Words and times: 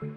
This 0.00 0.10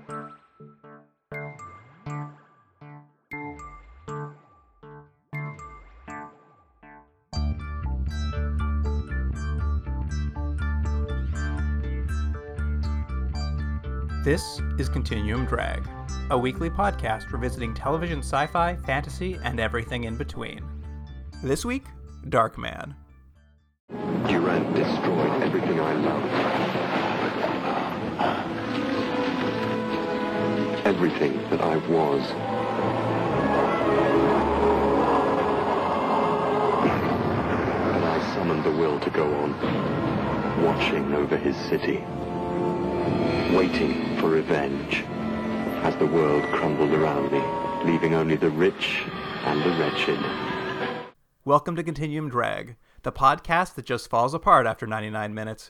is 14.77 14.87
Continuum 14.87 15.45
Drag, 15.47 15.83
a 16.29 16.37
weekly 16.37 16.69
podcast 16.69 17.31
revisiting 17.31 17.73
television 17.73 18.19
sci 18.19 18.45
fi, 18.47 18.75
fantasy, 18.85 19.39
and 19.43 19.59
everything 19.59 20.03
in 20.03 20.15
between. 20.15 20.63
This 21.41 21.65
week, 21.65 21.85
Darkman. 22.27 22.93
Durant 23.89 24.75
destroyed 24.75 25.41
everything 25.41 25.79
I 25.79 25.93
loved. 25.93 26.80
Everything 30.83 31.37
that 31.51 31.61
I 31.61 31.77
was. 31.87 32.27
And 37.91 38.03
I 38.03 38.33
summoned 38.33 38.63
the 38.63 38.71
will 38.71 38.99
to 39.01 39.09
go 39.11 39.31
on, 39.35 40.63
watching 40.63 41.13
over 41.13 41.37
his 41.37 41.55
city, 41.55 42.03
waiting 43.55 44.17
for 44.17 44.29
revenge 44.29 45.03
as 45.83 45.95
the 45.97 46.07
world 46.07 46.43
crumbled 46.51 46.91
around 46.93 47.31
me, 47.31 47.43
leaving 47.91 48.15
only 48.15 48.35
the 48.35 48.49
rich 48.49 49.03
and 49.45 49.61
the 49.61 49.69
wretched. 49.77 50.19
Welcome 51.45 51.75
to 51.75 51.83
Continuum 51.83 52.27
Drag, 52.27 52.75
the 53.03 53.11
podcast 53.11 53.75
that 53.75 53.85
just 53.85 54.09
falls 54.09 54.33
apart 54.33 54.65
after 54.65 54.87
99 54.87 55.31
minutes. 55.31 55.69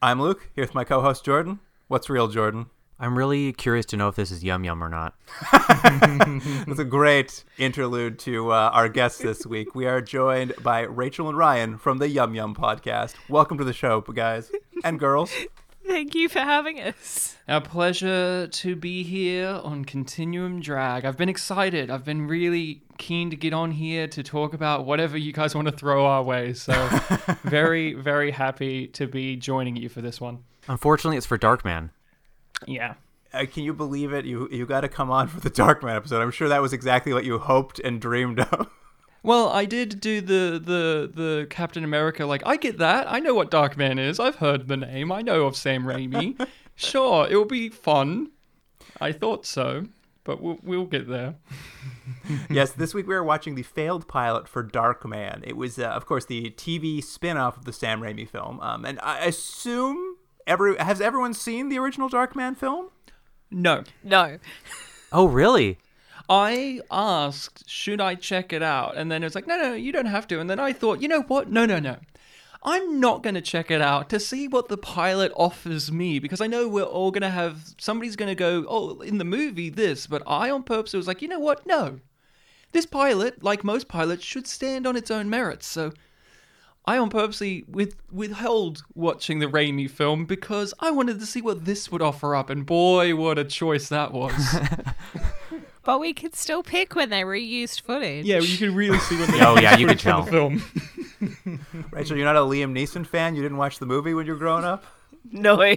I'm 0.00 0.18
Luke, 0.18 0.48
here 0.54 0.64
with 0.64 0.74
my 0.74 0.84
co 0.84 1.02
host 1.02 1.26
Jordan. 1.26 1.60
What's 1.88 2.08
real, 2.08 2.28
Jordan? 2.28 2.70
I'm 3.02 3.16
really 3.16 3.54
curious 3.54 3.86
to 3.86 3.96
know 3.96 4.08
if 4.08 4.16
this 4.16 4.30
is 4.30 4.44
Yum 4.44 4.62
Yum 4.62 4.84
or 4.84 4.90
not. 4.90 5.14
That's 5.52 6.78
a 6.78 6.84
great 6.84 7.44
interlude 7.56 8.18
to 8.20 8.52
uh, 8.52 8.70
our 8.74 8.90
guests 8.90 9.22
this 9.22 9.46
week. 9.46 9.74
We 9.74 9.86
are 9.86 10.02
joined 10.02 10.52
by 10.62 10.80
Rachel 10.80 11.30
and 11.30 11.38
Ryan 11.38 11.78
from 11.78 11.96
the 11.96 12.10
Yum 12.10 12.34
Yum 12.34 12.54
podcast. 12.54 13.14
Welcome 13.30 13.56
to 13.56 13.64
the 13.64 13.72
show, 13.72 14.02
guys 14.02 14.52
and 14.84 15.00
girls. 15.00 15.32
Thank 15.86 16.14
you 16.14 16.28
for 16.28 16.40
having 16.40 16.78
us. 16.78 17.38
Our 17.48 17.62
pleasure 17.62 18.48
to 18.48 18.76
be 18.76 19.02
here 19.02 19.48
on 19.48 19.86
Continuum 19.86 20.60
Drag. 20.60 21.06
I've 21.06 21.16
been 21.16 21.30
excited. 21.30 21.90
I've 21.90 22.04
been 22.04 22.26
really 22.28 22.82
keen 22.98 23.30
to 23.30 23.36
get 23.36 23.54
on 23.54 23.70
here 23.70 24.08
to 24.08 24.22
talk 24.22 24.52
about 24.52 24.84
whatever 24.84 25.16
you 25.16 25.32
guys 25.32 25.54
want 25.54 25.68
to 25.68 25.72
throw 25.72 26.04
our 26.04 26.22
way. 26.22 26.52
So, 26.52 26.74
very, 27.44 27.94
very 27.94 28.30
happy 28.30 28.88
to 28.88 29.06
be 29.06 29.36
joining 29.36 29.76
you 29.76 29.88
for 29.88 30.02
this 30.02 30.20
one. 30.20 30.44
Unfortunately, 30.68 31.16
it's 31.16 31.24
for 31.24 31.38
Darkman. 31.38 31.90
Yeah. 32.66 32.94
Uh, 33.32 33.46
can 33.46 33.62
you 33.62 33.72
believe 33.72 34.12
it? 34.12 34.24
You 34.24 34.48
you 34.50 34.66
got 34.66 34.80
to 34.80 34.88
come 34.88 35.10
on 35.10 35.28
for 35.28 35.40
the 35.40 35.50
Darkman 35.50 35.94
episode. 35.94 36.20
I'm 36.20 36.32
sure 36.32 36.48
that 36.48 36.60
was 36.60 36.72
exactly 36.72 37.12
what 37.12 37.24
you 37.24 37.38
hoped 37.38 37.78
and 37.78 38.00
dreamed 38.00 38.40
of. 38.40 38.68
Well, 39.22 39.50
I 39.50 39.66
did 39.66 40.00
do 40.00 40.20
the 40.20 40.58
the 40.58 41.10
the 41.12 41.46
Captain 41.50 41.84
America. 41.84 42.24
Like, 42.26 42.42
I 42.46 42.56
get 42.56 42.78
that. 42.78 43.10
I 43.10 43.20
know 43.20 43.34
what 43.34 43.50
Darkman 43.50 43.98
is. 43.98 44.18
I've 44.18 44.36
heard 44.36 44.68
the 44.68 44.76
name. 44.76 45.12
I 45.12 45.22
know 45.22 45.46
of 45.46 45.56
Sam 45.56 45.84
Raimi. 45.84 46.46
sure, 46.74 47.28
it 47.28 47.36
will 47.36 47.44
be 47.44 47.68
fun. 47.68 48.30
I 49.00 49.12
thought 49.12 49.46
so, 49.46 49.86
but 50.24 50.42
we'll, 50.42 50.58
we'll 50.62 50.86
get 50.86 51.08
there. 51.08 51.36
yes, 52.50 52.72
this 52.72 52.94
week 52.94 53.06
we 53.06 53.14
are 53.14 53.24
watching 53.24 53.54
the 53.54 53.62
failed 53.62 54.08
pilot 54.08 54.48
for 54.48 54.64
Darkman. 54.64 55.42
It 55.46 55.56
was, 55.56 55.78
uh, 55.78 55.84
of 55.84 56.06
course, 56.06 56.24
the 56.24 56.50
TV 56.50 57.02
spin-off 57.02 57.56
of 57.56 57.64
the 57.64 57.72
Sam 57.72 58.00
Raimi 58.00 58.28
film. 58.28 58.60
Um, 58.60 58.84
and 58.84 58.98
I 59.00 59.24
assume 59.24 60.09
every 60.50 60.76
has 60.76 61.00
everyone 61.00 61.32
seen 61.32 61.68
the 61.68 61.78
original 61.78 62.10
Darkman 62.10 62.56
film? 62.56 62.90
No, 63.50 63.84
No. 64.04 64.38
Oh, 65.12 65.26
really? 65.26 65.78
I 66.28 66.80
asked, 66.92 67.68
should 67.68 68.00
I 68.00 68.14
check 68.14 68.52
it 68.52 68.62
out? 68.62 68.96
And 68.96 69.10
then 69.10 69.22
it 69.22 69.26
was 69.26 69.34
like, 69.34 69.48
no, 69.48 69.56
no, 69.56 69.72
you 69.74 69.90
don't 69.90 70.06
have 70.06 70.28
to. 70.28 70.38
And 70.38 70.48
then 70.48 70.60
I 70.60 70.72
thought, 70.72 71.02
you 71.02 71.08
know 71.08 71.22
what? 71.22 71.50
No, 71.50 71.66
no, 71.66 71.80
no. 71.80 71.96
I'm 72.62 73.00
not 73.00 73.24
going 73.24 73.34
to 73.34 73.40
check 73.40 73.70
it 73.70 73.80
out 73.80 74.08
to 74.10 74.20
see 74.20 74.46
what 74.46 74.68
the 74.68 74.76
pilot 74.76 75.32
offers 75.34 75.90
me 75.90 76.20
because 76.20 76.40
I 76.40 76.46
know 76.46 76.68
we're 76.68 76.84
all 76.84 77.10
going 77.10 77.22
to 77.22 77.30
have, 77.30 77.74
somebody's 77.78 78.14
going 78.14 78.28
to 78.28 78.36
go, 78.36 78.64
oh, 78.68 79.00
in 79.00 79.18
the 79.18 79.24
movie, 79.24 79.70
this. 79.70 80.06
But 80.06 80.22
I, 80.26 80.50
on 80.50 80.62
purpose, 80.62 80.92
was 80.92 81.08
like, 81.08 81.22
you 81.22 81.28
know 81.28 81.40
what? 81.40 81.66
No. 81.66 81.98
This 82.70 82.86
pilot, 82.86 83.42
like 83.42 83.64
most 83.64 83.88
pilots, 83.88 84.22
should 84.22 84.46
stand 84.46 84.86
on 84.86 84.94
its 84.94 85.10
own 85.10 85.28
merits. 85.28 85.66
So 85.66 85.92
I, 86.86 86.98
on 86.98 87.10
purposely, 87.10 87.64
with, 87.68 87.96
withheld 88.10 88.82
watching 88.94 89.38
the 89.38 89.46
Raimi 89.46 89.88
film 89.88 90.24
because 90.24 90.74
I 90.80 90.90
wanted 90.90 91.20
to 91.20 91.26
see 91.26 91.40
what 91.40 91.64
this 91.64 91.92
would 91.92 92.02
offer 92.02 92.34
up. 92.34 92.50
And 92.50 92.64
boy, 92.66 93.14
what 93.14 93.38
a 93.38 93.44
choice 93.44 93.88
that 93.90 94.12
was. 94.12 94.32
But 95.82 95.98
we 95.98 96.12
could 96.12 96.34
still 96.36 96.62
pick 96.62 96.94
when 96.94 97.08
they 97.10 97.22
reused 97.22 97.80
footage. 97.80 98.26
Yeah, 98.26 98.38
you 98.38 98.58
can 98.58 98.74
really 98.74 98.98
see 98.98 99.18
when 99.18 99.30
they 99.30 99.40
Oh, 99.44 99.58
yeah, 99.58 99.76
you 99.76 99.86
footage 99.86 100.02
could 100.02 100.12
from 100.12 100.24
the 100.24 100.30
film. 100.30 101.86
Rachel, 101.90 102.16
you're 102.16 102.26
not 102.26 102.36
a 102.36 102.40
Liam 102.40 102.72
Neeson 102.72 103.06
fan. 103.06 103.34
You 103.34 103.42
didn't 103.42 103.56
watch 103.56 103.78
the 103.78 103.86
movie 103.86 104.12
when 104.12 104.26
you 104.26 104.34
were 104.34 104.38
growing 104.38 104.64
up. 104.64 104.84
No. 105.32 105.74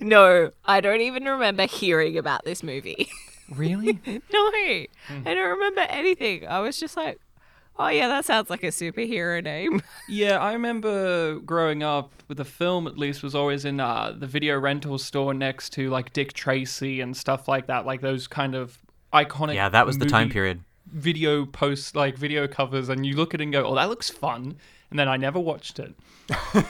No. 0.00 0.50
I 0.64 0.80
don't 0.80 1.00
even 1.00 1.24
remember 1.24 1.66
hearing 1.66 2.18
about 2.18 2.44
this 2.44 2.62
movie. 2.62 3.08
Really? 3.54 3.98
no. 4.04 4.50
I 4.52 4.88
don't 5.24 5.50
remember 5.50 5.80
anything. 5.88 6.46
I 6.46 6.60
was 6.60 6.78
just 6.78 6.96
like, 6.96 7.18
oh, 7.78 7.88
yeah, 7.88 8.08
that 8.08 8.24
sounds 8.24 8.50
like 8.50 8.62
a 8.62 8.68
superhero 8.68 9.42
name. 9.42 9.82
Yeah, 10.10 10.38
I 10.38 10.54
remember 10.54 11.38
growing 11.40 11.82
up 11.82 12.10
with 12.28 12.38
the 12.38 12.44
film 12.44 12.86
at 12.86 12.96
least 12.96 13.22
was 13.22 13.34
always 13.34 13.66
in 13.66 13.78
uh, 13.78 14.14
the 14.16 14.26
video 14.26 14.58
rental 14.58 14.96
store 14.96 15.34
next 15.34 15.70
to 15.74 15.90
like 15.90 16.14
Dick 16.14 16.32
Tracy 16.32 17.02
and 17.02 17.14
stuff 17.14 17.46
like 17.46 17.66
that, 17.66 17.84
like 17.84 18.00
those 18.00 18.26
kind 18.26 18.54
of 18.54 18.78
iconic. 19.12 19.54
Yeah, 19.54 19.68
that 19.68 19.84
was 19.84 19.98
the 19.98 20.06
time 20.06 20.30
period. 20.30 20.60
Video 20.86 21.44
posts, 21.44 21.94
like 21.94 22.16
video 22.16 22.48
covers, 22.48 22.88
and 22.88 23.04
you 23.04 23.16
look 23.16 23.34
at 23.34 23.40
it 23.40 23.44
and 23.44 23.52
go, 23.52 23.66
"Oh, 23.66 23.74
that 23.74 23.90
looks 23.90 24.08
fun," 24.08 24.56
and 24.90 24.98
then 24.98 25.08
I 25.08 25.16
never 25.16 25.38
watched 25.40 25.78
it. 25.78 25.94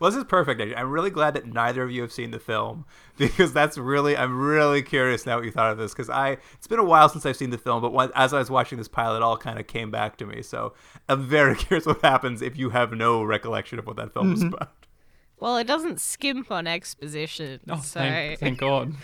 Well, 0.00 0.10
this 0.10 0.16
is 0.16 0.24
perfect. 0.24 0.60
I'm 0.76 0.90
really 0.90 1.10
glad 1.10 1.34
that 1.34 1.44
neither 1.46 1.82
of 1.82 1.90
you 1.90 2.00
have 2.02 2.12
seen 2.12 2.30
the 2.30 2.38
film 2.38 2.86
because 3.18 3.52
that's 3.52 3.76
really 3.76 4.16
I'm 4.16 4.38
really 4.38 4.80
curious 4.82 5.26
now 5.26 5.36
what 5.36 5.44
you 5.44 5.50
thought 5.50 5.70
of 5.72 5.76
this 5.78 5.92
because 5.92 6.08
I 6.08 6.38
it's 6.54 6.66
been 6.66 6.78
a 6.78 6.84
while 6.84 7.08
since 7.08 7.26
I've 7.26 7.36
seen 7.36 7.50
the 7.50 7.58
film, 7.58 7.82
but 7.82 7.92
when, 7.92 8.10
as 8.14 8.32
I 8.32 8.38
was 8.38 8.50
watching 8.50 8.78
this 8.78 8.88
pilot, 8.88 9.16
it 9.18 9.22
all 9.22 9.36
kind 9.36 9.58
of 9.58 9.66
came 9.66 9.90
back 9.90 10.16
to 10.18 10.26
me. 10.26 10.40
So 10.42 10.72
I'm 11.08 11.26
very 11.26 11.54
curious 11.64 11.84
what 11.84 12.00
happens 12.00 12.40
if 12.42 12.56
you 12.56 12.70
have 12.70 12.92
no 12.92 13.22
recollection 13.22 13.78
of 13.78 13.86
what 13.86 13.96
that 13.96 14.12
film 14.14 14.32
is 14.32 14.42
about. 14.42 14.72
well, 15.38 15.56
it 15.58 15.66
doesn't 15.66 16.00
skimp 16.00 16.50
on 16.50 16.66
exposition. 16.66 17.60
Oh, 17.68 17.80
so. 17.80 18.00
thank, 18.00 18.38
thank 18.40 18.58
God. 18.58 18.94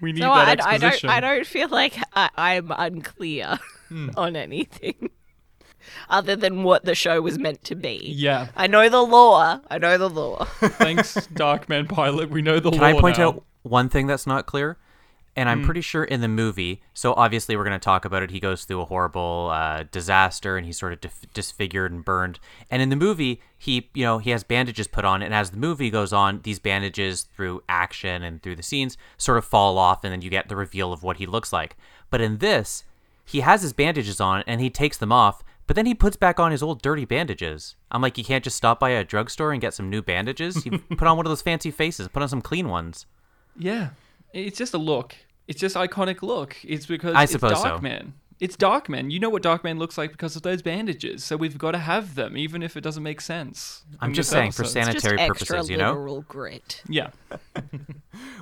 We 0.00 0.12
need 0.12 0.20
so 0.20 0.30
I, 0.30 0.44
that 0.44 0.64
I 0.64 0.78
don't. 0.78 1.04
I 1.06 1.20
don't 1.20 1.46
feel 1.46 1.68
like 1.70 1.96
I, 2.14 2.30
I'm 2.36 2.70
unclear 2.70 3.58
Hmm. 3.88 4.10
on 4.18 4.36
anything, 4.36 5.08
other 6.08 6.36
than 6.36 6.62
what 6.62 6.84
the 6.84 6.94
show 6.94 7.20
was 7.20 7.38
meant 7.38 7.64
to 7.64 7.74
be. 7.74 8.12
Yeah. 8.16 8.48
I 8.56 8.66
know 8.66 8.88
the 8.88 9.02
law. 9.02 9.60
I 9.70 9.78
know 9.78 9.98
the 9.98 10.08
law. 10.08 10.44
Thanks, 10.60 11.14
Darkman 11.28 11.88
Pilot. 11.88 12.30
We 12.30 12.42
know 12.42 12.60
the 12.60 12.70
law. 12.70 12.78
Can 12.78 12.92
law 12.92 12.98
I 12.98 13.00
point 13.00 13.18
now. 13.18 13.28
out 13.28 13.44
one 13.62 13.88
thing 13.88 14.06
that's 14.06 14.26
not 14.26 14.46
clear? 14.46 14.78
And 15.36 15.48
I'm 15.48 15.62
pretty 15.62 15.82
sure 15.82 16.02
in 16.02 16.20
the 16.20 16.26
movie, 16.26 16.82
so 16.94 17.14
obviously 17.14 17.56
we're 17.56 17.62
going 17.62 17.78
to 17.78 17.84
talk 17.84 18.04
about 18.04 18.24
it. 18.24 18.32
He 18.32 18.40
goes 18.40 18.64
through 18.64 18.80
a 18.80 18.86
horrible 18.86 19.50
uh, 19.52 19.84
disaster 19.92 20.56
and 20.56 20.66
he's 20.66 20.76
sort 20.76 20.92
of 20.92 21.00
dif- 21.00 21.32
disfigured 21.32 21.92
and 21.92 22.04
burned. 22.04 22.40
And 22.72 22.82
in 22.82 22.88
the 22.88 22.96
movie, 22.96 23.40
he, 23.56 23.88
you 23.94 24.02
know, 24.04 24.18
he 24.18 24.30
has 24.30 24.42
bandages 24.42 24.88
put 24.88 25.04
on. 25.04 25.22
And 25.22 25.32
as 25.32 25.50
the 25.50 25.56
movie 25.56 25.90
goes 25.90 26.12
on, 26.12 26.40
these 26.42 26.58
bandages 26.58 27.22
through 27.22 27.62
action 27.68 28.24
and 28.24 28.42
through 28.42 28.56
the 28.56 28.64
scenes 28.64 28.96
sort 29.16 29.38
of 29.38 29.44
fall 29.44 29.78
off, 29.78 30.02
and 30.02 30.12
then 30.12 30.22
you 30.22 30.30
get 30.30 30.48
the 30.48 30.56
reveal 30.56 30.92
of 30.92 31.04
what 31.04 31.18
he 31.18 31.26
looks 31.26 31.52
like. 31.52 31.76
But 32.10 32.20
in 32.20 32.38
this, 32.38 32.82
he 33.24 33.38
has 33.40 33.62
his 33.62 33.72
bandages 33.72 34.20
on 34.20 34.42
and 34.48 34.60
he 34.60 34.70
takes 34.70 34.96
them 34.96 35.12
off, 35.12 35.44
but 35.68 35.76
then 35.76 35.86
he 35.86 35.94
puts 35.94 36.16
back 36.16 36.40
on 36.40 36.50
his 36.50 36.62
old 36.62 36.82
dirty 36.82 37.04
bandages. 37.04 37.76
I'm 37.92 38.02
like, 38.02 38.18
you 38.18 38.24
can't 38.24 38.42
just 38.42 38.56
stop 38.56 38.80
by 38.80 38.90
a 38.90 39.04
drugstore 39.04 39.52
and 39.52 39.60
get 39.60 39.74
some 39.74 39.88
new 39.88 40.02
bandages. 40.02 40.66
You 40.66 40.78
put 40.96 41.06
on 41.06 41.16
one 41.16 41.26
of 41.26 41.30
those 41.30 41.42
fancy 41.42 41.70
faces, 41.70 42.08
put 42.08 42.22
on 42.22 42.28
some 42.28 42.42
clean 42.42 42.68
ones. 42.68 43.06
Yeah, 43.56 43.90
it's 44.32 44.58
just 44.58 44.74
a 44.74 44.78
look. 44.78 45.14
It's 45.46 45.60
just 45.60 45.76
iconic 45.76 46.22
look. 46.22 46.56
It's 46.64 46.86
because 46.86 47.14
I 47.14 47.24
it's 47.24 47.32
suppose 47.32 47.62
so. 47.62 47.78
Darkman. 47.78 48.12
It's 48.40 48.56
Darkman. 48.56 49.10
You 49.10 49.20
know 49.20 49.30
what 49.30 49.42
Darkman 49.42 49.78
looks 49.78 49.98
like 49.98 50.12
because 50.12 50.36
of 50.36 50.42
those 50.42 50.62
bandages. 50.62 51.24
So 51.24 51.36
we've 51.36 51.58
got 51.58 51.72
to 51.72 51.78
have 51.78 52.14
them, 52.14 52.36
even 52.36 52.62
if 52.62 52.76
it 52.76 52.82
doesn't 52.82 53.02
make 53.02 53.20
sense. 53.20 53.84
I'm 54.00 54.14
just 54.14 54.30
this 54.30 54.38
saying 54.38 54.52
for 54.52 54.62
episode. 54.62 54.80
Just 54.80 55.02
sanitary 55.02 55.20
extra 55.20 55.46
purposes, 55.46 55.70
you 55.70 55.76
know. 55.76 55.90
literal 55.90 56.22
grit. 56.22 56.82
Yeah. 56.88 57.10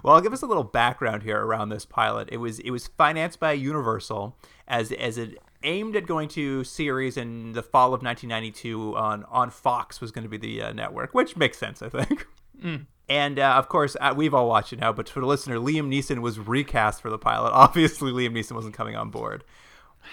Well, 0.02 0.14
I'll 0.14 0.20
give 0.20 0.32
us 0.32 0.42
a 0.42 0.46
little 0.46 0.64
background 0.64 1.22
here 1.22 1.38
around 1.38 1.68
this 1.68 1.84
pilot. 1.84 2.28
It 2.30 2.36
was 2.38 2.58
it 2.60 2.70
was 2.70 2.86
financed 2.86 3.40
by 3.40 3.52
Universal 3.52 4.36
as 4.68 4.92
as 4.92 5.18
it 5.18 5.38
aimed 5.62 5.96
at 5.96 6.06
going 6.06 6.28
to 6.30 6.64
series 6.64 7.16
in 7.16 7.52
the 7.52 7.62
fall 7.62 7.94
of 7.94 8.02
1992 8.02 8.96
on 8.96 9.24
on 9.24 9.50
Fox 9.50 10.00
was 10.00 10.10
going 10.10 10.24
to 10.24 10.28
be 10.28 10.36
the 10.36 10.62
uh, 10.62 10.72
network, 10.72 11.14
which 11.14 11.36
makes 11.36 11.58
sense, 11.58 11.82
I 11.82 11.88
think. 11.88 12.26
And 13.08 13.38
uh, 13.38 13.54
of 13.54 13.68
course, 13.68 13.96
uh, 14.00 14.14
we've 14.16 14.34
all 14.34 14.48
watched 14.48 14.72
it 14.72 14.80
now. 14.80 14.92
But 14.92 15.08
for 15.08 15.20
the 15.20 15.26
listener, 15.26 15.56
Liam 15.56 15.88
Neeson 15.88 16.20
was 16.20 16.38
recast 16.38 17.00
for 17.00 17.10
the 17.10 17.18
pilot. 17.18 17.50
Obviously, 17.54 18.12
Liam 18.12 18.32
Neeson 18.32 18.52
wasn't 18.52 18.74
coming 18.74 18.96
on 18.96 19.10
board. 19.10 19.44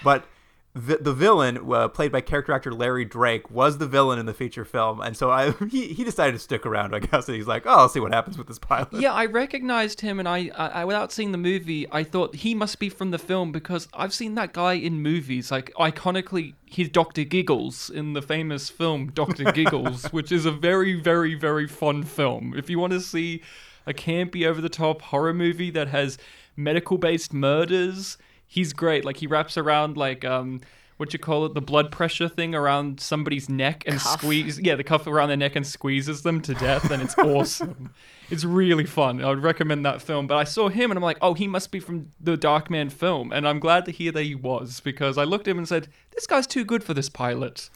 But 0.04 0.25
the, 0.75 0.97
the 0.97 1.13
villain, 1.13 1.71
uh, 1.71 1.87
played 1.87 2.11
by 2.11 2.19
character 2.19 2.51
actor 2.51 2.73
Larry 2.73 3.05
Drake, 3.05 3.51
was 3.51 3.77
the 3.77 3.85
villain 3.85 4.17
in 4.17 4.25
the 4.25 4.33
feature 4.33 4.65
film, 4.65 5.01
and 5.01 5.15
so 5.15 5.29
I 5.29 5.51
he, 5.69 5.93
he 5.93 6.03
decided 6.03 6.31
to 6.33 6.39
stick 6.39 6.65
around. 6.65 6.95
I 6.95 6.99
guess 6.99 7.27
and 7.27 7.37
he's 7.37 7.45
like, 7.45 7.67
oh, 7.67 7.81
I'll 7.81 7.89
see 7.89 7.99
what 7.99 8.11
happens 8.11 8.39
with 8.39 8.47
this 8.47 8.57
pilot. 8.57 8.93
Yeah, 8.93 9.13
I 9.13 9.27
recognized 9.27 10.01
him, 10.01 10.17
and 10.17 10.27
I, 10.27 10.49
I, 10.55 10.67
I, 10.67 10.85
without 10.85 11.11
seeing 11.11 11.31
the 11.31 11.37
movie, 11.37 11.85
I 11.91 12.03
thought 12.03 12.35
he 12.35 12.55
must 12.55 12.79
be 12.79 12.89
from 12.89 13.11
the 13.11 13.19
film 13.19 13.51
because 13.51 13.87
I've 13.93 14.15
seen 14.15 14.33
that 14.35 14.53
guy 14.53 14.73
in 14.73 14.99
movies. 14.99 15.51
Like 15.51 15.71
iconically, 15.75 16.55
he's 16.65 16.89
Doctor 16.89 17.23
Giggles 17.23 17.91
in 17.91 18.13
the 18.13 18.21
famous 18.23 18.71
film 18.71 19.11
Doctor 19.11 19.51
Giggles, 19.51 20.05
which 20.11 20.31
is 20.31 20.47
a 20.47 20.51
very, 20.51 20.99
very, 20.99 21.35
very 21.35 21.67
fun 21.67 22.01
film. 22.01 22.55
If 22.57 22.67
you 22.71 22.79
want 22.79 22.93
to 22.93 23.01
see 23.01 23.43
a 23.85 23.93
campy, 23.93 24.47
over 24.47 24.59
the 24.59 24.69
top 24.69 25.03
horror 25.03 25.35
movie 25.35 25.69
that 25.69 25.89
has 25.89 26.17
medical 26.55 26.97
based 26.97 27.31
murders 27.31 28.17
he's 28.53 28.71
great. 28.71 29.03
Like 29.03 29.17
he 29.17 29.25
wraps 29.27 29.57
around 29.57 29.97
like 29.97 30.23
um 30.23 30.61
what 30.97 31.11
you 31.11 31.17
call 31.17 31.45
it, 31.45 31.55
the 31.55 31.61
blood 31.61 31.91
pressure 31.91 32.29
thing 32.29 32.53
around 32.53 33.00
somebody's 33.00 33.50
neck 33.50 33.83
and 33.88 34.00
Cuff. 34.00 34.19
squeeze 34.19 34.59
yeah, 34.59 34.75
the 34.75 34.83
cuff 34.83 35.07
around 35.07 35.29
their 35.29 35.38
neck 35.38 35.55
and 35.55 35.65
squeezes 35.65 36.21
them 36.21 36.39
to 36.41 36.53
death 36.53 36.91
and 36.91 37.01
it's 37.01 37.17
awesome. 37.17 37.91
It's 38.29 38.45
really 38.45 38.85
fun. 38.85 39.23
I 39.23 39.29
would 39.29 39.44
recommend 39.44 39.85
that 39.85 40.01
film. 40.01 40.25
But 40.25 40.38
I 40.38 40.44
saw 40.44 40.67
him 40.69 40.89
and 40.89 40.97
I'm 40.97 41.03
like, 41.03 41.19
oh, 41.21 41.35
he 41.35 41.47
must 41.47 41.71
be 41.71 41.79
from 41.79 42.09
the 42.19 42.35
Darkman 42.35 42.91
film. 42.91 43.31
And 43.31 43.47
I'm 43.47 43.59
glad 43.59 43.85
to 43.85 43.91
hear 43.91 44.11
that 44.13 44.23
he 44.23 44.33
was 44.33 44.79
because 44.79 45.19
I 45.19 45.23
looked 45.23 45.47
at 45.47 45.51
him 45.51 45.59
and 45.59 45.67
said, 45.67 45.89
this 46.13 46.25
guy's 46.25 46.47
too 46.47 46.63
good 46.65 46.83
for 46.83 46.95
this 46.95 47.09
pilot. 47.09 47.69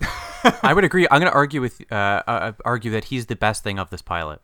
I 0.64 0.74
would 0.74 0.84
agree. 0.84 1.06
I'm 1.12 1.20
going 1.20 1.32
to 1.32 1.36
argue 1.36 1.62
with 1.62 1.82
uh, 1.92 2.24
uh, 2.26 2.54
argue 2.66 2.90
that 2.92 3.04
he's 3.04 3.28
the 3.28 3.36
best 3.36 3.64
thing 3.64 3.78
of 3.78 3.92
this 3.92 4.02
pilot. 4.02 4.42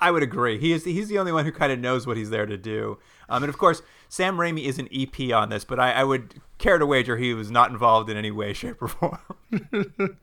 I 0.00 0.10
would 0.10 0.22
agree. 0.22 0.58
He 0.58 0.72
is 0.72 0.84
he's 0.84 1.08
the 1.08 1.18
only 1.18 1.32
one 1.32 1.44
who 1.44 1.52
kind 1.52 1.72
of 1.72 1.78
knows 1.78 2.06
what 2.06 2.16
he's 2.16 2.30
there 2.30 2.46
to 2.46 2.56
do. 2.56 2.98
Um, 3.28 3.42
and 3.42 3.50
of 3.50 3.58
course, 3.58 3.82
Sam 4.08 4.36
Raimi 4.36 4.64
is 4.64 4.78
an 4.78 4.88
EP 4.92 5.32
on 5.32 5.48
this, 5.48 5.64
but 5.64 5.80
I, 5.80 5.92
I 5.92 6.04
would 6.04 6.34
care 6.58 6.78
to 6.78 6.86
wager 6.86 7.16
he 7.16 7.34
was 7.34 7.50
not 7.50 7.70
involved 7.70 8.08
in 8.08 8.16
any 8.16 8.30
way, 8.30 8.52
shape, 8.52 8.80
or 8.80 8.88
form. 8.88 9.18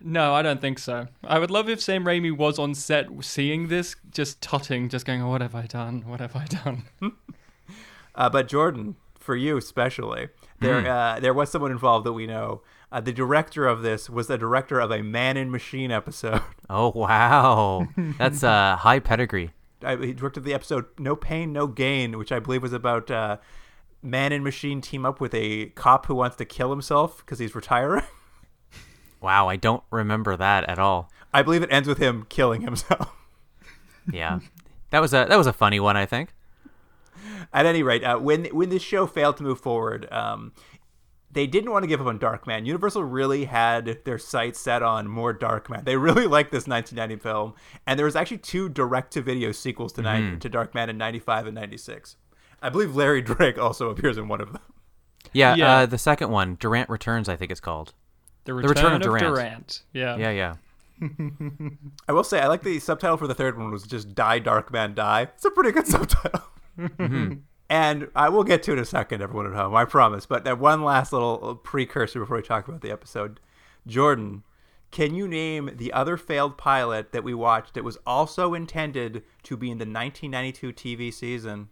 No, 0.00 0.34
I 0.34 0.42
don't 0.42 0.60
think 0.60 0.78
so. 0.78 1.08
I 1.24 1.38
would 1.38 1.50
love 1.50 1.68
if 1.68 1.80
Sam 1.80 2.04
Raimi 2.04 2.36
was 2.36 2.58
on 2.58 2.74
set 2.74 3.08
seeing 3.24 3.68
this, 3.68 3.96
just 4.10 4.40
tutting, 4.40 4.88
just 4.88 5.06
going, 5.06 5.22
oh, 5.22 5.30
what 5.30 5.40
have 5.40 5.54
I 5.54 5.66
done? 5.66 6.02
What 6.06 6.20
have 6.20 6.36
I 6.36 6.44
done? 6.44 6.84
Uh, 8.18 8.30
but 8.30 8.48
Jordan, 8.48 8.96
for 9.18 9.36
you 9.36 9.58
especially, 9.58 10.28
there 10.60 10.90
uh, 10.90 11.20
there 11.20 11.34
was 11.34 11.50
someone 11.50 11.70
involved 11.70 12.06
that 12.06 12.14
we 12.14 12.26
know. 12.26 12.62
Uh, 12.90 12.98
the 12.98 13.12
director 13.12 13.66
of 13.66 13.82
this 13.82 14.08
was 14.08 14.26
the 14.26 14.38
director 14.38 14.80
of 14.80 14.90
a 14.90 15.02
Man 15.02 15.36
and 15.36 15.52
Machine 15.52 15.90
episode. 15.90 16.40
Oh 16.70 16.92
wow, 16.94 17.86
that's 18.16 18.42
a 18.42 18.76
high 18.76 19.00
pedigree. 19.00 19.50
I, 19.82 19.96
he 19.96 20.12
directed 20.12 20.44
the 20.44 20.54
episode 20.54 20.86
No 20.98 21.16
Pain, 21.16 21.52
No 21.52 21.66
Gain, 21.66 22.18
which 22.18 22.32
I 22.32 22.38
believe 22.38 22.62
was 22.62 22.72
about 22.72 23.10
uh, 23.10 23.38
Man 24.02 24.32
and 24.32 24.42
Machine 24.44 24.80
team 24.80 25.04
up 25.04 25.20
with 25.20 25.34
a 25.34 25.66
cop 25.70 26.06
who 26.06 26.14
wants 26.14 26.36
to 26.36 26.44
kill 26.44 26.70
himself 26.70 27.18
because 27.18 27.38
he's 27.38 27.54
retiring. 27.54 28.04
Wow, 29.18 29.48
I 29.48 29.56
don't 29.56 29.82
remember 29.90 30.36
that 30.36 30.68
at 30.68 30.78
all. 30.78 31.10
I 31.32 31.42
believe 31.42 31.62
it 31.62 31.72
ends 31.72 31.88
with 31.88 31.98
him 31.98 32.26
killing 32.28 32.60
himself. 32.60 33.12
Yeah, 34.12 34.38
that 34.90 35.00
was 35.00 35.12
a 35.12 35.26
that 35.28 35.36
was 35.36 35.48
a 35.48 35.52
funny 35.52 35.80
one. 35.80 35.96
I 35.96 36.06
think. 36.06 36.32
At 37.52 37.66
any 37.66 37.82
rate, 37.82 38.04
uh, 38.04 38.18
when 38.18 38.44
when 38.46 38.68
this 38.68 38.82
show 38.82 39.06
failed 39.06 39.36
to 39.38 39.42
move 39.42 39.58
forward, 39.58 40.06
um, 40.12 40.52
they 41.36 41.46
didn't 41.46 41.70
want 41.70 41.82
to 41.82 41.86
give 41.86 42.00
up 42.00 42.06
on 42.06 42.18
Darkman. 42.18 42.64
Universal 42.64 43.04
really 43.04 43.44
had 43.44 43.98
their 44.06 44.16
sights 44.16 44.58
set 44.58 44.82
on 44.82 45.06
more 45.06 45.36
Darkman. 45.36 45.84
They 45.84 45.98
really 45.98 46.26
liked 46.36 46.50
this 46.50 46.66
1990 46.66 47.22
film, 47.22 47.52
and 47.86 47.98
there 47.98 48.06
was 48.06 48.16
actually 48.16 48.38
two 48.38 48.70
direct-to-video 48.70 49.52
sequels 49.52 49.92
to, 49.92 50.02
nine 50.02 50.40
to 50.40 50.48
Darkman 50.48 50.88
in 50.88 50.96
95 50.96 51.48
and 51.48 51.54
96. 51.54 52.16
I 52.62 52.70
believe 52.70 52.96
Larry 52.96 53.20
Drake 53.34 53.58
also 53.58 53.90
appears 53.90 54.16
in 54.16 54.28
one 54.28 54.40
of 54.40 54.54
them. 54.54 54.62
Yeah, 55.34 55.54
Yeah. 55.56 55.76
Uh, 55.76 55.86
the 55.86 55.98
second 55.98 56.30
one, 56.30 56.56
Durant 56.58 56.88
Returns, 56.88 57.28
I 57.28 57.36
think 57.36 57.50
it's 57.50 57.60
called. 57.60 57.92
The 58.44 58.54
Return 58.54 58.70
Return, 58.70 58.86
of 58.86 58.94
of 58.94 59.02
Durant. 59.02 59.26
Durant. 59.26 59.82
Yeah. 59.92 60.16
Yeah, 60.16 60.30
yeah. 60.30 60.54
I 62.08 62.12
will 62.12 62.24
say, 62.24 62.40
I 62.40 62.46
like 62.46 62.62
the 62.62 62.78
subtitle 62.78 63.18
for 63.18 63.26
the 63.26 63.34
third 63.34 63.58
one 63.58 63.70
was 63.70 63.82
just 63.82 64.14
"Die 64.14 64.40
Darkman 64.40 64.94
Die." 64.94 65.22
It's 65.22 65.44
a 65.44 65.50
pretty 65.50 65.72
good 65.72 65.86
subtitle. 65.86 66.40
And 67.68 68.08
I 68.14 68.28
will 68.28 68.44
get 68.44 68.62
to 68.64 68.72
it 68.72 68.74
in 68.74 68.80
a 68.80 68.84
second, 68.84 69.22
everyone 69.22 69.46
at 69.46 69.52
home, 69.52 69.74
I 69.74 69.84
promise. 69.84 70.24
But 70.24 70.44
that 70.44 70.58
one 70.58 70.84
last 70.84 71.12
little 71.12 71.56
precursor 71.56 72.20
before 72.20 72.36
we 72.36 72.42
talk 72.42 72.68
about 72.68 72.80
the 72.80 72.92
episode. 72.92 73.40
Jordan, 73.86 74.44
can 74.90 75.14
you 75.14 75.26
name 75.26 75.70
the 75.74 75.92
other 75.92 76.16
failed 76.16 76.56
pilot 76.56 77.12
that 77.12 77.24
we 77.24 77.34
watched 77.34 77.74
that 77.74 77.84
was 77.84 77.98
also 78.06 78.54
intended 78.54 79.24
to 79.42 79.56
be 79.56 79.70
in 79.70 79.78
the 79.78 79.82
1992 79.82 80.72
TV 80.72 81.12
season? 81.12 81.68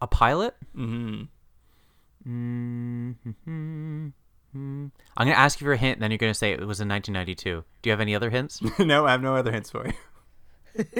A 0.00 0.06
pilot? 0.06 0.54
Mm-hmm. 0.76 1.24
Mm-hmm. 2.28 4.08
I'm 4.54 4.92
going 5.16 5.34
to 5.34 5.38
ask 5.38 5.60
you 5.60 5.66
for 5.66 5.72
a 5.72 5.76
hint, 5.76 5.96
and 5.96 6.02
then 6.02 6.10
you're 6.10 6.18
going 6.18 6.32
to 6.32 6.38
say 6.38 6.52
it 6.52 6.60
was 6.60 6.80
in 6.80 6.88
1992. 6.88 7.64
Do 7.82 7.88
you 7.88 7.92
have 7.92 8.00
any 8.00 8.14
other 8.14 8.30
hints? 8.30 8.60
no, 8.78 9.06
I 9.06 9.12
have 9.12 9.22
no 9.22 9.36
other 9.36 9.52
hints 9.52 9.70
for 9.70 9.86
you. 9.86 9.92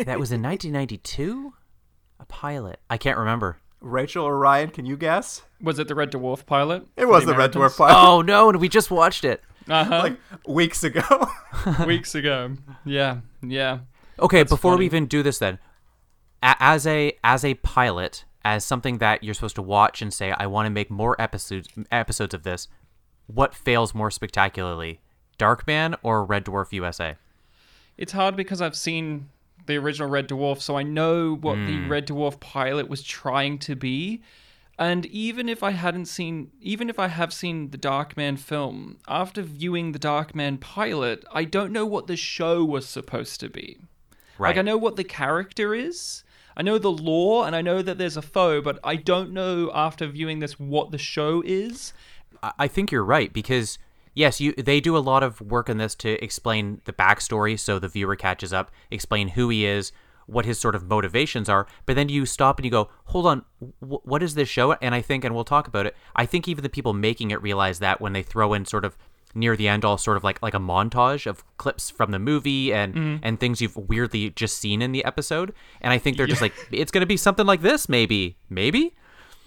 that 0.05 0.19
was 0.19 0.32
in 0.32 0.43
1992? 0.43 1.55
A 2.21 2.25
pilot. 2.27 2.81
I 2.91 2.99
can't 2.99 3.19
remember. 3.19 3.59
Rachel 3.81 4.25
or 4.25 4.38
Ryan, 4.38 4.70
can 4.70 4.87
you 4.87 4.96
guess? 4.96 5.43
Was 5.61 5.78
it 5.78 5.88
the 5.88 5.94
Red 5.94 6.11
Dwarf 6.11 6.46
pilot? 6.46 6.87
It 6.96 7.06
was 7.06 7.25
the 7.26 7.34
Red 7.34 7.52
Dwarf 7.52 7.76
pilot, 7.76 7.94
Oh, 7.96 8.23
no, 8.23 8.49
and 8.49 8.61
we 8.61 8.69
just 8.69 8.90
watched 8.90 9.25
it. 9.25 9.43
Uh-huh. 9.69 9.99
like 9.99 10.17
weeks 10.46 10.84
ago. 10.84 11.02
weeks 11.87 12.14
ago. 12.14 12.52
Yeah, 12.84 13.19
yeah. 13.43 13.81
Okay, 14.19 14.43
before 14.44 14.73
funny. 14.73 14.78
we 14.81 14.87
even 14.87 15.06
do 15.06 15.23
this, 15.23 15.38
then, 15.38 15.58
a- 16.43 16.56
as 16.61 16.87
a 16.87 17.12
as 17.25 17.44
a 17.44 17.55
pilot, 17.55 18.25
as 18.44 18.64
something 18.64 18.99
that 18.99 19.25
you're 19.25 19.34
supposed 19.34 19.56
to 19.56 19.62
watch 19.62 20.00
and 20.02 20.14
say, 20.14 20.32
I 20.38 20.46
want 20.46 20.67
to 20.67 20.70
make 20.70 20.90
more 20.90 21.20
episodes 21.20 21.69
episodes 21.90 22.32
of 22.32 22.44
this. 22.44 22.69
What 23.26 23.55
fails 23.56 23.93
more 23.94 24.11
spectacularly, 24.11 25.00
Darkman 25.38 25.96
or 26.02 26.25
Red 26.25 26.44
Dwarf 26.44 26.72
USA? 26.72 27.17
It's 27.99 28.12
hard 28.12 28.37
because 28.37 28.62
I've 28.62 28.76
seen 28.76 29.31
the 29.67 29.77
original 29.77 30.09
Red 30.09 30.29
Dwarf, 30.29 30.61
so 30.61 30.77
I 30.77 30.83
know 30.83 31.37
what 31.37 31.57
the 31.67 31.77
hmm. 31.77 31.89
Red 31.91 32.07
Dwarf 32.07 32.41
pilot 32.41 32.89
was 32.89 33.03
trying 33.03 33.59
to 33.61 33.77
be. 33.77 34.23
And 34.79 35.07
even 35.07 35.49
if 35.49 35.63
I 35.63 35.71
hadn't 35.71 36.05
seen, 36.07 36.51
even 36.61 36.91
if 36.91 36.99
I 36.99 37.09
have 37.09 37.33
seen 37.33 37.71
the 37.71 37.79
Darkman 37.79 38.39
film, 38.39 38.99
after 39.09 39.43
viewing 39.43 39.93
the 39.93 39.99
Darkman 39.99 40.61
pilot, 40.61 41.25
I 41.33 41.45
don't 41.45 41.73
know 41.73 41.87
what 41.87 42.07
the 42.07 42.17
show 42.17 42.65
was 42.65 42.87
supposed 42.87 43.41
to 43.41 43.49
be. 43.49 43.79
Right. 44.39 44.51
Like 44.51 44.59
I 44.59 44.63
know 44.63 44.77
what 44.77 44.97
the 44.97 45.05
character 45.05 45.75
is. 45.75 46.25
I 46.59 46.63
know 46.63 46.79
the 46.79 46.91
lore 46.91 47.47
and 47.47 47.57
I 47.57 47.63
know 47.63 47.81
that 47.83 47.97
there's 47.97 48.17
a 48.17 48.23
foe, 48.23 48.61
but 48.61 48.79
I 48.85 48.97
don't 48.97 49.33
know 49.33 49.71
after 49.75 50.07
viewing 50.07 50.41
this 50.41 50.59
what 50.61 50.91
the 50.91 50.99
show 50.99 51.43
is. 51.45 51.95
I- 52.43 52.53
I 52.59 52.69
think 52.69 52.93
you're 52.93 53.05
right 53.05 53.33
because 53.33 53.79
yes, 54.17 54.41
you 54.41 54.53
they 54.55 54.81
do 54.81 54.97
a 54.97 54.99
lot 54.99 55.23
of 55.23 55.41
work 55.41 55.69
in 55.69 55.79
this 55.79 55.95
to 55.97 56.23
explain 56.25 56.81
the 56.87 56.93
backstory, 56.93 57.57
so 57.57 57.79
the 57.79 57.87
viewer 57.87 58.17
catches 58.17 58.53
up, 58.53 58.73
explain 58.91 59.29
who 59.29 59.49
he 59.49 59.65
is, 59.65 59.93
what 60.27 60.45
his 60.45 60.59
sort 60.59 60.75
of 60.75 60.89
motivations 60.89 61.49
are. 61.49 61.69
But 61.85 61.95
then 61.95 62.09
you 62.09 62.27
stop 62.27 62.59
and 62.59 62.65
you 62.65 62.71
go, 62.73 62.89
hold 63.05 63.27
on, 63.27 63.45
wh- 63.79 64.05
what 64.05 64.25
is 64.25 64.35
this 64.35 64.49
show? 64.49 64.73
And 64.73 64.93
I 64.93 65.03
think, 65.03 65.23
and 65.23 65.32
we'll 65.32 65.44
talk 65.44 65.69
about 65.69 65.87
it. 65.87 65.94
I 66.17 66.27
think 66.27 66.49
even 66.49 66.65
the 66.65 66.69
people 66.69 66.93
making 66.93 67.31
it 67.31 67.41
realize 67.41 67.79
that 67.79 68.01
when 68.01 68.13
they 68.13 68.23
throw 68.23 68.53
in 68.55 68.65
sort 68.65 68.85
of 68.85 68.96
near 69.35 69.55
the 69.55 69.69
end 69.69 69.85
all 69.85 69.99
sort 69.99 70.17
of 70.17 70.25
like 70.25 70.41
like 70.41 70.55
a 70.55 70.58
montage 70.58 71.27
of 71.27 71.44
clips 71.58 71.91
from 71.91 72.11
the 72.11 72.19
movie 72.19 72.73
and 72.73 72.94
mm-hmm. 72.94 73.17
and 73.23 73.39
things 73.39 73.61
you've 73.61 73.77
weirdly 73.77 74.31
just 74.31 74.56
seen 74.58 74.81
in 74.81 74.93
the 74.93 75.05
episode 75.05 75.53
and 75.82 75.93
i 75.93 75.99
think 75.99 76.17
they're 76.17 76.27
just 76.27 76.41
like 76.41 76.55
it's 76.73 76.91
gonna 76.91 77.05
be 77.05 77.19
something 77.19 77.44
like 77.44 77.61
this 77.61 77.87
maybe 77.87 78.39
maybe 78.49 78.94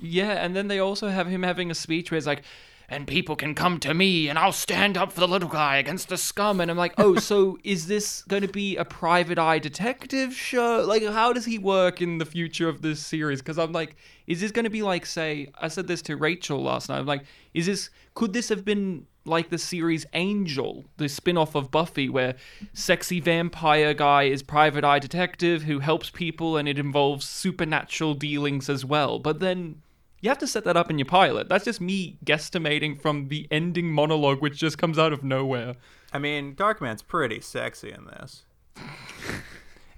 Yeah, 0.01 0.31
and 0.31 0.55
then 0.55 0.67
they 0.67 0.79
also 0.79 1.09
have 1.09 1.27
him 1.27 1.43
having 1.43 1.69
a 1.71 1.75
speech 1.75 2.11
where 2.11 2.17
it's 2.17 2.27
like, 2.27 2.43
and 2.89 3.07
people 3.07 3.35
can 3.35 3.53
come 3.53 3.79
to 3.79 3.93
me 3.93 4.27
and 4.27 4.39
I'll 4.39 4.51
stand 4.51 4.97
up 4.97 5.11
for 5.11 5.19
the 5.19 5.27
little 5.27 5.47
guy 5.47 5.77
against 5.77 6.09
the 6.09 6.17
scum. 6.17 6.59
And 6.59 6.71
I'm 6.71 6.77
like, 6.77 6.93
oh, 6.97 7.17
so 7.17 7.57
is 7.63 7.87
this 7.87 8.23
going 8.23 8.41
to 8.41 8.47
be 8.47 8.75
a 8.77 8.85
private 8.85 9.37
eye 9.37 9.59
detective 9.59 10.33
show? 10.33 10.83
Like, 10.85 11.03
how 11.03 11.31
does 11.31 11.45
he 11.45 11.59
work 11.59 12.01
in 12.01 12.17
the 12.17 12.25
future 12.25 12.67
of 12.67 12.81
this 12.81 12.99
series? 12.99 13.41
Because 13.41 13.59
I'm 13.59 13.71
like, 13.71 13.95
is 14.25 14.41
this 14.41 14.51
going 14.51 14.63
to 14.63 14.71
be 14.71 14.81
like, 14.81 15.05
say, 15.05 15.51
I 15.59 15.67
said 15.67 15.87
this 15.87 16.01
to 16.03 16.17
Rachel 16.17 16.63
last 16.63 16.89
night. 16.89 16.97
I'm 16.97 17.05
like, 17.05 17.25
is 17.53 17.67
this, 17.67 17.91
could 18.15 18.33
this 18.33 18.49
have 18.49 18.65
been 18.65 19.05
like 19.25 19.49
the 19.49 19.57
series 19.59 20.07
Angel, 20.13 20.85
the 20.97 21.07
spin 21.07 21.37
off 21.37 21.53
of 21.53 21.69
Buffy, 21.69 22.09
where 22.09 22.35
sexy 22.73 23.19
vampire 23.19 23.93
guy 23.93 24.23
is 24.23 24.41
private 24.41 24.83
eye 24.83 24.99
detective 24.99 25.63
who 25.63 25.79
helps 25.79 26.09
people 26.09 26.57
and 26.57 26.67
it 26.67 26.79
involves 26.79 27.27
supernatural 27.27 28.15
dealings 28.15 28.67
as 28.67 28.83
well. 28.83 29.19
But 29.19 29.39
then 29.39 29.83
you 30.21 30.29
have 30.29 30.37
to 30.39 30.47
set 30.47 30.63
that 30.65 30.77
up 30.77 30.89
in 30.89 30.97
your 30.99 31.05
pilot. 31.05 31.49
That's 31.49 31.65
just 31.65 31.81
me 31.81 32.17
guesstimating 32.25 33.01
from 33.01 33.27
the 33.29 33.47
ending 33.51 33.91
monologue, 33.91 34.41
which 34.41 34.57
just 34.57 34.77
comes 34.77 34.99
out 34.99 35.13
of 35.13 35.23
nowhere. 35.23 35.75
I 36.11 36.19
mean, 36.19 36.55
Darkman's 36.55 37.01
pretty 37.01 37.41
sexy 37.41 37.91
in 37.91 38.05
this. 38.05 38.43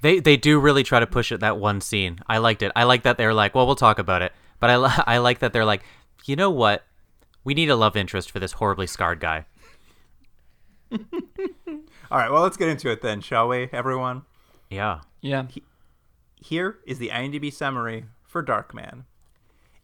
They 0.01 0.20
they 0.20 0.36
do 0.36 0.60
really 0.60 0.84
try 0.84 1.00
to 1.00 1.08
push 1.08 1.32
it 1.32 1.40
that 1.40 1.58
one 1.58 1.80
scene. 1.80 2.20
I 2.28 2.40
liked 2.40 2.63
it. 2.63 2.72
I 2.75 2.84
like 2.84 3.04
that 3.04 3.18
they're 3.18 3.34
like, 3.34 3.54
well, 3.54 3.68
we'll 3.68 3.75
talk 3.75 4.00
about 4.00 4.24
it. 4.24 4.34
But 4.60 4.70
I 4.72 4.78
li- 4.78 5.04
I 5.08 5.20
like 5.20 5.40
that 5.40 5.54
they're 5.54 5.66
like, 5.66 5.84
you 6.25 6.36
know 6.36 6.50
what? 6.50 6.84
We 7.44 7.54
need 7.54 7.70
a 7.70 7.75
love 7.75 7.96
interest 7.96 8.32
for 8.32 8.40
this 8.40 8.54
horribly 8.54 8.88
scarred 8.88 9.20
guy. 9.20 9.46
All 10.92 12.18
right, 12.18 12.30
well, 12.30 12.42
let's 12.42 12.58
get 12.58 12.68
into 12.68 12.90
it 12.90 13.01
then, 13.01 13.22
shall 13.22 13.48
we, 13.48 13.70
everyone? 13.72 14.24
Yeah. 14.70 15.01
Yeah. 15.22 15.46
Here 16.36 16.80
is 16.86 17.00
the 17.00 17.10
IMDb 17.10 17.54
summary 17.54 18.06
for 18.28 18.44
Darkman. 18.44 19.06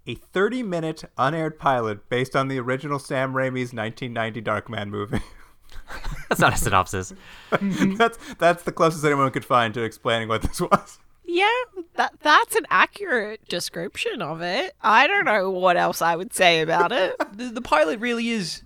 A 0.08 0.16
30 0.16 0.64
minute 0.64 1.04
unaired 1.18 1.60
pilot 1.60 2.10
based 2.10 2.36
on 2.36 2.48
the 2.48 2.60
original 2.60 2.98
Sam 2.98 3.34
Raimi's 3.34 3.74
1990 3.74 4.42
Darkman 4.42 4.90
movie. 4.90 5.22
That's 6.30 6.40
not 6.40 6.54
a 6.54 6.58
synopsis. 6.58 7.14
that's 7.98 8.18
that's 8.40 8.64
the 8.64 8.72
closest 8.72 9.04
anyone 9.04 9.32
could 9.32 9.46
find 9.46 9.74
to 9.74 9.84
explaining 9.84 10.28
what 10.30 10.42
this 10.42 10.62
was. 10.62 11.00
Yeah, 11.26 11.50
that 11.96 12.14
that's 12.22 12.56
an 12.56 12.66
accurate 12.70 13.46
description 13.48 14.22
of 14.22 14.42
it. 14.42 14.76
I 14.82 15.08
don't 15.08 15.26
know 15.26 15.50
what 15.50 15.76
else 15.76 16.02
I 16.02 16.16
would 16.16 16.34
say 16.34 16.62
about 16.62 16.92
it. 16.92 17.16
The, 17.34 17.50
the 17.50 17.62
pilot 17.62 18.00
really 18.00 18.30
is. 18.30 18.64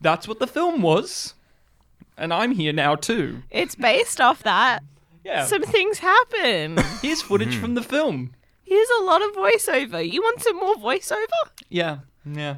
That's 0.00 0.28
what 0.28 0.38
the 0.38 0.46
film 0.46 0.82
was, 0.82 1.34
and 2.16 2.32
I'm 2.32 2.52
here 2.52 2.72
now 2.72 2.94
too. 2.94 3.42
It's 3.50 3.74
based 3.74 4.20
off 4.20 4.42
that. 4.42 4.82
Yeah. 5.24 5.46
Some 5.46 5.62
things 5.62 5.98
happen. 5.98 6.78
Here's 7.00 7.22
footage 7.22 7.54
hmm. 7.54 7.60
from 7.60 7.74
the 7.74 7.82
film. 7.82 8.34
Here's 8.64 8.88
a 9.00 9.04
lot 9.04 9.22
of 9.22 9.32
voiceover. 9.32 10.10
You 10.10 10.20
want 10.22 10.42
some 10.42 10.56
more 10.56 10.74
voiceover? 10.76 11.26
Yeah. 11.68 11.98
Yeah. 12.24 12.56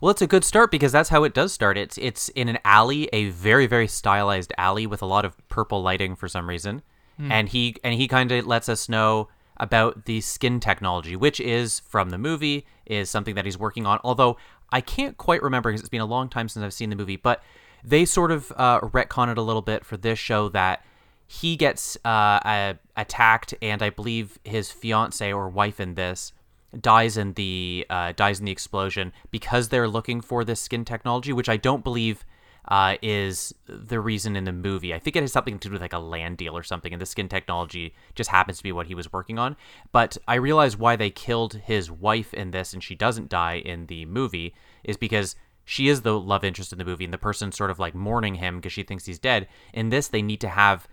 Well, 0.00 0.10
it's 0.10 0.22
a 0.22 0.26
good 0.26 0.44
start 0.44 0.70
because 0.70 0.92
that's 0.92 1.08
how 1.08 1.24
it 1.24 1.32
does 1.32 1.52
start. 1.52 1.78
It's 1.78 1.96
it's 1.98 2.28
in 2.30 2.48
an 2.48 2.58
alley, 2.64 3.08
a 3.12 3.30
very 3.30 3.66
very 3.66 3.88
stylized 3.88 4.52
alley 4.58 4.86
with 4.86 5.00
a 5.00 5.06
lot 5.06 5.24
of 5.24 5.36
purple 5.48 5.82
lighting 5.82 6.16
for 6.16 6.28
some 6.28 6.48
reason, 6.48 6.82
and 7.18 7.48
he 7.48 7.76
and 7.82 7.94
he 7.94 8.06
kind 8.08 8.30
of 8.30 8.46
lets 8.46 8.68
us 8.68 8.88
know 8.88 9.28
about 9.56 10.04
the 10.04 10.20
skin 10.20 10.60
technology, 10.60 11.16
which 11.16 11.40
is 11.40 11.80
from 11.80 12.10
the 12.10 12.18
movie, 12.18 12.66
is 12.84 13.08
something 13.08 13.34
that 13.36 13.46
he's 13.46 13.56
working 13.56 13.86
on. 13.86 13.98
Although 14.04 14.36
I 14.70 14.82
can't 14.82 15.16
quite 15.16 15.42
remember 15.42 15.70
because 15.70 15.80
it's 15.80 15.88
been 15.88 16.02
a 16.02 16.06
long 16.06 16.28
time 16.28 16.50
since 16.50 16.62
I've 16.62 16.74
seen 16.74 16.90
the 16.90 16.96
movie, 16.96 17.16
but 17.16 17.42
they 17.82 18.04
sort 18.04 18.32
of 18.32 18.52
uh, 18.56 18.80
retcon 18.80 19.30
it 19.30 19.38
a 19.38 19.42
little 19.42 19.62
bit 19.62 19.84
for 19.84 19.96
this 19.96 20.18
show 20.18 20.50
that 20.50 20.84
he 21.26 21.56
gets 21.56 21.96
uh, 22.04 22.08
uh, 22.08 22.74
attacked, 22.96 23.54
and 23.60 23.82
I 23.82 23.90
believe 23.90 24.38
his 24.44 24.70
fiance 24.70 25.32
or 25.32 25.48
wife 25.48 25.80
in 25.80 25.94
this 25.94 26.32
dies 26.80 27.16
in 27.16 27.32
the 27.34 27.86
uh, 27.88 28.12
dies 28.12 28.38
in 28.38 28.44
the 28.44 28.52
explosion 28.52 29.12
because 29.30 29.68
they're 29.68 29.88
looking 29.88 30.20
for 30.20 30.44
this 30.44 30.60
skin 30.60 30.84
technology, 30.84 31.32
which 31.32 31.48
I 31.48 31.56
don't 31.56 31.82
believe 31.82 32.24
uh, 32.68 32.96
is 33.02 33.54
the 33.66 34.00
reason 34.00 34.36
in 34.36 34.44
the 34.44 34.52
movie. 34.52 34.92
I 34.92 34.98
think 34.98 35.16
it 35.16 35.22
has 35.22 35.32
something 35.32 35.58
to 35.58 35.68
do 35.68 35.72
with 35.72 35.80
like 35.80 35.92
a 35.92 35.98
land 35.98 36.38
deal 36.38 36.56
or 36.56 36.62
something, 36.62 36.92
and 36.92 37.00
the 37.00 37.06
skin 37.06 37.28
technology 37.28 37.94
just 38.14 38.30
happens 38.30 38.58
to 38.58 38.62
be 38.62 38.72
what 38.72 38.86
he 38.86 38.94
was 38.94 39.12
working 39.12 39.38
on. 39.38 39.56
But 39.92 40.16
I 40.26 40.34
realize 40.34 40.76
why 40.76 40.96
they 40.96 41.10
killed 41.10 41.54
his 41.54 41.90
wife 41.90 42.34
in 42.34 42.50
this, 42.50 42.72
and 42.72 42.82
she 42.82 42.94
doesn't 42.94 43.28
die 43.28 43.54
in 43.54 43.86
the 43.86 44.04
movie, 44.06 44.54
is 44.84 44.96
because 44.96 45.36
she 45.64 45.88
is 45.88 46.02
the 46.02 46.18
love 46.18 46.44
interest 46.44 46.72
in 46.72 46.78
the 46.78 46.84
movie, 46.84 47.04
and 47.04 47.14
the 47.14 47.18
person 47.18 47.52
sort 47.52 47.70
of 47.70 47.78
like 47.78 47.94
mourning 47.94 48.36
him 48.36 48.56
because 48.56 48.72
she 48.72 48.82
thinks 48.82 49.06
he's 49.06 49.18
dead. 49.18 49.48
In 49.72 49.88
this, 49.88 50.08
they 50.08 50.22
need 50.22 50.40
to 50.40 50.48
have 50.48 50.88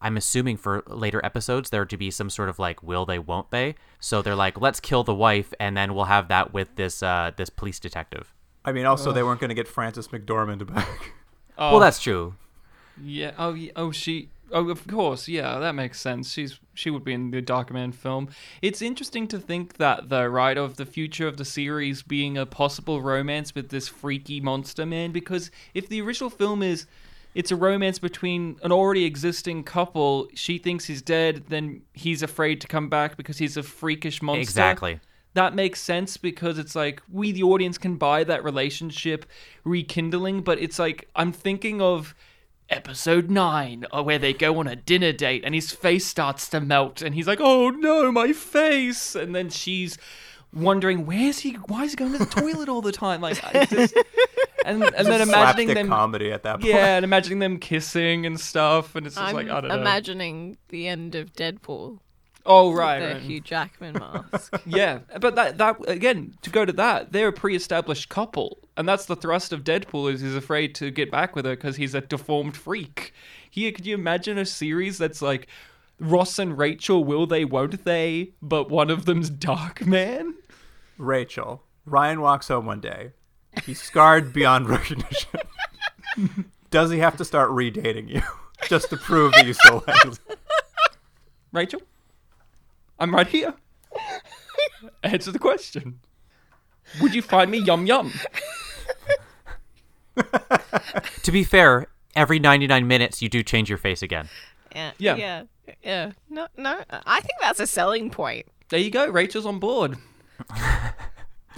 I'm 0.00 0.16
assuming 0.16 0.56
for 0.56 0.82
later 0.86 1.20
episodes 1.24 1.70
there 1.70 1.84
to 1.84 1.96
be 1.96 2.10
some 2.10 2.30
sort 2.30 2.48
of 2.48 2.58
like 2.58 2.82
will 2.82 3.04
they 3.06 3.18
won't 3.18 3.50
they. 3.50 3.74
So 4.00 4.22
they're 4.22 4.34
like 4.34 4.60
let's 4.60 4.80
kill 4.80 5.04
the 5.04 5.14
wife 5.14 5.52
and 5.58 5.76
then 5.76 5.94
we'll 5.94 6.04
have 6.06 6.28
that 6.28 6.52
with 6.52 6.76
this 6.76 7.02
uh 7.02 7.32
this 7.36 7.50
police 7.50 7.78
detective. 7.80 8.32
I 8.64 8.72
mean, 8.72 8.86
also 8.86 9.12
they 9.12 9.22
weren't 9.22 9.40
going 9.40 9.48
to 9.48 9.54
get 9.54 9.66
Frances 9.68 10.08
McDormand 10.08 10.72
back. 10.72 10.88
Oh, 11.60 11.72
Well, 11.72 11.80
that's 11.80 12.00
true. 12.00 12.36
yeah. 13.02 13.32
Oh, 13.36 13.56
oh, 13.74 13.90
she. 13.90 14.28
Oh, 14.52 14.68
of 14.70 14.86
course. 14.86 15.26
Yeah, 15.26 15.58
that 15.58 15.74
makes 15.74 16.00
sense. 16.00 16.32
She's 16.32 16.60
she 16.72 16.88
would 16.88 17.02
be 17.02 17.12
in 17.12 17.32
the 17.32 17.42
Darkman 17.42 17.92
film. 17.92 18.28
It's 18.62 18.80
interesting 18.80 19.26
to 19.28 19.40
think 19.40 19.78
that 19.78 20.08
the 20.08 20.30
right 20.30 20.56
of 20.56 20.76
the 20.76 20.86
future 20.86 21.26
of 21.26 21.36
the 21.36 21.44
series 21.44 22.02
being 22.04 22.38
a 22.38 22.46
possible 22.46 23.02
romance 23.02 23.56
with 23.56 23.70
this 23.70 23.88
freaky 23.88 24.40
monster 24.40 24.86
man. 24.86 25.10
Because 25.10 25.50
if 25.74 25.88
the 25.88 26.00
original 26.00 26.30
film 26.30 26.62
is 26.62 26.86
it's 27.34 27.50
a 27.50 27.56
romance 27.56 27.98
between 27.98 28.58
an 28.62 28.72
already 28.72 29.04
existing 29.04 29.64
couple. 29.64 30.28
She 30.34 30.58
thinks 30.58 30.86
he's 30.86 31.02
dead, 31.02 31.44
then 31.48 31.82
he's 31.92 32.22
afraid 32.22 32.60
to 32.62 32.66
come 32.66 32.88
back 32.88 33.16
because 33.16 33.38
he's 33.38 33.56
a 33.56 33.62
freakish 33.62 34.22
monster. 34.22 34.40
Exactly. 34.40 35.00
That 35.34 35.54
makes 35.54 35.80
sense 35.80 36.16
because 36.16 36.58
it's 36.58 36.74
like 36.74 37.02
we, 37.10 37.32
the 37.32 37.42
audience, 37.42 37.78
can 37.78 37.96
buy 37.96 38.24
that 38.24 38.42
relationship 38.42 39.26
rekindling, 39.62 40.42
but 40.42 40.58
it's 40.58 40.78
like 40.78 41.08
I'm 41.14 41.32
thinking 41.32 41.80
of 41.80 42.14
episode 42.70 43.30
nine 43.30 43.86
uh, 43.92 44.02
where 44.02 44.18
they 44.18 44.32
go 44.32 44.58
on 44.58 44.66
a 44.66 44.76
dinner 44.76 45.12
date 45.12 45.42
and 45.44 45.54
his 45.54 45.72
face 45.72 46.06
starts 46.06 46.48
to 46.50 46.60
melt 46.60 47.00
and 47.00 47.14
he's 47.14 47.26
like, 47.26 47.40
oh 47.40 47.70
no, 47.70 48.10
my 48.12 48.32
face. 48.32 49.14
And 49.14 49.34
then 49.34 49.48
she's 49.48 49.96
wondering, 50.52 51.06
where's 51.06 51.40
he? 51.40 51.52
Why 51.52 51.84
is 51.84 51.92
he 51.92 51.96
going 51.96 52.12
to 52.12 52.18
the 52.18 52.26
toilet 52.26 52.68
all 52.68 52.82
the 52.82 52.92
time? 52.92 53.20
Like, 53.20 53.42
I 53.44 53.64
just. 53.66 53.94
And, 54.64 54.82
and 54.82 55.06
then 55.06 55.22
imagining 55.22 55.68
them 55.72 55.88
comedy 55.88 56.30
at 56.30 56.42
that 56.42 56.60
point. 56.60 56.64
yeah, 56.64 56.96
and 56.96 57.04
imagining 57.04 57.38
them 57.38 57.58
kissing 57.58 58.26
and 58.26 58.38
stuff, 58.38 58.96
and 58.96 59.06
it's 59.06 59.14
just 59.14 59.28
I'm 59.28 59.34
like 59.34 59.48
I 59.48 59.62
don't 59.62 59.68
know. 59.68 59.80
imagining 59.80 60.58
the 60.68 60.88
end 60.88 61.14
of 61.14 61.32
Deadpool. 61.32 62.00
oh 62.44 62.72
right, 62.74 62.98
the 63.00 63.06
right. 63.14 63.22
Hugh 63.22 63.40
Jackman 63.40 63.94
mask. 63.94 64.60
yeah, 64.66 64.98
but 65.20 65.36
that 65.36 65.56
that 65.56 65.76
again 65.88 66.34
to 66.42 66.50
go 66.50 66.66
to 66.66 66.72
that, 66.74 67.12
they're 67.12 67.28
a 67.28 67.32
pre-established 67.32 68.10
couple, 68.10 68.58
and 68.76 68.86
that's 68.86 69.06
the 69.06 69.16
thrust 69.16 69.54
of 69.54 69.64
Deadpool 69.64 70.12
is 70.12 70.20
he's 70.20 70.34
afraid 70.34 70.74
to 70.74 70.90
get 70.90 71.10
back 71.10 71.34
with 71.34 71.46
her 71.46 71.56
because 71.56 71.76
he's 71.76 71.94
a 71.94 72.02
deformed 72.02 72.56
freak. 72.56 73.14
Here, 73.50 73.72
could 73.72 73.86
you 73.86 73.94
imagine 73.94 74.36
a 74.36 74.44
series 74.44 74.98
that's 74.98 75.22
like 75.22 75.46
Ross 76.00 76.38
and 76.38 76.56
Rachel, 76.56 77.02
will 77.04 77.26
they, 77.26 77.44
won't 77.44 77.84
they? 77.84 78.32
But 78.40 78.70
one 78.70 78.90
of 78.90 79.04
them's 79.04 79.30
Dark 79.30 79.84
Man. 79.86 80.34
Rachel. 80.96 81.62
Ryan 81.86 82.20
walks 82.20 82.48
home 82.48 82.66
one 82.66 82.80
day. 82.80 83.12
He's 83.64 83.80
scarred 83.80 84.32
beyond 84.32 84.68
recognition. 84.70 85.40
Does 86.70 86.90
he 86.90 86.98
have 86.98 87.16
to 87.16 87.24
start 87.24 87.50
redating 87.50 88.08
you 88.08 88.22
just 88.68 88.90
to 88.90 88.96
prove 88.96 89.32
that 89.32 89.46
you 89.46 89.54
still 89.54 89.82
like 89.86 90.04
him? 90.04 90.14
Rachel, 91.52 91.80
I'm 92.98 93.14
right 93.14 93.26
here. 93.26 93.54
Answer 95.02 95.32
the 95.32 95.38
question. 95.38 96.00
Would 97.00 97.14
you 97.14 97.22
find 97.22 97.50
me 97.50 97.58
yum 97.58 97.86
yum? 97.86 98.12
To 101.22 101.32
be 101.32 101.44
fair, 101.44 101.86
every 102.16 102.38
99 102.38 102.86
minutes 102.86 103.22
you 103.22 103.28
do 103.28 103.42
change 103.42 103.68
your 103.68 103.78
face 103.78 104.02
again. 104.02 104.28
Yeah, 104.74 104.92
Yeah. 104.98 105.16
yeah, 105.16 105.42
yeah. 105.82 106.12
No, 106.28 106.48
no. 106.56 106.82
I 106.90 107.20
think 107.20 107.40
that's 107.40 107.60
a 107.60 107.66
selling 107.66 108.10
point. 108.10 108.46
There 108.68 108.80
you 108.80 108.90
go. 108.90 109.08
Rachel's 109.08 109.46
on 109.46 109.58
board. 109.58 109.96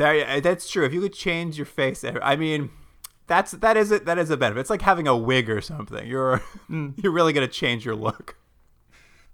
There, 0.00 0.40
that's 0.40 0.66
true. 0.70 0.86
If 0.86 0.94
you 0.94 1.02
could 1.02 1.12
change 1.12 1.58
your 1.58 1.66
face, 1.66 2.02
I 2.22 2.34
mean, 2.34 2.70
that's 3.26 3.50
that 3.52 3.76
is 3.76 3.90
it. 3.90 4.06
That 4.06 4.18
is 4.18 4.30
a 4.30 4.36
benefit. 4.38 4.60
It's 4.60 4.70
like 4.70 4.80
having 4.80 5.06
a 5.06 5.14
wig 5.14 5.50
or 5.50 5.60
something. 5.60 6.06
You're 6.06 6.40
you're 6.70 7.12
really 7.12 7.34
gonna 7.34 7.46
change 7.48 7.84
your 7.84 7.94
look. 7.94 8.36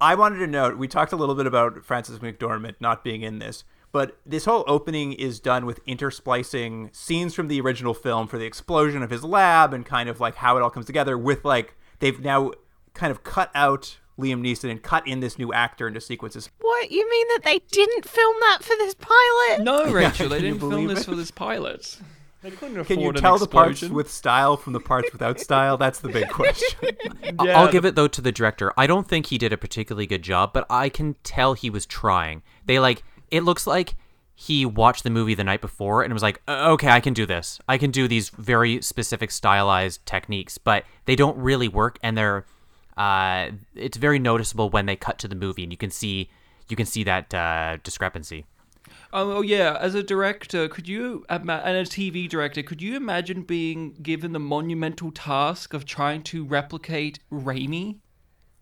I 0.01 0.17
wanted 0.17 0.39
to 0.39 0.47
note 0.49 0.77
we 0.77 0.89
talked 0.89 1.13
a 1.13 1.17
little 1.17 1.37
bit 1.37 1.47
about 1.47 1.85
Frances 1.85 2.19
McDormand 2.19 2.75
not 2.81 3.05
being 3.05 3.23
in 3.23 3.39
this, 3.39 3.63
but 3.93 4.19
this 4.27 4.45
whole 4.45 4.65
opening 4.67 5.13
is 5.13 5.39
done 5.39 5.67
with 5.67 5.85
intersplicing 5.87 6.93
scenes 6.95 7.33
from 7.33 7.47
the 7.47 7.61
original 7.61 7.95
film 7.95 8.27
for 8.27 8.37
the 8.37 8.45
explosion 8.45 9.05
of 9.05 9.11
his 9.11 9.23
lab 9.23 9.73
and 9.73 9.87
kind 9.87 10.09
of 10.09 10.19
like 10.19 10.35
how 10.35 10.57
it 10.57 10.63
all 10.63 10.71
comes 10.71 10.87
together. 10.87 11.17
With 11.17 11.45
like 11.45 11.77
they've 12.01 12.19
now 12.19 12.51
kind 12.93 13.13
of 13.13 13.23
cut 13.23 13.53
out 13.55 13.99
Liam 14.19 14.41
Neeson 14.41 14.71
and 14.71 14.83
cut 14.83 15.07
in 15.07 15.21
this 15.21 15.39
new 15.39 15.53
actor 15.53 15.87
into 15.89 16.01
sequences. 16.01 16.49
What 16.61 16.91
you 16.91 17.09
mean 17.09 17.27
that 17.29 17.41
they 17.45 17.61
didn't 17.71 18.09
film 18.09 18.37
that 18.41 18.59
for 18.63 18.75
this 18.79 18.95
pilot? 18.95 19.63
No, 19.63 19.85
Rachel, 19.93 20.29
they 20.29 20.41
didn't 20.41 20.59
film 20.61 20.71
believe 20.71 20.89
this 20.89 21.01
it? 21.03 21.05
for 21.05 21.15
this 21.15 21.31
pilot. 21.31 21.99
They 22.43 22.51
couldn't 22.51 22.75
afford 22.79 22.87
Can 22.87 23.01
you 23.01 23.09
an 23.09 23.15
tell 23.17 23.39
the 23.39 23.47
parts 23.49 23.83
with 23.83 24.11
style 24.11 24.57
from 24.57 24.73
the 24.73 24.81
parts 24.81 25.11
without 25.13 25.41
style? 25.41 25.77
That's 25.77 25.99
the 25.99 26.09
big 26.09 26.29
question. 26.29 26.79
I- 27.41 27.45
Yeah, 27.45 27.59
I'll 27.59 27.67
the- 27.67 27.73
give 27.73 27.85
it 27.85 27.95
though 27.95 28.09
to 28.09 28.21
the 28.21 28.33
director. 28.33 28.73
I 28.77 28.87
don't 28.87 29.09
think 29.09 29.27
he 29.27 29.39
did 29.39 29.53
a 29.53 29.57
particularly 29.57 30.07
good 30.07 30.23
job, 30.23 30.53
but 30.53 30.65
I 30.71 30.89
can 30.89 31.17
tell 31.25 31.55
he 31.55 31.71
was 31.71 31.85
trying. 31.87 32.43
They 32.65 32.79
like 32.79 33.03
it 33.31 33.43
looks 33.43 33.67
like 33.67 33.95
he 34.39 34.65
watched 34.67 35.03
the 35.03 35.11
movie 35.11 35.35
the 35.35 35.43
night 35.45 35.61
before 35.63 36.03
and 36.03 36.13
was 36.13 36.23
like, 36.23 36.41
"Uh, 36.47 36.69
"Okay, 36.73 36.89
I 36.89 37.01
can 37.01 37.15
do 37.15 37.27
this. 37.27 37.59
I 37.69 37.79
can 37.79 37.91
do 37.91 38.07
these 38.07 38.29
very 38.31 38.81
specific 38.83 39.31
stylized 39.31 40.05
techniques, 40.07 40.57
but 40.59 40.85
they 41.07 41.17
don't 41.17 41.37
really 41.39 41.69
work 41.69 41.99
and 42.03 42.17
they're 42.17 42.45
uh 42.97 43.51
it's 43.75 43.97
very 43.97 44.19
noticeable 44.19 44.71
when 44.71 44.87
they 44.87 44.97
cut 44.97 45.19
to 45.19 45.29
the 45.29 45.35
movie 45.35 45.63
and 45.63 45.73
you 45.73 45.77
can 45.77 45.91
see 45.91 46.31
you 46.69 46.77
can 46.77 46.87
see 46.87 47.05
that 47.05 47.33
uh 47.35 47.77
discrepancy. 47.83 48.45
Oh, 49.13 49.39
oh, 49.39 49.41
yeah, 49.41 49.77
as 49.81 49.95
a 49.95 50.03
director, 50.03 50.69
could 50.69 50.89
you 50.89 51.25
ima- 51.31 51.63
and 51.65 51.77
a 51.77 51.85
TV 51.85 52.29
director, 52.29 52.63
could 52.63 52.83
you 52.83 52.97
imagine 52.97 53.43
being 53.43 53.95
given 54.03 54.33
the 54.33 54.39
monumental 54.41 55.11
task 55.13 55.73
of 55.75 55.85
trying 55.85 56.23
to 56.25 56.45
replicate 56.45 57.21
Raimi, 57.33 57.99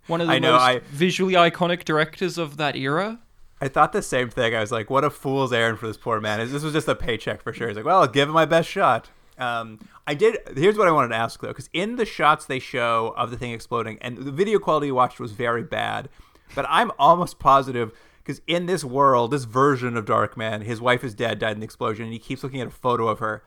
one 0.07 0.21
of 0.21 0.29
the 0.29 0.35
I 0.35 0.39
know, 0.39 0.53
most 0.53 0.63
I- 0.63 0.79
visually 0.91 1.35
iconic 1.35 1.85
directors 1.85 2.37
of 2.39 2.57
that 2.59 2.77
era? 2.77 3.21
I 3.61 3.69
thought 3.69 3.93
the 3.93 4.03
same 4.03 4.29
thing. 4.29 4.55
I 4.55 4.61
was 4.61 4.71
like, 4.71 4.91
what 4.91 5.03
a 5.03 5.11
fool's 5.11 5.53
errand 5.53 5.79
for 5.79 5.87
this 5.87 5.97
poor 5.97 6.21
man. 6.21 6.39
This 6.51 6.63
was 6.63 6.73
just 6.75 6.89
a 6.89 6.95
paycheck 6.95 7.43
for 7.43 7.53
sure. 7.53 7.69
He's 7.69 7.77
like, 7.77 7.87
well, 7.87 8.03
I'll 8.03 8.07
give 8.09 8.29
it 8.29 8.33
my 8.33 8.45
best 8.45 8.69
shot. 8.69 9.09
Um, 9.39 9.81
I 10.07 10.15
did. 10.15 10.39
Here's 10.57 10.77
what 10.77 10.89
I 10.89 10.93
wanted 10.93 11.09
to 11.09 11.17
ask 11.17 11.41
though, 11.41 11.49
because 11.49 11.71
in 11.73 11.97
the 11.97 12.05
shots 12.05 12.47
they 12.47 12.59
show 12.59 13.15
of 13.17 13.31
the 13.31 13.37
thing 13.37 13.53
exploding, 13.53 13.99
and 14.01 14.17
the 14.17 14.33
video 14.33 14.59
quality 14.59 14.89
you 14.89 14.95
watched 14.95 15.21
was 15.21 15.33
very 15.33 15.63
bad, 15.63 16.09
but 16.55 16.67
I'm 16.69 16.93
almost 16.99 17.39
positive 17.39 17.93
because 18.23 18.41
in 18.47 18.67
this 18.67 18.85
world, 18.85 19.31
this 19.31 19.45
version 19.45 19.97
of 19.97 20.05
Darkman, 20.07 20.63
his 20.63 20.81
wife 20.81 21.05
is 21.05 21.15
dead, 21.15 21.39
died 21.39 21.53
in 21.53 21.61
the 21.61 21.65
explosion, 21.65 22.05
and 22.05 22.13
he 22.13 22.19
keeps 22.19 22.43
looking 22.43 22.61
at 22.61 22.69
a 22.69 22.71
photo 22.71 23.09
of 23.09 23.19
her. 23.19 23.43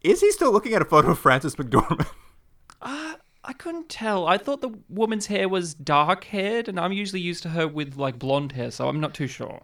Is 0.00 0.20
he 0.20 0.32
still 0.32 0.50
looking 0.50 0.74
at 0.74 0.82
a 0.82 0.86
photo 0.86 1.10
of 1.10 1.18
Frances 1.18 1.54
McDormand? 1.54 2.06
I 3.44 3.52
couldn't 3.52 3.88
tell. 3.88 4.26
I 4.26 4.38
thought 4.38 4.60
the 4.60 4.78
woman's 4.88 5.26
hair 5.26 5.48
was 5.48 5.74
dark 5.74 6.24
haired, 6.24 6.68
and 6.68 6.78
I'm 6.78 6.92
usually 6.92 7.20
used 7.20 7.42
to 7.42 7.50
her 7.50 7.66
with 7.66 7.96
like 7.96 8.18
blonde 8.18 8.52
hair, 8.52 8.70
so 8.70 8.88
I'm 8.88 9.00
not 9.00 9.14
too 9.14 9.26
sure. 9.26 9.62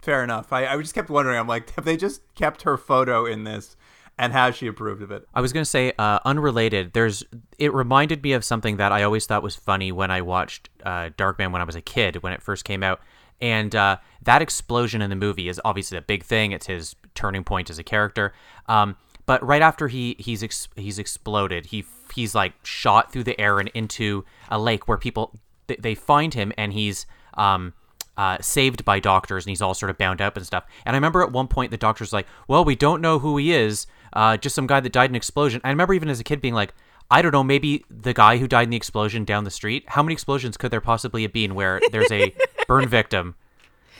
fair 0.00 0.22
enough. 0.22 0.52
I, 0.52 0.66
I 0.66 0.76
just 0.80 0.94
kept 0.94 1.10
wondering. 1.10 1.38
I'm 1.38 1.48
like, 1.48 1.70
have 1.74 1.84
they 1.84 1.96
just 1.96 2.22
kept 2.34 2.62
her 2.62 2.76
photo 2.76 3.26
in 3.26 3.44
this, 3.44 3.76
and 4.20 4.34
has 4.34 4.54
she 4.54 4.66
approved 4.66 5.02
of 5.02 5.10
it? 5.10 5.26
I 5.32 5.40
was 5.40 5.52
going 5.52 5.62
to 5.62 5.68
say, 5.68 5.92
uh, 5.98 6.20
unrelated. 6.26 6.92
There's. 6.92 7.24
It 7.58 7.72
reminded 7.72 8.22
me 8.22 8.34
of 8.34 8.44
something 8.44 8.76
that 8.76 8.92
I 8.92 9.02
always 9.02 9.24
thought 9.24 9.42
was 9.42 9.56
funny 9.56 9.90
when 9.90 10.10
I 10.10 10.20
watched 10.20 10.68
uh, 10.84 11.08
Darkman 11.16 11.52
when 11.52 11.62
I 11.62 11.64
was 11.64 11.74
a 11.74 11.80
kid 11.80 12.22
when 12.22 12.34
it 12.34 12.42
first 12.42 12.64
came 12.64 12.82
out, 12.82 13.00
and 13.40 13.74
uh, 13.74 13.96
that 14.22 14.42
explosion 14.42 15.00
in 15.00 15.08
the 15.08 15.16
movie 15.16 15.48
is 15.48 15.58
obviously 15.64 15.96
a 15.96 16.02
big 16.02 16.22
thing. 16.22 16.52
It's 16.52 16.66
his 16.66 16.94
turning 17.14 17.44
point 17.44 17.70
as 17.70 17.78
a 17.78 17.82
character. 17.82 18.34
Um, 18.66 18.96
but 19.24 19.42
right 19.42 19.62
after 19.62 19.88
he 19.88 20.16
he's 20.18 20.42
ex- 20.42 20.68
he's 20.76 20.98
exploded, 20.98 21.66
he 21.66 21.86
he's 22.14 22.34
like 22.34 22.52
shot 22.62 23.10
through 23.10 23.24
the 23.24 23.40
air 23.40 23.58
and 23.58 23.70
into 23.70 24.26
a 24.50 24.58
lake 24.58 24.86
where 24.86 24.98
people 24.98 25.40
they, 25.66 25.76
they 25.76 25.94
find 25.94 26.34
him 26.34 26.52
and 26.58 26.74
he's 26.74 27.06
um 27.34 27.72
uh, 28.18 28.36
saved 28.42 28.84
by 28.84 29.00
doctors 29.00 29.46
and 29.46 29.50
he's 29.50 29.62
all 29.62 29.72
sort 29.72 29.88
of 29.88 29.96
bound 29.96 30.20
up 30.20 30.36
and 30.36 30.44
stuff. 30.44 30.64
And 30.84 30.94
I 30.94 30.98
remember 30.98 31.22
at 31.22 31.32
one 31.32 31.48
point 31.48 31.70
the 31.70 31.78
doctor's 31.78 32.12
like, 32.12 32.26
"Well, 32.48 32.66
we 32.66 32.74
don't 32.74 33.00
know 33.00 33.18
who 33.18 33.38
he 33.38 33.52
is. 33.52 33.86
Uh, 34.12 34.36
just 34.36 34.54
some 34.54 34.66
guy 34.66 34.80
that 34.80 34.92
died 34.92 35.10
in 35.10 35.12
an 35.12 35.16
explosion." 35.16 35.60
I 35.64 35.70
remember 35.70 35.94
even 35.94 36.08
as 36.08 36.20
a 36.20 36.24
kid 36.24 36.40
being 36.40 36.54
like, 36.54 36.74
"I 37.10 37.22
don't 37.22 37.32
know, 37.32 37.44
maybe 37.44 37.84
the 37.90 38.12
guy 38.12 38.38
who 38.38 38.48
died 38.48 38.64
in 38.64 38.70
the 38.70 38.76
explosion 38.76 39.24
down 39.24 39.44
the 39.44 39.50
street. 39.50 39.84
How 39.88 40.02
many 40.02 40.12
explosions 40.12 40.56
could 40.56 40.70
there 40.70 40.80
possibly 40.80 41.22
have 41.22 41.32
been 41.32 41.54
where 41.54 41.80
there's 41.92 42.10
a 42.10 42.34
burn 42.68 42.88
victim?" 42.88 43.34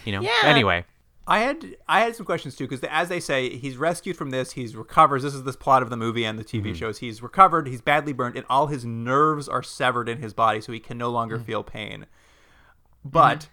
You 0.05 0.13
know. 0.13 0.21
Yeah. 0.23 0.33
Anyway, 0.45 0.85
I 1.27 1.39
had 1.41 1.77
I 1.89 2.01
had 2.01 2.17
some 2.17 2.27
questions 2.27 2.57
too 2.57 2.67
because 2.67 2.83
as 2.91 3.09
they 3.09 3.21
say, 3.21 3.57
he's 3.57 3.77
rescued 3.77 4.17
from 4.17 4.31
this. 4.31 4.53
He's 4.53 4.75
recovers. 4.75 5.23
This 5.23 5.35
is 5.35 5.45
this 5.45 5.57
plot 5.57 5.83
of 5.83 5.91
the 5.91 5.97
movie 5.97 6.25
and 6.25 6.39
the 6.39 6.45
TV 6.45 6.65
mm-hmm. 6.65 6.73
shows. 6.75 6.99
He's 6.99 7.23
recovered. 7.23 7.69
He's 7.69 7.81
badly 7.81 8.13
burned, 8.13 8.37
and 8.37 8.45
all 8.51 8.67
his 8.67 8.85
nerves 8.85 9.49
are 9.49 9.63
severed 9.63 10.09
in 10.09 10.19
his 10.19 10.35
body, 10.35 10.61
so 10.61 10.73
he 10.73 10.81
can 10.81 10.99
no 10.99 11.11
longer 11.11 11.39
mm. 11.39 11.45
feel 11.45 11.63
pain. 11.63 12.01
Mm-hmm. 12.01 13.11
But 13.11 13.49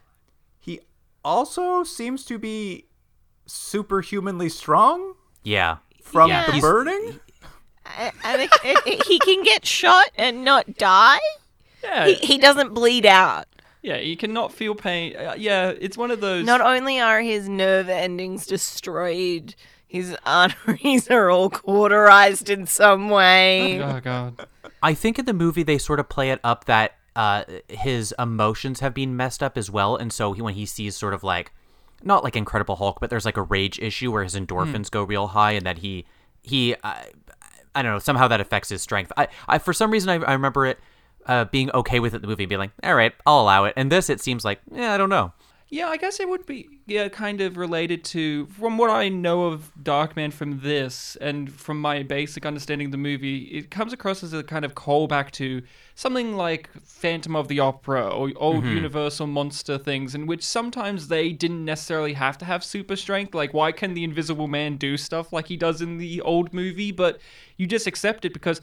he 0.60 0.80
also 1.24 1.84
seems 1.84 2.26
to 2.26 2.40
be 2.40 2.88
superhumanly 3.46 4.50
strong 4.50 5.14
yeah. 5.48 5.78
From 6.08 6.30
Yeah. 6.30 6.46
the 6.46 6.52
He's- 6.54 6.62
burning. 6.62 7.20
I, 7.86 8.12
I 8.24 8.38
think 8.38 8.52
it, 8.66 8.78
it- 8.86 9.06
he 9.06 9.20
can 9.20 9.44
get 9.44 9.66
shot 9.66 10.10
and 10.16 10.44
not 10.44 10.78
die. 10.78 11.20
Yeah, 11.84 12.08
He, 12.08 12.14
he 12.16 12.38
doesn't 12.38 12.74
bleed 12.74 13.06
out. 13.06 13.46
yeah, 13.82 13.98
you 13.98 14.18
cannot 14.18 14.52
feel 14.52 14.76
pain. 14.76 15.16
Uh, 15.16 15.36
yeah, 15.38 15.70
it's 15.80 15.96
one 15.98 16.12
of 16.12 16.20
those. 16.20 16.46
Not 16.46 16.60
only 16.62 17.00
are 17.00 17.22
his 17.22 17.48
nerve 17.48 17.88
endings 17.88 18.46
destroyed, 18.48 19.56
his 19.88 20.16
arteries 20.26 21.08
are 21.12 21.30
all 21.30 21.50
cauterized 21.50 22.50
in 22.50 22.66
some 22.66 23.10
way. 23.10 23.82
Oh 23.82 24.00
god. 24.02 24.48
I 24.84 24.94
think 24.94 25.18
in 25.20 25.26
the 25.26 25.34
movie 25.34 25.64
they 25.64 25.78
sort 25.78 26.00
of 26.00 26.10
play 26.10 26.30
it 26.32 26.40
up 26.44 26.66
that 26.66 26.96
uh, 27.16 27.44
his 27.70 28.14
emotions 28.20 28.80
have 28.82 28.94
been 28.94 29.16
messed 29.16 29.42
up 29.42 29.58
as 29.58 29.72
well, 29.72 29.96
and 29.96 30.12
so 30.12 30.34
he, 30.34 30.42
when 30.42 30.54
he 30.56 30.66
sees 30.66 30.96
sort 30.98 31.14
of 31.14 31.24
like 31.24 31.52
not 32.04 32.24
like 32.24 32.36
Incredible 32.36 32.76
Hulk, 32.76 33.00
but 33.00 33.10
there's 33.10 33.26
like 33.26 33.38
a 33.38 33.42
rage 33.44 33.80
issue 33.80 34.12
where 34.12 34.24
his 34.24 34.36
endorphins 34.36 34.90
go 34.92 35.04
real 35.04 35.28
high, 35.28 35.52
and 35.52 35.66
that 35.66 35.80
he 35.80 36.06
he 36.44 36.76
uh, 36.84 36.96
I 37.76 37.82
don't 37.82 37.92
know 37.92 38.00
somehow 38.00 38.28
that 38.28 38.42
affects 38.42 38.70
his 38.70 38.82
strength. 38.82 39.12
I, 39.18 39.28
I 39.48 39.58
for 39.60 39.74
some 39.74 39.92
reason 39.92 40.10
I, 40.10 40.26
I 40.26 40.34
remember 40.34 40.66
it 40.66 40.80
uh, 41.26 41.46
being 41.46 41.70
okay 41.72 42.00
with 42.00 42.14
it 42.14 42.22
the 42.22 42.28
movie, 42.28 42.46
being 42.46 42.60
like, 42.60 42.72
all 42.84 42.96
right, 42.96 43.14
I'll 43.26 43.42
allow 43.42 43.66
it. 43.66 43.74
And 43.76 43.92
this 43.92 44.10
it 44.10 44.22
seems 44.22 44.46
like, 44.46 44.60
yeah, 44.72 44.94
I 44.94 44.98
don't 44.98 45.10
know. 45.10 45.34
Yeah, 45.70 45.90
I 45.90 45.98
guess 45.98 46.22
it 46.22 46.30
would 46.30 46.46
be 46.46 46.70
yeah, 46.86 47.10
kind 47.10 47.42
of 47.42 47.58
related 47.58 48.06
to 48.06 48.46
from 48.46 48.78
what 48.78 48.90
I 48.90 49.10
know 49.10 49.48
of 49.48 49.74
Darkman 49.82 50.32
from 50.32 50.62
this 50.62 51.18
and 51.20 51.52
from 51.52 51.82
my 51.82 52.04
basic 52.04 52.46
understanding 52.46 52.86
of 52.86 52.92
the 52.94 52.98
movie, 52.98 53.40
it 53.40 53.70
comes 53.70 53.92
across 53.92 54.24
as 54.24 54.32
a 54.32 54.44
kind 54.44 54.64
of 54.64 54.76
callback 54.76 55.32
to 55.32 55.62
something 55.96 56.38
like 56.38 56.70
Phantom 56.86 57.36
of 57.36 57.50
the 57.50 57.60
Opera 57.60 58.08
or 58.08 58.32
old 58.38 58.64
mm-hmm. 58.64 58.76
Universal 58.76 59.28
monster 59.28 59.78
things 59.78 60.16
in 60.16 60.26
which 60.26 60.42
sometimes 60.42 61.10
they 61.10 61.34
didn't 61.34 61.66
necessarily 61.66 62.14
have 62.14 62.38
to 62.38 62.46
have 62.46 62.64
super 62.64 62.96
strength. 62.96 63.36
Like 63.36 63.54
why 63.54 63.74
can 63.74 63.94
the 63.94 64.06
invisible 64.06 64.48
man 64.48 64.78
do 64.78 64.96
stuff 64.96 65.34
like 65.34 65.48
he 65.48 65.58
does 65.58 65.82
in 65.82 65.98
the 65.98 66.22
old 66.22 66.54
movie, 66.54 66.94
but 66.94 67.20
you 67.58 67.68
just 67.68 67.88
accept 67.88 68.24
it 68.24 68.32
because 68.32 68.62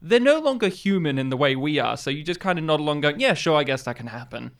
they're 0.00 0.20
no 0.20 0.38
longer 0.38 0.68
human 0.68 1.18
in 1.18 1.30
the 1.30 1.36
way 1.36 1.56
we 1.56 1.80
are. 1.80 1.96
So 1.96 2.10
you 2.10 2.22
just 2.22 2.38
kind 2.38 2.56
of 2.56 2.64
nod 2.64 2.78
along 2.78 3.00
going, 3.00 3.18
Yeah, 3.18 3.34
sure, 3.34 3.56
I 3.56 3.64
guess 3.64 3.82
that 3.82 3.96
can 3.96 4.06
happen. 4.06 4.52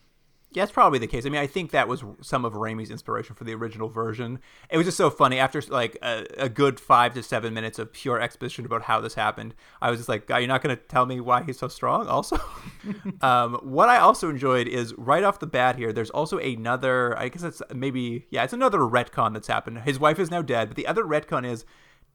Yeah, 0.51 0.63
that's 0.63 0.71
probably 0.71 0.97
the 0.97 1.07
case. 1.07 1.25
I 1.25 1.29
mean, 1.29 1.41
I 1.41 1.45
think 1.45 1.71
that 1.71 1.89
was 1.89 2.05
some 2.21 2.45
of 2.45 2.53
Raimi's 2.53 2.89
inspiration 2.89 3.35
for 3.35 3.43
the 3.43 3.53
original 3.53 3.89
version. 3.89 4.39
It 4.69 4.77
was 4.77 4.85
just 4.87 4.95
so 4.95 5.09
funny 5.09 5.39
after 5.39 5.61
like 5.67 5.97
a, 6.01 6.25
a 6.37 6.49
good 6.49 6.79
five 6.79 7.13
to 7.15 7.21
seven 7.23 7.53
minutes 7.53 7.79
of 7.79 7.91
pure 7.91 8.19
exposition 8.21 8.65
about 8.65 8.83
how 8.83 9.01
this 9.01 9.15
happened. 9.15 9.53
I 9.81 9.89
was 9.91 9.99
just 9.99 10.07
like, 10.07 10.31
"Are 10.31 10.39
you 10.39 10.47
not 10.47 10.63
going 10.63 10.75
to 10.75 10.81
tell 10.81 11.05
me 11.05 11.19
why 11.19 11.43
he's 11.43 11.59
so 11.59 11.67
strong?" 11.67 12.07
Also, 12.07 12.39
um, 13.21 13.55
what 13.61 13.89
I 13.89 13.97
also 13.97 14.29
enjoyed 14.29 14.69
is 14.69 14.93
right 14.97 15.23
off 15.23 15.39
the 15.39 15.47
bat 15.47 15.75
here. 15.75 15.91
There's 15.91 16.11
also 16.11 16.37
another. 16.37 17.17
I 17.19 17.27
guess 17.27 17.43
it's 17.43 17.61
maybe 17.73 18.25
yeah, 18.29 18.43
it's 18.45 18.53
another 18.53 18.79
retcon 18.79 19.33
that's 19.33 19.47
happened. 19.47 19.79
His 19.79 19.99
wife 19.99 20.17
is 20.17 20.31
now 20.31 20.41
dead, 20.41 20.69
but 20.69 20.77
the 20.77 20.87
other 20.87 21.03
retcon 21.03 21.45
is 21.45 21.65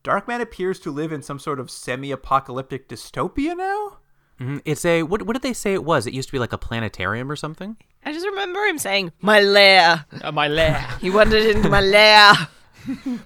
Darkman 0.04 0.40
appears 0.40 0.80
to 0.80 0.90
live 0.90 1.12
in 1.12 1.22
some 1.22 1.38
sort 1.38 1.60
of 1.60 1.70
semi-apocalyptic 1.70 2.88
dystopia 2.88 3.56
now. 3.56 3.98
Mhm. 4.40 4.62
It's 4.64 4.84
a 4.84 5.02
what? 5.02 5.22
What 5.22 5.34
did 5.34 5.42
they 5.42 5.52
say 5.52 5.74
it 5.74 5.84
was? 5.84 6.06
It 6.06 6.14
used 6.14 6.28
to 6.30 6.32
be 6.32 6.38
like 6.38 6.52
a 6.54 6.58
planetarium 6.58 7.30
or 7.30 7.36
something. 7.36 7.76
I 8.04 8.12
just 8.12 8.26
remember 8.26 8.60
him 8.64 8.78
saying, 8.78 9.12
"My 9.20 9.40
lair." 9.40 10.04
Uh, 10.22 10.32
my 10.32 10.48
lair. 10.48 10.86
He 11.00 11.10
wandered 11.10 11.44
into 11.44 11.68
my 11.68 11.80
lair. 11.80 12.32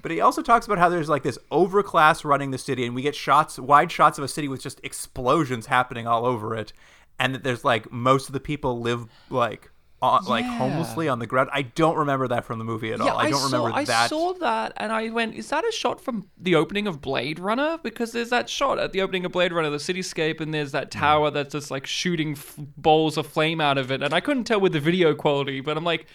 But 0.03 0.11
he 0.11 0.21
also 0.21 0.43
talks 0.43 0.67
about 0.67 0.77
how 0.77 0.91
there's 0.91 1.09
like 1.09 1.23
this 1.23 1.39
overclass 1.51 2.27
running 2.27 2.51
the 2.51 2.59
city, 2.59 2.85
and 2.85 2.95
we 2.95 3.01
get 3.01 3.15
shots, 3.15 3.59
wide 3.59 3.91
shots 3.91 4.19
of 4.19 4.25
a 4.25 4.29
city 4.29 4.49
with 4.49 4.61
just 4.61 4.81
explosions 4.85 5.65
happening 5.65 6.07
all 6.07 6.27
over 6.27 6.55
it, 6.55 6.75
and 7.19 7.35
that 7.35 7.43
there's 7.43 7.65
like 7.65 7.91
most 7.91 8.29
of 8.29 8.35
the 8.35 8.41
people 8.41 8.81
live 8.81 9.07
like 9.31 9.71
on, 10.03 10.25
like 10.27 10.45
homelessly 10.45 11.09
on 11.09 11.19
the 11.19 11.27
ground. 11.27 11.49
I 11.53 11.63
don't 11.63 11.97
remember 11.97 12.29
that 12.29 12.45
from 12.45 12.59
the 12.59 12.65
movie 12.65 12.93
at 12.93 12.99
Yeah, 12.99 13.13
all. 13.13 13.19
I 13.19 13.31
don't 13.31 13.41
saw, 13.41 13.57
remember 13.57 13.79
I 13.79 13.85
that. 13.85 14.05
I 14.05 14.07
saw 14.09 14.33
that, 14.35 14.73
and 14.77 14.93
I 14.93 15.09
went, 15.11 15.35
"Is 15.35 15.49
that 15.49 15.65
a 15.65 15.73
shot 15.73 16.01
from 16.01 16.29
the 16.39 16.55
opening 16.55 16.87
of 16.87 17.01
Blade 17.01 17.39
Runner?" 17.39 17.79
Because 17.83 18.13
there's 18.13 18.31
that 18.31 18.51
shot 18.51 18.79
at 18.79 18.93
the 18.93 19.01
opening 19.01 19.25
of 19.25 19.33
Blade 19.33 19.53
Runner, 19.53 19.71
the 19.71 19.79
cityscape, 19.79 20.41
and 20.41 20.53
there's 20.53 20.73
that 20.73 20.89
mm. 20.89 20.99
tower 20.99 21.31
that's 21.31 21.53
just 21.53 21.71
like 21.71 21.87
shooting 21.87 22.33
f- 22.33 22.57
balls 22.77 23.17
of 23.17 23.27
flame 23.27 23.61
out 23.61 23.79
of 23.79 23.91
it, 23.91 24.03
and 24.03 24.13
I 24.13 24.21
couldn't 24.21 24.45
tell 24.45 24.61
with 24.61 24.73
the 24.73 24.81
video 24.81 25.15
quality, 25.15 25.61
but 25.61 25.77
I'm 25.77 25.85
like, 25.85 26.07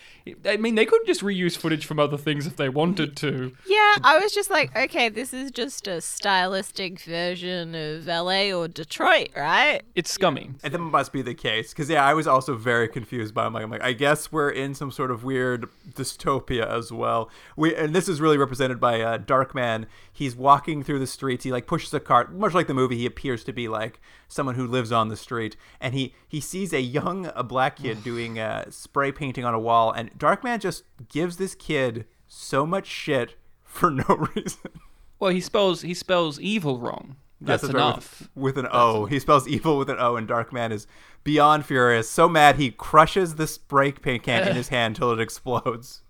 I 0.45 0.57
mean, 0.57 0.75
they 0.75 0.85
could 0.85 1.01
just 1.05 1.21
reuse 1.21 1.57
footage 1.57 1.85
from 1.85 1.99
other 1.99 2.17
things 2.17 2.45
if 2.45 2.57
they 2.57 2.69
wanted 2.69 3.17
to. 3.17 3.53
Yeah, 3.65 3.95
I 4.03 4.19
was 4.21 4.31
just 4.31 4.49
like, 4.49 4.75
okay, 4.75 5.09
this 5.09 5.33
is 5.33 5.51
just 5.51 5.87
a 5.87 6.01
stylistic 6.01 6.99
version 7.01 7.73
of 7.73 8.05
LA 8.05 8.51
or 8.51 8.67
Detroit, 8.67 9.29
right? 9.35 9.81
It's 9.95 10.11
scummy. 10.11 10.51
And 10.63 10.73
that 10.73 10.79
must 10.79 11.11
be 11.11 11.21
the 11.21 11.33
case, 11.33 11.71
because 11.71 11.89
yeah, 11.89 12.05
I 12.05 12.13
was 12.13 12.27
also 12.27 12.55
very 12.55 12.87
confused 12.87 13.33
by. 13.33 13.47
it. 13.47 13.70
Like, 13.71 13.81
I 13.81 13.93
guess 13.93 14.31
we're 14.31 14.49
in 14.49 14.73
some 14.75 14.91
sort 14.91 15.11
of 15.11 15.23
weird 15.23 15.69
dystopia 15.89 16.67
as 16.67 16.91
well. 16.91 17.29
We 17.55 17.75
and 17.75 17.95
this 17.95 18.07
is 18.09 18.19
really 18.21 18.37
represented 18.37 18.79
by 18.79 18.97
a 18.97 19.07
uh, 19.07 19.17
Darkman. 19.17 19.85
He's 20.11 20.35
walking 20.35 20.83
through 20.83 20.99
the 20.99 21.07
streets. 21.07 21.43
He 21.43 21.51
like 21.51 21.67
pushes 21.67 21.93
a 21.93 21.99
cart, 21.99 22.33
much 22.33 22.53
like 22.53 22.67
the 22.67 22.73
movie. 22.73 22.97
He 22.97 23.05
appears 23.05 23.43
to 23.45 23.53
be 23.53 23.67
like 23.67 23.99
someone 24.27 24.55
who 24.55 24.67
lives 24.67 24.91
on 24.91 25.07
the 25.07 25.17
street, 25.17 25.55
and 25.79 25.93
he 25.93 26.13
he 26.27 26.41
sees 26.41 26.73
a 26.73 26.81
young 26.81 27.31
a 27.33 27.43
black 27.43 27.77
kid 27.77 28.03
doing 28.03 28.37
uh, 28.37 28.69
spray 28.69 29.11
painting 29.11 29.45
on 29.45 29.53
a 29.53 29.59
wall, 29.59 29.91
and 29.91 30.11
Darkman 30.19 30.59
just 30.59 30.83
gives 31.09 31.37
this 31.37 31.55
kid 31.55 32.05
so 32.27 32.65
much 32.65 32.87
shit 32.87 33.35
for 33.63 33.89
no 33.89 34.27
reason. 34.35 34.71
Well, 35.19 35.31
he 35.31 35.41
spells 35.41 35.81
he 35.81 35.93
spells 35.93 36.39
evil 36.39 36.79
wrong. 36.79 37.15
That's, 37.41 37.63
Yes, 37.63 37.71
enough. 37.71 38.29
With, 38.35 38.55
with 38.55 38.65
an 38.65 38.71
O. 38.71 39.05
He 39.05 39.19
spells 39.19 39.47
evil 39.47 39.77
with 39.77 39.89
an 39.89 39.97
O, 39.99 40.15
and 40.15 40.27
Darkman 40.27 40.71
is 40.71 40.85
beyond 41.23 41.65
furious. 41.65 42.09
So 42.09 42.29
mad 42.29 42.55
he 42.55 42.71
crushes 42.71 43.35
the 43.35 43.47
spray 43.47 43.91
paint 43.91 44.23
can 44.23 44.47
in 44.47 44.55
his 44.55 44.67
hand 44.69 44.95
till 44.95 45.11
it 45.11 45.19
explodes. 45.19 46.03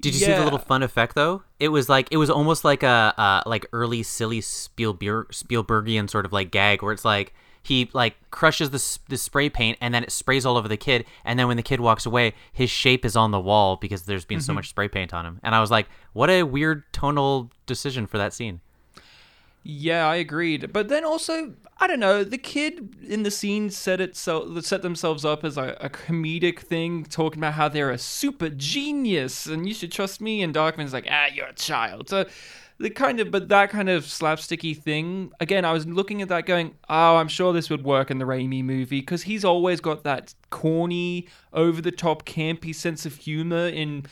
Did 0.00 0.14
you 0.14 0.20
see 0.20 0.32
the 0.32 0.44
little 0.44 0.58
fun 0.58 0.82
effect 0.82 1.14
though? 1.14 1.42
It 1.58 1.68
was 1.68 1.88
like 1.88 2.08
it 2.10 2.16
was 2.16 2.30
almost 2.30 2.64
like 2.64 2.82
a 2.82 3.14
uh, 3.16 3.42
like 3.44 3.66
early 3.72 4.02
silly 4.02 4.40
Spielberg 4.40 5.28
Spielbergian 5.28 6.08
sort 6.08 6.24
of 6.24 6.32
like 6.32 6.50
gag 6.50 6.82
where 6.82 6.92
it's 6.92 7.04
like 7.04 7.34
he 7.62 7.90
like 7.92 8.16
crushes 8.30 8.70
the 8.70 8.98
the 9.10 9.18
spray 9.18 9.50
paint 9.50 9.76
and 9.82 9.92
then 9.92 10.02
it 10.02 10.10
sprays 10.10 10.46
all 10.46 10.56
over 10.56 10.68
the 10.68 10.78
kid 10.78 11.04
and 11.26 11.38
then 11.38 11.48
when 11.48 11.58
the 11.58 11.62
kid 11.62 11.80
walks 11.80 12.06
away 12.06 12.32
his 12.50 12.70
shape 12.70 13.04
is 13.04 13.14
on 13.14 13.30
the 13.30 13.40
wall 13.40 13.76
because 13.76 14.04
there's 14.04 14.24
been 14.24 14.40
so 14.40 14.54
much 14.54 14.70
spray 14.70 14.88
paint 14.88 15.12
on 15.12 15.26
him 15.26 15.38
and 15.42 15.54
I 15.54 15.60
was 15.60 15.70
like 15.70 15.86
what 16.14 16.30
a 16.30 16.44
weird 16.44 16.90
tonal 16.94 17.50
decision 17.66 18.06
for 18.06 18.16
that 18.16 18.32
scene. 18.32 18.62
Yeah, 19.62 20.08
I 20.08 20.16
agreed. 20.16 20.72
But 20.72 20.88
then 20.88 21.04
also, 21.04 21.52
I 21.78 21.86
don't 21.86 22.00
know, 22.00 22.24
the 22.24 22.38
kid 22.38 22.96
in 23.06 23.24
the 23.24 23.30
scene 23.30 23.68
set 23.68 24.00
itself 24.00 24.64
set 24.64 24.82
themselves 24.82 25.24
up 25.24 25.44
as 25.44 25.58
a, 25.58 25.76
a 25.80 25.90
comedic 25.90 26.60
thing, 26.60 27.04
talking 27.04 27.40
about 27.40 27.54
how 27.54 27.68
they're 27.68 27.90
a 27.90 27.98
super 27.98 28.48
genius 28.48 29.46
and 29.46 29.68
you 29.68 29.74
should 29.74 29.92
trust 29.92 30.20
me. 30.20 30.42
And 30.42 30.54
Darkman's 30.54 30.94
like, 30.94 31.06
ah, 31.10 31.26
you're 31.32 31.46
a 31.46 31.54
child. 31.54 32.08
So 32.08 32.24
the 32.78 32.88
kind 32.88 33.20
of, 33.20 33.30
but 33.30 33.48
that 33.50 33.68
kind 33.68 33.90
of 33.90 34.04
slapsticky 34.04 34.74
thing. 34.74 35.30
Again, 35.40 35.66
I 35.66 35.72
was 35.72 35.86
looking 35.86 36.22
at 36.22 36.28
that, 36.30 36.46
going, 36.46 36.74
oh, 36.88 37.16
I'm 37.16 37.28
sure 37.28 37.52
this 37.52 37.68
would 37.68 37.84
work 37.84 38.10
in 38.10 38.18
the 38.18 38.24
Raimi 38.24 38.64
movie 38.64 39.00
because 39.00 39.22
he's 39.22 39.44
always 39.44 39.82
got 39.82 40.04
that 40.04 40.34
corny, 40.48 41.28
over 41.52 41.82
the 41.82 41.92
top, 41.92 42.24
campy 42.24 42.74
sense 42.74 43.04
of 43.04 43.16
humor 43.16 43.68
in 43.68 44.06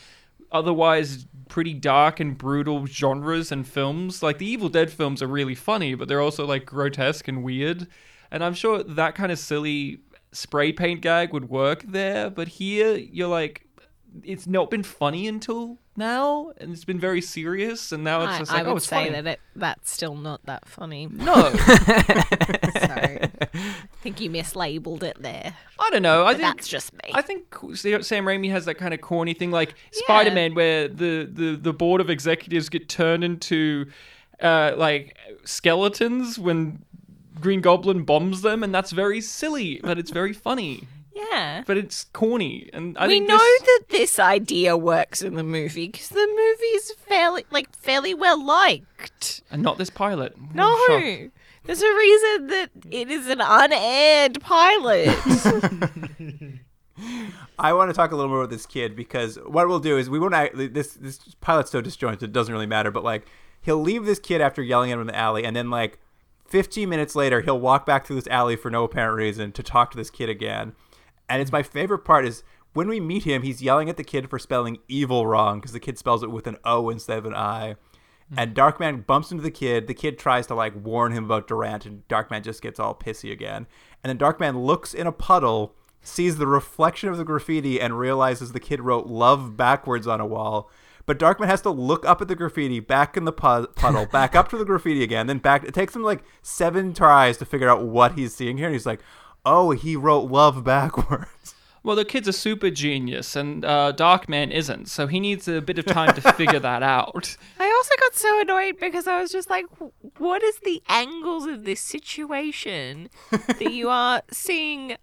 otherwise 0.52 1.26
pretty 1.48 1.74
dark 1.74 2.20
and 2.20 2.36
brutal 2.36 2.86
genres 2.86 3.52
and 3.52 3.66
films. 3.66 4.22
Like 4.22 4.38
the 4.38 4.46
Evil 4.46 4.68
Dead 4.68 4.90
films 4.90 5.22
are 5.22 5.26
really 5.26 5.54
funny, 5.54 5.94
but 5.94 6.08
they're 6.08 6.20
also 6.20 6.46
like 6.46 6.66
grotesque 6.66 7.28
and 7.28 7.42
weird. 7.42 7.86
And 8.30 8.44
I'm 8.44 8.54
sure 8.54 8.82
that 8.82 9.14
kind 9.14 9.32
of 9.32 9.38
silly 9.38 10.00
spray 10.32 10.72
paint 10.72 11.00
gag 11.00 11.32
would 11.32 11.48
work 11.48 11.82
there, 11.82 12.30
but 12.30 12.48
here 12.48 12.96
you're 12.96 13.28
like 13.28 13.67
it's 14.22 14.46
not 14.46 14.70
been 14.70 14.82
funny 14.82 15.26
until 15.28 15.78
now, 15.96 16.52
and 16.58 16.72
it's 16.72 16.84
been 16.84 16.98
very 17.00 17.20
serious, 17.20 17.92
and 17.92 18.04
now 18.04 18.22
it's 18.22 18.34
I, 18.34 18.38
just 18.38 18.52
I 18.52 18.62
would 18.62 18.68
oh, 18.68 18.76
it's 18.76 18.86
say 18.86 18.96
funny. 18.96 19.10
that 19.10 19.26
it, 19.26 19.40
that's 19.56 19.90
still 19.90 20.14
not 20.14 20.44
that 20.46 20.66
funny. 20.68 21.06
No, 21.06 21.34
So 22.78 22.94
I 22.94 23.30
think 24.02 24.20
you 24.20 24.30
mislabeled 24.30 25.02
it 25.02 25.20
there. 25.20 25.54
I 25.78 25.90
don't 25.90 26.02
know. 26.02 26.22
I 26.22 26.32
But 26.32 26.40
think 26.40 26.56
that's 26.56 26.68
just 26.68 26.92
me. 26.92 27.10
I 27.14 27.22
think 27.22 27.54
Sam 27.74 28.24
Raimi 28.24 28.50
has 28.50 28.64
that 28.66 28.74
kind 28.76 28.94
of 28.94 29.00
corny 29.00 29.34
thing, 29.34 29.50
like 29.50 29.74
Spider-Man, 29.92 30.54
where 30.54 30.88
the, 30.88 31.28
the, 31.30 31.58
the 31.60 31.72
board 31.72 32.00
of 32.00 32.10
executives 32.10 32.68
get 32.68 32.88
turned 32.88 33.24
into 33.24 33.86
uh, 34.40 34.72
like 34.76 35.16
skeletons 35.44 36.38
when 36.38 36.84
Green 37.40 37.60
Goblin 37.60 38.04
bombs 38.04 38.42
them, 38.42 38.62
and 38.62 38.74
that's 38.74 38.92
very 38.92 39.20
silly, 39.20 39.80
but 39.82 39.98
it's 39.98 40.10
very 40.10 40.32
funny. 40.32 40.86
Yeah. 41.30 41.62
But 41.66 41.76
it's 41.78 42.04
corny, 42.12 42.70
and 42.72 42.96
I 42.98 43.06
we 43.06 43.14
think 43.14 43.28
know 43.28 43.38
this- 43.38 43.62
that 43.62 43.84
this 43.90 44.18
idea 44.18 44.76
works 44.76 45.22
in 45.22 45.34
the 45.34 45.42
movie 45.42 45.88
because 45.88 46.08
the 46.08 46.26
movie's 46.26 46.92
fairly, 47.06 47.44
like, 47.50 47.74
fairly 47.76 48.14
well 48.14 48.42
liked. 48.44 49.42
and 49.50 49.62
not 49.62 49.78
this 49.78 49.90
pilot. 49.90 50.34
No, 50.54 50.74
Shock. 50.88 51.30
there's 51.64 51.82
a 51.82 51.94
reason 51.94 52.46
that 52.48 52.70
it 52.90 53.10
is 53.10 53.26
an 53.28 53.40
unaired 53.40 54.40
pilot. 54.40 55.16
I 57.58 57.72
want 57.72 57.90
to 57.90 57.94
talk 57.94 58.10
a 58.12 58.16
little 58.16 58.28
more 58.30 58.40
about 58.40 58.50
this 58.50 58.66
kid 58.66 58.96
because 58.96 59.36
what 59.46 59.68
we'll 59.68 59.78
do 59.80 59.96
is 59.98 60.10
we 60.10 60.18
won't 60.18 60.34
act, 60.34 60.56
this 60.56 60.94
this 60.94 61.18
pilot's 61.40 61.70
so 61.70 61.80
disjointed 61.80 62.22
it 62.24 62.32
doesn't 62.32 62.52
really 62.52 62.66
matter 62.66 62.90
but 62.90 63.04
like 63.04 63.26
he'll 63.62 63.80
leave 63.80 64.04
this 64.04 64.18
kid 64.18 64.40
after 64.40 64.62
yelling 64.62 64.90
at 64.90 64.94
him 64.94 65.02
in 65.02 65.06
the 65.06 65.16
alley 65.16 65.44
and 65.44 65.54
then 65.54 65.70
like 65.70 65.98
15 66.46 66.88
minutes 66.88 67.14
later 67.14 67.40
he'll 67.40 67.60
walk 67.60 67.86
back 67.86 68.04
through 68.06 68.16
this 68.16 68.26
alley 68.28 68.56
for 68.56 68.68
no 68.70 68.82
apparent 68.84 69.16
reason 69.16 69.52
to 69.52 69.62
talk 69.62 69.90
to 69.92 69.96
this 69.96 70.10
kid 70.10 70.28
again 70.28 70.72
and 71.28 71.40
it's 71.42 71.52
my 71.52 71.62
favorite 71.62 72.00
part 72.00 72.24
is 72.24 72.42
when 72.74 72.88
we 72.88 73.00
meet 73.00 73.24
him 73.24 73.42
he's 73.42 73.62
yelling 73.62 73.88
at 73.88 73.96
the 73.96 74.04
kid 74.04 74.28
for 74.28 74.38
spelling 74.38 74.78
evil 74.88 75.26
wrong 75.26 75.60
because 75.60 75.72
the 75.72 75.80
kid 75.80 75.98
spells 75.98 76.22
it 76.22 76.30
with 76.30 76.46
an 76.46 76.56
O 76.64 76.90
instead 76.90 77.18
of 77.18 77.26
an 77.26 77.34
I 77.34 77.76
hmm. 78.28 78.38
and 78.38 78.54
Darkman 78.54 79.06
bumps 79.06 79.30
into 79.30 79.42
the 79.42 79.50
kid. 79.50 79.86
The 79.86 79.94
kid 79.94 80.18
tries 80.18 80.46
to 80.48 80.54
like 80.54 80.74
warn 80.74 81.12
him 81.12 81.24
about 81.24 81.48
Durant, 81.48 81.86
and 81.86 82.06
Darkman 82.08 82.42
just 82.42 82.62
gets 82.62 82.78
all 82.78 82.94
pissy 82.94 83.32
again. 83.32 83.66
And 84.02 84.08
then 84.08 84.18
Darkman 84.18 84.64
looks 84.64 84.94
in 84.94 85.06
a 85.06 85.12
puddle, 85.12 85.74
sees 86.02 86.36
the 86.36 86.46
reflection 86.46 87.08
of 87.08 87.16
the 87.16 87.24
graffiti, 87.24 87.80
and 87.80 87.98
realizes 87.98 88.52
the 88.52 88.60
kid 88.60 88.80
wrote 88.80 89.06
"love" 89.06 89.56
backwards 89.56 90.06
on 90.06 90.20
a 90.20 90.26
wall. 90.26 90.70
But 91.08 91.18
Darkman 91.18 91.46
has 91.46 91.62
to 91.62 91.70
look 91.70 92.04
up 92.04 92.20
at 92.20 92.28
the 92.28 92.36
graffiti, 92.36 92.80
back 92.80 93.16
in 93.16 93.24
the 93.24 93.32
pu- 93.32 93.68
puddle, 93.68 94.04
back 94.04 94.36
up 94.36 94.48
to 94.50 94.58
the 94.58 94.64
graffiti 94.66 95.02
again, 95.02 95.26
then 95.26 95.38
back. 95.38 95.64
It 95.64 95.72
takes 95.72 95.96
him 95.96 96.02
like 96.02 96.22
seven 96.42 96.92
tries 96.92 97.38
to 97.38 97.46
figure 97.46 97.70
out 97.70 97.82
what 97.82 98.12
he's 98.12 98.34
seeing 98.34 98.58
here, 98.58 98.66
and 98.66 98.74
he's 98.74 98.84
like, 98.84 99.00
"Oh, 99.44 99.70
he 99.72 99.96
wrote 99.96 100.30
love 100.30 100.64
backwards." 100.64 101.54
Well, 101.84 101.94
the 101.94 102.04
kid's 102.04 102.28
a 102.28 102.32
super 102.32 102.68
genius, 102.70 103.36
and 103.36 103.64
uh, 103.64 103.92
Darkman 103.96 104.50
isn't, 104.50 104.88
so 104.88 105.06
he 105.06 105.20
needs 105.20 105.46
a 105.46 105.62
bit 105.62 105.78
of 105.78 105.86
time 105.86 106.12
to 106.16 106.32
figure 106.32 106.58
that 106.58 106.82
out. 106.82 107.36
I 107.60 107.70
also 107.70 107.94
got 108.00 108.14
so 108.14 108.40
annoyed 108.40 108.78
because 108.80 109.06
I 109.06 109.20
was 109.22 109.30
just 109.30 109.48
like, 109.48 109.64
what 110.18 110.42
is 110.42 110.58
the 110.58 110.82
angles 110.88 111.46
of 111.46 111.64
this 111.64 111.80
situation 111.80 113.08
that 113.30 113.72
you 113.72 113.88
are 113.88 114.22
seeing 114.30 114.96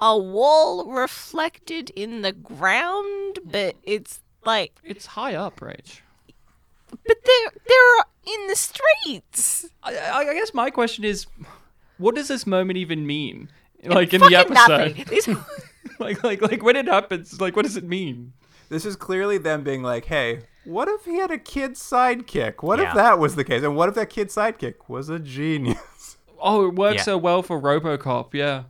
a 0.00 0.18
wall 0.18 0.90
reflected 0.90 1.90
in 1.90 2.22
the 2.22 2.32
ground, 2.32 3.38
but 3.44 3.76
it's 3.84 4.20
like, 4.44 4.72
It's 4.82 5.06
high 5.06 5.34
up, 5.34 5.60
Rach. 5.60 6.00
but 6.90 7.16
they're 7.24 7.52
they're 7.68 8.04
in 8.34 8.46
the 8.48 8.56
streets. 8.56 9.66
I, 9.82 9.96
I 9.96 10.18
I 10.30 10.34
guess 10.34 10.54
my 10.54 10.70
question 10.70 11.04
is, 11.04 11.26
what 11.98 12.14
does 12.14 12.28
this 12.28 12.46
moment 12.46 12.78
even 12.78 13.06
mean? 13.06 13.50
Like 13.84 14.14
in 14.14 14.20
the 14.20 14.34
episode. 14.36 14.94
These- 15.08 15.28
like 15.98 16.22
like 16.22 16.40
like 16.42 16.62
when 16.62 16.76
it 16.76 16.86
happens, 16.86 17.40
like 17.40 17.56
what 17.56 17.64
does 17.64 17.76
it 17.76 17.84
mean? 17.84 18.32
This 18.68 18.84
is 18.86 18.96
clearly 18.96 19.38
them 19.38 19.62
being 19.64 19.82
like, 19.82 20.04
hey, 20.06 20.40
what 20.64 20.88
if 20.88 21.04
he 21.04 21.16
had 21.16 21.30
a 21.30 21.38
kid 21.38 21.72
sidekick? 21.72 22.62
What 22.62 22.78
Yeah. 22.78 22.88
if 22.90 22.94
that 22.94 23.18
was 23.18 23.34
the 23.34 23.44
case? 23.44 23.62
And 23.62 23.76
what 23.76 23.88
if 23.88 23.94
that 23.96 24.08
kid 24.10 24.28
sidekick 24.28 24.74
was 24.88 25.08
a 25.08 25.18
genius? 25.18 25.78
Oh, 26.44 26.66
it 26.66 26.74
works 26.74 26.96
Yeah. 26.96 27.02
so 27.02 27.18
well 27.18 27.40
for 27.44 27.60
RoboCop. 27.60 28.34
Yeah. 28.34 28.64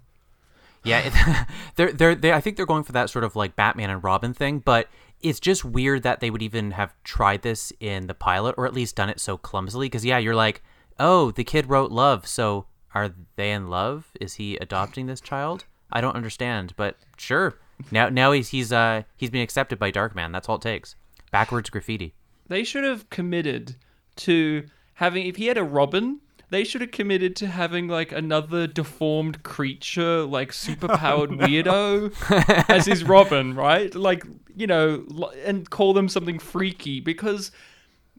Yeah, 0.85 0.99
it, 1.07 1.47
they're 1.77 1.91
they're 1.93 2.15
they. 2.15 2.31
I 2.31 2.39
think 2.43 2.57
they're 2.59 2.67
going 2.67 2.83
for 2.83 2.93
that 2.93 3.09
sort 3.09 3.25
of 3.25 3.35
like 3.35 3.57
Batman 3.57 3.89
and 3.89 4.05
Robin 4.05 4.35
thing, 4.35 4.59
but 4.59 4.89
it's 5.23 5.41
just 5.41 5.65
weird 5.65 6.03
that 6.03 6.21
they 6.21 6.29
would 6.29 6.43
even 6.43 6.73
have 6.73 6.93
tried 7.03 7.41
this 7.41 7.73
in 7.81 8.09
the 8.09 8.15
pilot, 8.15 8.57
or 8.59 8.67
at 8.67 8.75
least 8.75 8.97
done 8.97 9.09
it 9.09 9.21
so 9.21 9.39
clumsily. 9.39 9.87
Because 9.87 10.05
yeah, 10.05 10.19
you're 10.19 10.35
like, 10.35 10.63
oh, 10.99 11.31
the 11.31 11.45
kid 11.45 11.71
wrote 11.71 11.91
love, 11.91 12.27
so 12.27 12.67
are 12.95 13.11
they 13.37 13.53
in 13.53 13.69
love? 13.69 14.13
Is 14.21 14.35
he 14.35 14.57
adopting 14.57 15.07
this 15.07 15.21
child? 15.21 15.65
I 15.91 16.01
don't 16.01 16.17
understand, 16.17 16.75
but 16.77 16.97
sure. 17.17 17.59
Now 17.91 18.09
now 18.09 18.33
he's 18.33 18.51
he's 18.51 18.73
uh 18.73 19.03
he's 19.17 19.31
been 19.31 19.43
accepted 19.43 19.79
by 19.79 19.91
Darkman. 19.91 20.33
That's 20.33 20.49
all 20.49 20.57
it 20.57 20.63
takes. 20.63 20.97
Backwards 21.31 21.71
graffiti. 21.71 22.15
They 22.49 22.65
should 22.65 22.85
have 22.85 23.11
committed 23.11 23.77
to 24.17 24.67
having 24.95 25.27
if 25.27 25.37
he 25.37 25.47
had 25.47 25.59
a 25.59 25.65
Robin, 25.65 26.21
they 26.53 26.65
should 26.65 26.83
have 26.83 26.91
committed 26.91 27.35
to 27.37 27.47
having 27.47 27.89
like 27.89 28.13
another 28.13 28.67
deformed 28.67 29.43
creature, 29.43 30.23
like 30.25 30.53
superpowered 30.53 31.39
weirdo 31.41 32.69
as 32.69 32.85
his 32.85 33.05
Robin, 33.05 33.55
right? 33.55 33.95
Like, 33.95 34.25
you 34.55 34.67
know, 34.67 35.05
and 35.47 35.69
call 35.71 35.95
them 35.95 36.11
something 36.11 36.39
freaky 36.39 37.01
because 37.01 37.53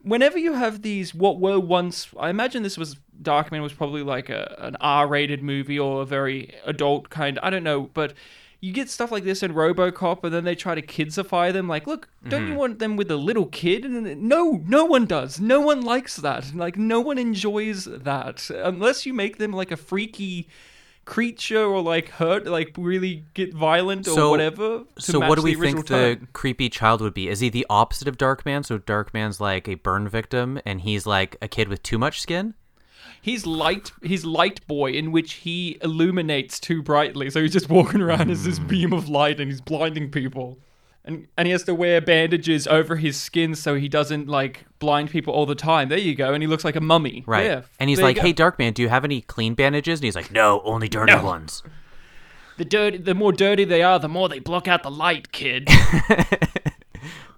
whenever 0.04 0.38
you 0.38 0.52
have 0.52 0.82
these 0.82 1.14
what 1.14 1.40
were 1.40 1.58
once 1.58 2.08
I 2.18 2.30
imagine 2.30 2.62
this 2.62 2.78
was 2.78 2.96
Darkman 3.20 3.62
was 3.62 3.72
probably 3.72 4.02
like 4.02 4.28
a, 4.28 4.54
an 4.58 4.76
R-rated 4.80 5.42
movie 5.42 5.78
or 5.78 6.02
a 6.02 6.06
very 6.06 6.54
adult 6.64 7.10
kind 7.10 7.38
I 7.42 7.50
don't 7.50 7.64
know 7.64 7.90
but 7.94 8.14
you 8.60 8.72
get 8.72 8.88
stuff 8.88 9.12
like 9.12 9.24
this 9.24 9.42
in 9.42 9.52
RoboCop 9.52 10.24
and 10.24 10.32
then 10.32 10.44
they 10.44 10.54
try 10.54 10.74
to 10.74 10.82
kidsify 10.82 11.52
them 11.52 11.68
like 11.68 11.86
look 11.86 12.08
don't 12.28 12.42
you 12.42 12.48
mm-hmm. 12.48 12.58
want 12.58 12.78
them 12.78 12.96
with 12.96 13.10
a 13.10 13.16
little 13.16 13.46
kid? 13.46 13.84
And 13.84 14.22
no 14.22 14.62
no 14.66 14.86
one 14.86 15.04
does. 15.04 15.38
No 15.38 15.60
one 15.60 15.82
likes 15.82 16.16
that. 16.16 16.54
Like 16.54 16.78
no 16.78 17.00
one 17.00 17.18
enjoys 17.18 17.84
that. 17.84 18.48
Unless 18.50 19.04
you 19.04 19.12
make 19.12 19.36
them 19.36 19.52
like 19.52 19.70
a 19.70 19.76
freaky 19.76 20.48
creature 21.04 21.64
or 21.64 21.82
like 21.82 22.08
hurt 22.08 22.46
like 22.46 22.74
really 22.76 23.24
get 23.34 23.52
violent 23.52 24.06
or 24.08 24.14
So- 24.14 24.30
whatever 24.30 24.84
So 24.98 25.18
what 25.18 25.36
do 25.36 25.42
the 25.42 25.54
we 25.54 25.54
think 25.54 25.86
the 25.86 26.16
tone. 26.16 26.28
creepy 26.32 26.68
child 26.68 27.00
would 27.00 27.14
be? 27.14 27.28
Is 27.28 27.40
he 27.40 27.48
the 27.48 27.66
opposite 27.68 28.08
of 28.08 28.16
Darkman? 28.16 28.64
So 28.64 28.78
Darkman's 28.78 29.40
like 29.40 29.68
a 29.68 29.74
burn 29.74 30.08
victim, 30.08 30.60
and 30.64 30.80
he's 30.80 31.06
like 31.06 31.36
a 31.42 31.48
kid 31.48 31.68
with 31.68 31.82
too 31.82 31.98
much 31.98 32.20
skin. 32.20 32.54
He's 33.20 33.46
light. 33.46 33.92
He's 34.02 34.24
light 34.24 34.66
boy, 34.66 34.92
in 34.92 35.10
which 35.10 35.34
he 35.34 35.78
illuminates 35.82 36.60
too 36.60 36.82
brightly. 36.82 37.30
So 37.30 37.40
he's 37.40 37.52
just 37.52 37.70
walking 37.70 38.00
around 38.02 38.30
as 38.30 38.44
this 38.44 38.58
hmm. 38.58 38.66
beam 38.66 38.92
of 38.92 39.08
light, 39.08 39.40
and 39.40 39.50
he's 39.50 39.60
blinding 39.60 40.10
people. 40.10 40.58
And 41.04 41.28
and 41.36 41.46
he 41.46 41.52
has 41.52 41.64
to 41.64 41.74
wear 41.74 42.00
bandages 42.00 42.66
over 42.66 42.96
his 42.96 43.20
skin 43.20 43.54
so 43.54 43.74
he 43.74 43.88
doesn't 43.88 44.26
like 44.28 44.64
blind 44.78 45.10
people 45.10 45.34
all 45.34 45.44
the 45.46 45.54
time. 45.54 45.88
There 45.90 45.98
you 45.98 46.14
go. 46.14 46.32
And 46.32 46.42
he 46.42 46.46
looks 46.46 46.64
like 46.64 46.76
a 46.76 46.80
mummy. 46.80 47.24
Right. 47.26 47.44
Yeah, 47.44 47.62
and 47.78 47.90
he's 47.90 48.00
like, 48.00 48.16
go. 48.16 48.22
"Hey, 48.22 48.32
Darkman, 48.32 48.72
do 48.72 48.80
you 48.82 48.88
have 48.88 49.04
any 49.04 49.20
clean 49.20 49.54
bandages?" 49.54 50.00
And 50.00 50.04
he's 50.04 50.16
like, 50.16 50.30
"No, 50.30 50.62
only 50.64 50.88
dirty 50.88 51.12
No. 51.12 51.22
ones." 51.22 51.62
the 52.56 52.64
dirty. 52.64 52.98
The 52.98 53.14
more 53.14 53.32
dirty 53.32 53.64
they 53.64 53.82
are, 53.82 53.98
the 53.98 54.08
more 54.08 54.28
they 54.28 54.38
block 54.38 54.66
out 54.68 54.82
the 54.82 54.90
light, 54.90 55.30
kid. 55.32 55.68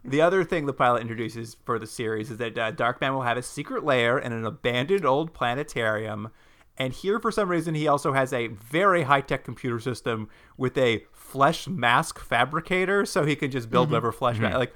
The 0.09 0.21
other 0.21 0.45
thing 0.45 0.67
the 0.67 0.73
pilot 0.73 1.01
introduces 1.01 1.57
for 1.65 1.81
the 1.81 1.87
series 1.87 2.31
is 2.31 2.37
that 2.39 2.57
uh, 2.57 2.71
Darkman 2.71 3.13
will 3.13 3.23
have 3.23 3.37
a 3.37 3.43
secret 3.43 3.83
lair 3.83 4.17
in 4.19 4.33
an 4.33 4.45
abandoned 4.45 5.05
old 5.05 5.35
planetarium. 5.35 6.31
And 6.79 6.93
here, 6.93 7.19
for 7.19 7.33
some 7.33 7.49
reason, 7.49 7.75
he 7.75 7.89
also 7.89 8.13
has 8.13 8.33
a 8.33 8.47
very 8.47 9.03
high 9.03 9.23
tech 9.23 9.43
computer 9.43 9.81
system 9.81 10.29
with 10.57 10.79
a 10.79 11.05
flesh 11.37 11.69
mask 11.69 12.19
fabricator, 12.19 13.05
so 13.05 13.25
he 13.27 13.37
can 13.37 13.51
just 13.51 13.69
build 13.71 13.91
whatever 13.91 14.11
flesh. 14.13 14.39
ma- 14.39 14.57
Like 14.57 14.75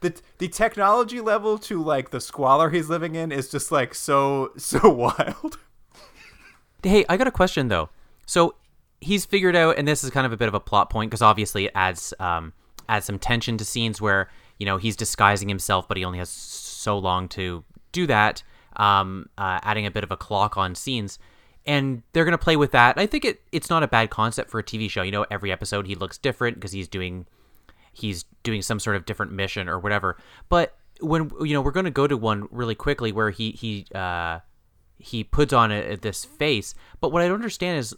the 0.00 0.12
the 0.38 0.48
technology 0.48 1.20
level 1.20 1.56
to 1.58 1.80
like 1.82 2.10
the 2.10 2.20
squalor 2.20 2.70
he's 2.70 2.88
living 2.88 3.14
in 3.14 3.30
is 3.30 3.48
just 3.48 3.70
like 3.70 3.94
so 3.94 4.50
so 4.56 4.88
wild. 5.04 5.58
Hey, 6.82 7.04
I 7.08 7.16
got 7.16 7.26
a 7.26 7.30
question 7.30 7.68
though. 7.68 7.90
So 8.26 8.54
he's 9.00 9.24
figured 9.24 9.54
out, 9.56 9.76
and 9.78 9.86
this 9.86 10.02
is 10.04 10.10
kind 10.10 10.26
of 10.26 10.32
a 10.32 10.36
bit 10.36 10.48
of 10.48 10.54
a 10.54 10.60
plot 10.60 10.90
point 10.90 11.10
because 11.10 11.22
obviously 11.22 11.66
it 11.66 11.72
adds 11.74 12.12
um, 12.18 12.52
adds 12.88 13.06
some 13.06 13.18
tension 13.18 13.56
to 13.58 13.64
scenes 13.64 14.00
where 14.00 14.28
you 14.58 14.66
know 14.66 14.78
he's 14.78 14.96
disguising 14.96 15.48
himself, 15.48 15.86
but 15.86 15.96
he 15.96 16.04
only 16.04 16.18
has 16.18 16.28
so 16.30 16.98
long 16.98 17.28
to 17.30 17.62
do 17.92 18.06
that. 18.08 18.42
Um, 18.76 19.28
uh, 19.36 19.60
adding 19.62 19.84
a 19.86 19.90
bit 19.90 20.04
of 20.04 20.10
a 20.10 20.16
clock 20.16 20.56
on 20.56 20.74
scenes, 20.74 21.18
and 21.70 22.02
they're 22.12 22.24
gonna 22.24 22.36
play 22.36 22.56
with 22.56 22.72
that. 22.72 22.98
I 22.98 23.06
think 23.06 23.24
it 23.24 23.42
it's 23.52 23.70
not 23.70 23.84
a 23.84 23.88
bad 23.88 24.10
concept 24.10 24.50
for 24.50 24.58
a 24.58 24.62
TV 24.62 24.90
show. 24.90 25.02
You 25.02 25.12
know, 25.12 25.24
every 25.30 25.52
episode 25.52 25.86
he 25.86 25.94
looks 25.94 26.18
different 26.18 26.56
because 26.56 26.72
he's 26.72 26.88
doing 26.88 27.26
he's 27.92 28.24
doing 28.42 28.60
some 28.60 28.80
sort 28.80 28.96
of 28.96 29.06
different 29.06 29.30
mission 29.30 29.68
or 29.68 29.78
whatever. 29.78 30.16
But 30.48 30.76
when 31.00 31.30
you 31.40 31.54
know 31.54 31.60
we're 31.60 31.70
going 31.70 31.84
to 31.84 31.92
go 31.92 32.08
to 32.08 32.16
one 32.16 32.48
really 32.50 32.74
quickly 32.74 33.12
where 33.12 33.30
he 33.30 33.52
he 33.52 33.86
uh, 33.94 34.40
he 34.98 35.22
puts 35.22 35.52
on 35.52 35.70
a, 35.70 35.96
this 35.96 36.24
face. 36.24 36.74
But 37.00 37.12
what 37.12 37.22
I 37.22 37.28
don't 37.28 37.36
understand 37.36 37.78
is 37.78 37.94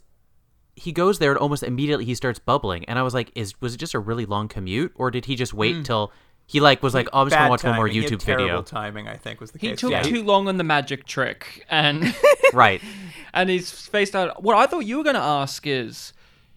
he 0.76 0.92
goes 0.92 1.18
there 1.18 1.32
and 1.32 1.40
almost 1.40 1.62
immediately 1.62 2.04
he 2.04 2.14
starts 2.14 2.38
bubbling. 2.38 2.84
And 2.84 2.98
I 2.98 3.02
was 3.02 3.14
like, 3.14 3.32
is 3.34 3.58
was 3.62 3.74
it 3.74 3.78
just 3.78 3.94
a 3.94 3.98
really 3.98 4.26
long 4.26 4.48
commute 4.48 4.92
or 4.96 5.10
did 5.10 5.24
he 5.24 5.34
just 5.34 5.54
wait 5.54 5.86
till 5.86 6.12
he 6.46 6.60
like 6.60 6.82
was 6.82 6.94
like, 6.94 7.08
oh, 7.12 7.22
I'm 7.22 7.26
just 7.28 7.36
gonna 7.36 7.44
Bad 7.46 7.50
watch 7.50 7.64
one 7.64 7.76
more 7.76 7.88
timing. 7.88 8.02
He 8.02 8.08
had 8.08 8.12
YouTube 8.12 8.24
terrible 8.24 8.44
video. 8.44 8.62
timing, 8.62 9.08
I 9.08 9.16
think, 9.16 9.40
was 9.40 9.52
the 9.52 9.58
he 9.58 9.68
case. 9.68 9.80
He 9.80 9.86
took 9.86 9.90
yeah, 9.92 10.02
too 10.02 10.22
long 10.22 10.48
on 10.48 10.56
the 10.56 10.64
magic 10.64 11.06
trick, 11.06 11.64
and 11.70 12.14
right. 12.52 12.82
and 13.34 13.48
he's 13.48 13.68
spaced 13.68 14.14
out. 14.14 14.42
What 14.42 14.56
I 14.56 14.66
thought 14.66 14.80
you 14.80 14.98
were 14.98 15.04
going 15.04 15.14
to 15.14 15.20
ask 15.20 15.66
is, 15.66 16.12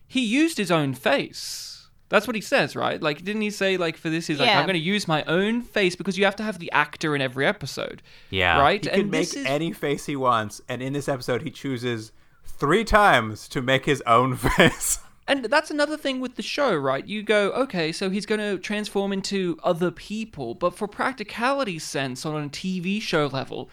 he 0.07 0.25
used 0.25 0.57
his 0.57 0.71
own 0.71 0.93
face. 0.93 1.87
That's 2.09 2.27
what 2.27 2.35
he 2.35 2.41
says, 2.41 2.75
right? 2.75 3.01
Like, 3.01 3.23
didn't 3.23 3.41
he 3.41 3.49
say 3.49 3.77
like 3.77 3.97
for 3.97 4.09
this? 4.09 4.27
He's 4.27 4.39
like, 4.39 4.49
I'm 4.49 4.65
going 4.65 4.73
to 4.73 4.79
use 4.79 5.07
my 5.07 5.23
own 5.23 5.61
face 5.61 5.95
because 5.95 6.17
you 6.17 6.25
have 6.25 6.35
to 6.35 6.43
have 6.43 6.59
the 6.59 6.71
actor 6.71 7.15
in 7.15 7.21
every 7.21 7.47
episode. 7.47 8.03
Yeah. 8.29 8.59
Right. 8.59 8.83
He 8.83 8.91
can 8.91 9.09
make 9.09 9.33
is- 9.33 9.43
any 9.45 9.71
face 9.71 10.05
he 10.05 10.15
wants, 10.15 10.61
and 10.69 10.81
in 10.81 10.93
this 10.93 11.09
episode, 11.09 11.41
he 11.41 11.49
chooses 11.51 12.11
three 12.45 12.83
times 12.83 13.47
to 13.49 13.61
make 13.61 13.85
his 13.85 14.01
own 14.05 14.35
face. 14.57 14.99
And 15.27 15.45
that's 15.45 15.71
another 15.71 15.97
thing 15.97 16.19
with 16.19 16.35
the 16.35 16.43
show, 16.43 16.75
right? 16.75 17.05
You 17.05 17.23
go, 17.23 17.49
okay, 17.51 17.91
so 17.91 18.09
he's 18.09 18.27
going 18.27 18.39
to 18.39 18.59
transform 18.59 19.11
into 19.11 19.57
other 19.63 19.89
people, 19.89 20.53
but 20.53 20.75
for 20.75 20.88
practicality 20.88 21.79
sense 21.79 22.25
on 22.25 22.43
a 22.43 22.49
TV 22.49 23.01
show 23.01 23.25
level, 23.25 23.69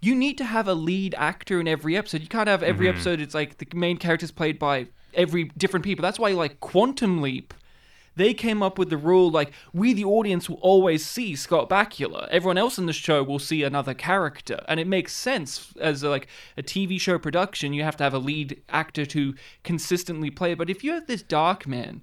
you 0.00 0.14
need 0.14 0.38
to 0.38 0.44
have 0.44 0.68
a 0.68 0.74
lead 0.74 1.14
actor 1.18 1.60
in 1.60 1.66
every 1.66 1.96
episode. 1.96 2.20
You 2.20 2.28
can't 2.28 2.48
have 2.48 2.62
every 2.62 2.86
mm-hmm. 2.86 2.96
episode 2.96 3.20
it's 3.20 3.34
like 3.34 3.58
the 3.58 3.66
main 3.74 3.96
character's 3.96 4.30
played 4.30 4.58
by 4.58 4.86
every 5.14 5.44
different 5.56 5.84
people. 5.84 6.02
That's 6.02 6.18
why 6.18 6.32
like 6.32 6.60
Quantum 6.60 7.20
Leap 7.20 7.52
they 8.14 8.34
came 8.34 8.62
up 8.62 8.78
with 8.78 8.90
the 8.90 8.96
rule 8.96 9.30
like 9.30 9.52
we 9.72 9.92
the 9.92 10.04
audience 10.04 10.48
will 10.48 10.58
always 10.58 11.04
see 11.04 11.34
Scott 11.34 11.68
Bakula. 11.68 12.28
Everyone 12.28 12.58
else 12.58 12.78
in 12.78 12.86
the 12.86 12.92
show 12.92 13.22
will 13.22 13.38
see 13.38 13.62
another 13.62 13.94
character, 13.94 14.62
and 14.68 14.78
it 14.78 14.86
makes 14.86 15.14
sense 15.14 15.72
as 15.80 16.02
a, 16.02 16.08
like 16.10 16.26
a 16.56 16.62
TV 16.62 17.00
show 17.00 17.18
production. 17.18 17.72
You 17.72 17.82
have 17.84 17.96
to 17.98 18.04
have 18.04 18.14
a 18.14 18.18
lead 18.18 18.62
actor 18.68 19.06
to 19.06 19.34
consistently 19.64 20.30
play. 20.30 20.54
But 20.54 20.68
if 20.70 20.84
you 20.84 20.92
have 20.92 21.06
this 21.06 21.22
Dark 21.22 21.66
Man, 21.66 22.02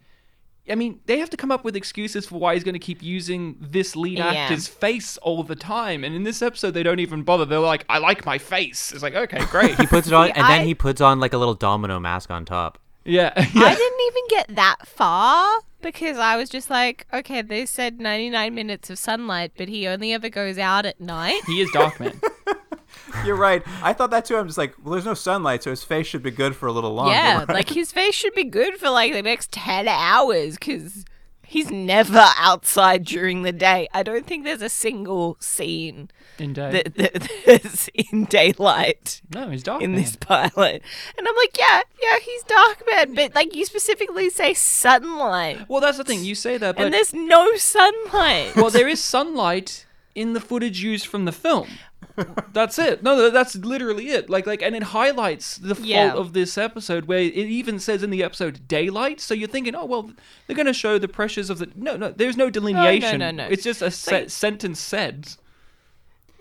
I 0.69 0.75
mean, 0.75 0.99
they 1.07 1.17
have 1.19 1.31
to 1.31 1.37
come 1.37 1.51
up 1.51 1.63
with 1.63 1.75
excuses 1.75 2.27
for 2.27 2.39
why 2.39 2.53
he's 2.53 2.63
going 2.63 2.73
to 2.73 2.79
keep 2.79 3.01
using 3.01 3.57
this 3.59 3.95
lead 3.95 4.19
Yeah. 4.19 4.27
actor's 4.27 4.67
face 4.67 5.17
all 5.17 5.41
the 5.43 5.55
time. 5.55 6.03
And 6.03 6.13
in 6.13 6.23
this 6.23 6.41
episode, 6.43 6.71
they 6.75 6.83
don't 6.83 6.99
even 6.99 7.23
bother. 7.23 7.45
They're 7.45 7.59
like, 7.59 7.85
"I 7.89 7.97
like 7.97 8.23
my 8.25 8.37
face." 8.37 8.91
It's 8.91 9.01
like, 9.01 9.15
okay, 9.15 9.43
great. 9.45 9.79
He 9.79 9.87
puts 9.87 10.07
it 10.07 10.13
on, 10.13 10.27
See, 10.27 10.33
and 10.33 10.47
then 10.47 10.65
he 10.67 10.75
puts 10.75 11.01
on 11.01 11.19
like 11.19 11.33
a 11.33 11.37
little 11.37 11.55
domino 11.55 11.99
mask 11.99 12.29
on 12.29 12.45
top. 12.45 12.77
yeah, 13.05 13.31
I 13.35 13.41
didn't 13.43 14.01
even 14.07 14.23
get 14.29 14.55
that 14.55 14.87
far 14.87 15.59
because 15.81 16.17
I 16.17 16.35
was 16.35 16.49
just 16.49 16.69
like, 16.69 17.07
okay, 17.13 17.41
they 17.41 17.65
said 17.65 17.99
99 17.99 18.53
minutes 18.53 18.89
of 18.89 18.99
sunlight, 18.99 19.53
but 19.57 19.69
he 19.69 19.87
only 19.87 20.13
ever 20.13 20.29
goes 20.29 20.57
out 20.57 20.85
at 20.85 20.99
night. 20.99 21.41
He 21.47 21.61
is 21.61 21.69
Dark 21.71 21.99
Man. 21.99 22.19
You're 23.25 23.35
right. 23.35 23.63
I 23.81 23.93
thought 23.93 24.11
that 24.11 24.25
too. 24.25 24.37
I'm 24.37 24.47
just 24.47 24.57
like, 24.57 24.75
well, 24.83 24.93
there's 24.93 25.05
no 25.05 25.13
sunlight, 25.13 25.63
so 25.63 25.69
his 25.69 25.83
face 25.83 26.07
should 26.07 26.23
be 26.23 26.31
good 26.31 26.55
for 26.55 26.67
a 26.67 26.71
little 26.71 26.93
longer. 26.93 27.11
yeah, 27.13 27.39
right? 27.39 27.49
like 27.49 27.69
his 27.69 27.91
face 27.91 28.15
should 28.15 28.35
be 28.35 28.43
good 28.43 28.75
for 28.77 28.89
like 28.89 29.13
the 29.13 29.21
next 29.21 29.51
10 29.51 29.87
hours 29.87 30.55
because 30.55 31.05
he's 31.49 31.69
never 31.71 32.25
outside 32.37 33.03
during 33.03 33.41
the 33.43 33.51
day. 33.51 33.87
I 33.93 34.03
don't 34.03 34.25
think 34.25 34.43
there's 34.43 34.61
a 34.61 34.69
single 34.69 35.35
scene 35.39 36.09
In 36.37 36.53
day. 36.53 36.71
that, 36.71 36.95
that, 36.95 37.29
that's 37.45 37.89
in 37.89 38.25
daylight. 38.25 39.21
no, 39.33 39.49
he's 39.49 39.63
Dark 39.63 39.81
in 39.81 39.91
Man. 39.91 40.01
this 40.01 40.15
pilot. 40.15 40.81
And 41.17 41.27
I'm 41.27 41.35
like, 41.35 41.57
yeah, 41.57 41.81
yeah, 42.01 42.19
he's 42.23 42.43
dark 42.43 42.83
man, 42.87 43.13
but 43.15 43.35
like 43.35 43.55
you 43.55 43.65
specifically 43.65 44.29
say 44.29 44.53
sunlight. 44.53 45.65
Well, 45.67 45.81
that's 45.81 45.97
the 45.97 46.03
thing. 46.03 46.23
You 46.23 46.35
say 46.35 46.57
that, 46.57 46.75
but 46.77 46.85
and 46.85 46.93
there's 46.93 47.13
no 47.13 47.55
sunlight. 47.55 48.55
well, 48.55 48.69
there 48.69 48.87
is 48.87 49.03
sunlight 49.03 49.85
in 50.15 50.33
the 50.33 50.39
footage 50.39 50.81
used 50.83 51.07
from 51.07 51.25
the 51.25 51.31
film. 51.31 51.67
That's 52.53 52.77
it. 52.79 53.03
No, 53.03 53.29
that's 53.29 53.55
literally 53.55 54.09
it. 54.09 54.29
Like, 54.29 54.45
like, 54.47 54.61
and 54.61 54.75
it 54.75 54.83
highlights 54.83 55.57
the 55.57 55.75
fault 55.75 55.87
Yeah. 55.87 56.13
of 56.13 56.33
this 56.33 56.57
episode, 56.57 57.05
where 57.05 57.19
it 57.19 57.33
even 57.35 57.79
says 57.79 58.03
in 58.03 58.09
the 58.09 58.23
episode 58.23 58.67
daylight. 58.67 59.19
So 59.21 59.33
you're 59.33 59.47
thinking, 59.47 59.75
oh 59.75 59.85
well, 59.85 60.11
they're 60.47 60.55
going 60.55 60.65
to 60.65 60.73
show 60.73 60.97
the 60.97 61.07
pressures 61.07 61.49
of 61.49 61.59
the. 61.59 61.69
No, 61.75 61.95
no, 61.97 62.11
there's 62.11 62.37
no 62.37 62.45
oh, 62.45 62.49
delineation. 62.49 63.19
no, 63.19 63.31
no. 63.31 63.43
no. 63.45 63.49
It's 63.49 63.63
just 63.63 63.81
a 63.81 63.91
se- 63.91 64.21
Like- 64.21 64.29
sentence 64.29 64.79
said. 64.79 65.29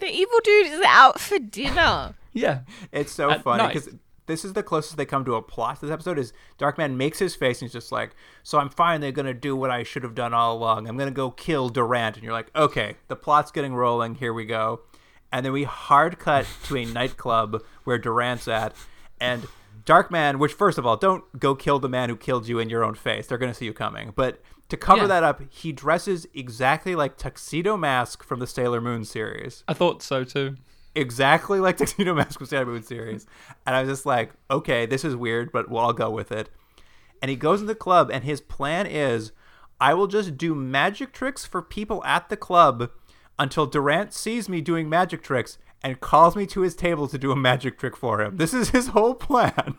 the 0.01 0.11
evil 0.11 0.39
dude 0.45 0.67
is 0.67 0.81
out 0.87 1.21
for 1.21 1.39
dinner. 1.39 2.15
Yeah. 2.35 2.61
It's 2.93 3.11
so 3.11 3.31
At 3.31 3.43
funny 3.43 3.67
because 3.67 3.89
this 4.27 4.45
is 4.45 4.53
the 4.53 4.63
closest 4.63 4.97
they 4.97 5.07
come 5.07 5.25
to 5.25 5.35
a 5.35 5.43
plot. 5.43 5.81
This 5.81 5.91
episode 5.91 6.19
is 6.19 6.33
Darkman 6.59 6.95
makes 6.95 7.19
his 7.19 7.35
face 7.35 7.61
and 7.61 7.67
he's 7.69 7.73
just 7.73 7.91
like, 7.91 8.15
"So 8.45 8.59
I'm 8.59 8.69
finally 8.69 9.11
gonna 9.11 9.35
do 9.35 9.57
what 9.57 9.71
I 9.71 9.83
should 9.83 10.05
have 10.05 10.15
done 10.15 10.33
all 10.35 10.57
along. 10.57 10.87
I'm 10.87 10.97
gonna 10.97 11.11
go 11.11 11.31
kill 11.33 11.69
Durant." 11.69 12.15
And 12.17 12.23
you're 12.23 12.35
like, 12.35 12.55
"Okay, 12.55 12.97
the 13.09 13.17
plot's 13.17 13.51
getting 13.51 13.75
rolling. 13.75 14.15
Here 14.17 14.33
we 14.33 14.45
go." 14.45 14.83
And 15.33 15.45
then 15.45 15.53
we 15.53 15.65
hard 15.65 16.19
cut 16.19 16.47
to 16.65 16.77
a 16.77 16.85
nightclub 16.85 17.63
where 17.85 17.99
Durant's 17.99 18.49
at, 18.49 18.75
and 19.21 19.47
Darkman. 19.85 20.39
Which, 20.39 20.53
first 20.53 20.79
of 20.79 20.87
all, 20.87 20.97
don't 20.97 21.25
go 21.39 21.55
kill 21.55 21.79
the 21.79 21.89
man 21.89 22.09
who 22.09 22.17
killed 22.17 22.49
you 22.49 22.59
in 22.59 22.69
your 22.71 22.85
own 22.85 22.95
face. 22.95 23.27
They're 23.27 23.39
gonna 23.39 23.55
see 23.55 23.65
you 23.67 23.73
coming. 23.73 24.13
But 24.17 24.41
to 24.69 24.77
cover 24.77 25.03
Yeah. 25.03 25.07
that 25.09 25.25
up, 25.25 25.41
he 25.49 25.73
dresses 25.73 26.27
exactly 26.35 26.95
like 26.95 27.17
Tuxedo 27.17 27.77
Mask 27.77 28.23
from 28.23 28.39
the 28.41 28.47
Sailor 28.47 28.81
Moon 28.83 29.05
series 29.05 29.65
I 29.67 29.73
thought 29.73 30.03
so 30.03 30.25
too. 30.25 30.57
exactly 30.95 31.59
like 31.61 31.77
Tuxedo 31.79 32.15
Mask 32.15 32.39
from 32.39 32.47
Sailor 32.47 32.67
Moon 32.67 32.83
series. 32.83 33.27
And 33.67 33.75
I 33.77 33.81
was 33.83 33.91
just 33.91 34.05
like, 34.07 34.33
okay, 34.51 34.85
this 34.87 35.05
is 35.05 35.17
weird, 35.17 35.53
but 35.53 35.71
well, 35.71 35.87
I'll 35.87 35.93
go 35.95 36.11
with 36.11 36.31
it. 36.33 36.51
And 37.23 37.31
he 37.31 37.37
goes 37.37 37.61
in 37.61 37.67
the 37.67 37.75
club, 37.75 38.11
and 38.13 38.25
his 38.25 38.41
plan 38.41 38.87
is 38.87 39.33
I 39.81 39.95
will 39.95 40.07
just 40.07 40.37
do 40.37 40.55
magic 40.55 41.13
tricks 41.13 41.45
for 41.47 41.63
people 41.63 42.03
at 42.05 42.29
the 42.29 42.37
club 42.37 42.91
until 43.39 43.67
Durant 43.67 44.13
sees 44.13 44.49
me 44.49 44.61
doing 44.61 44.89
magic 44.89 45.23
tricks 45.23 45.59
and 45.83 46.01
calls 46.01 46.35
me 46.35 46.47
to 46.47 46.61
his 46.63 46.75
table 46.75 47.07
to 47.09 47.19
do 47.19 47.31
a 47.31 47.37
magic 47.37 47.79
trick 47.79 47.97
for 47.97 48.21
him. 48.21 48.37
This 48.37 48.53
is 48.53 48.71
his 48.71 48.89
whole 48.89 49.15
plan. 49.15 49.79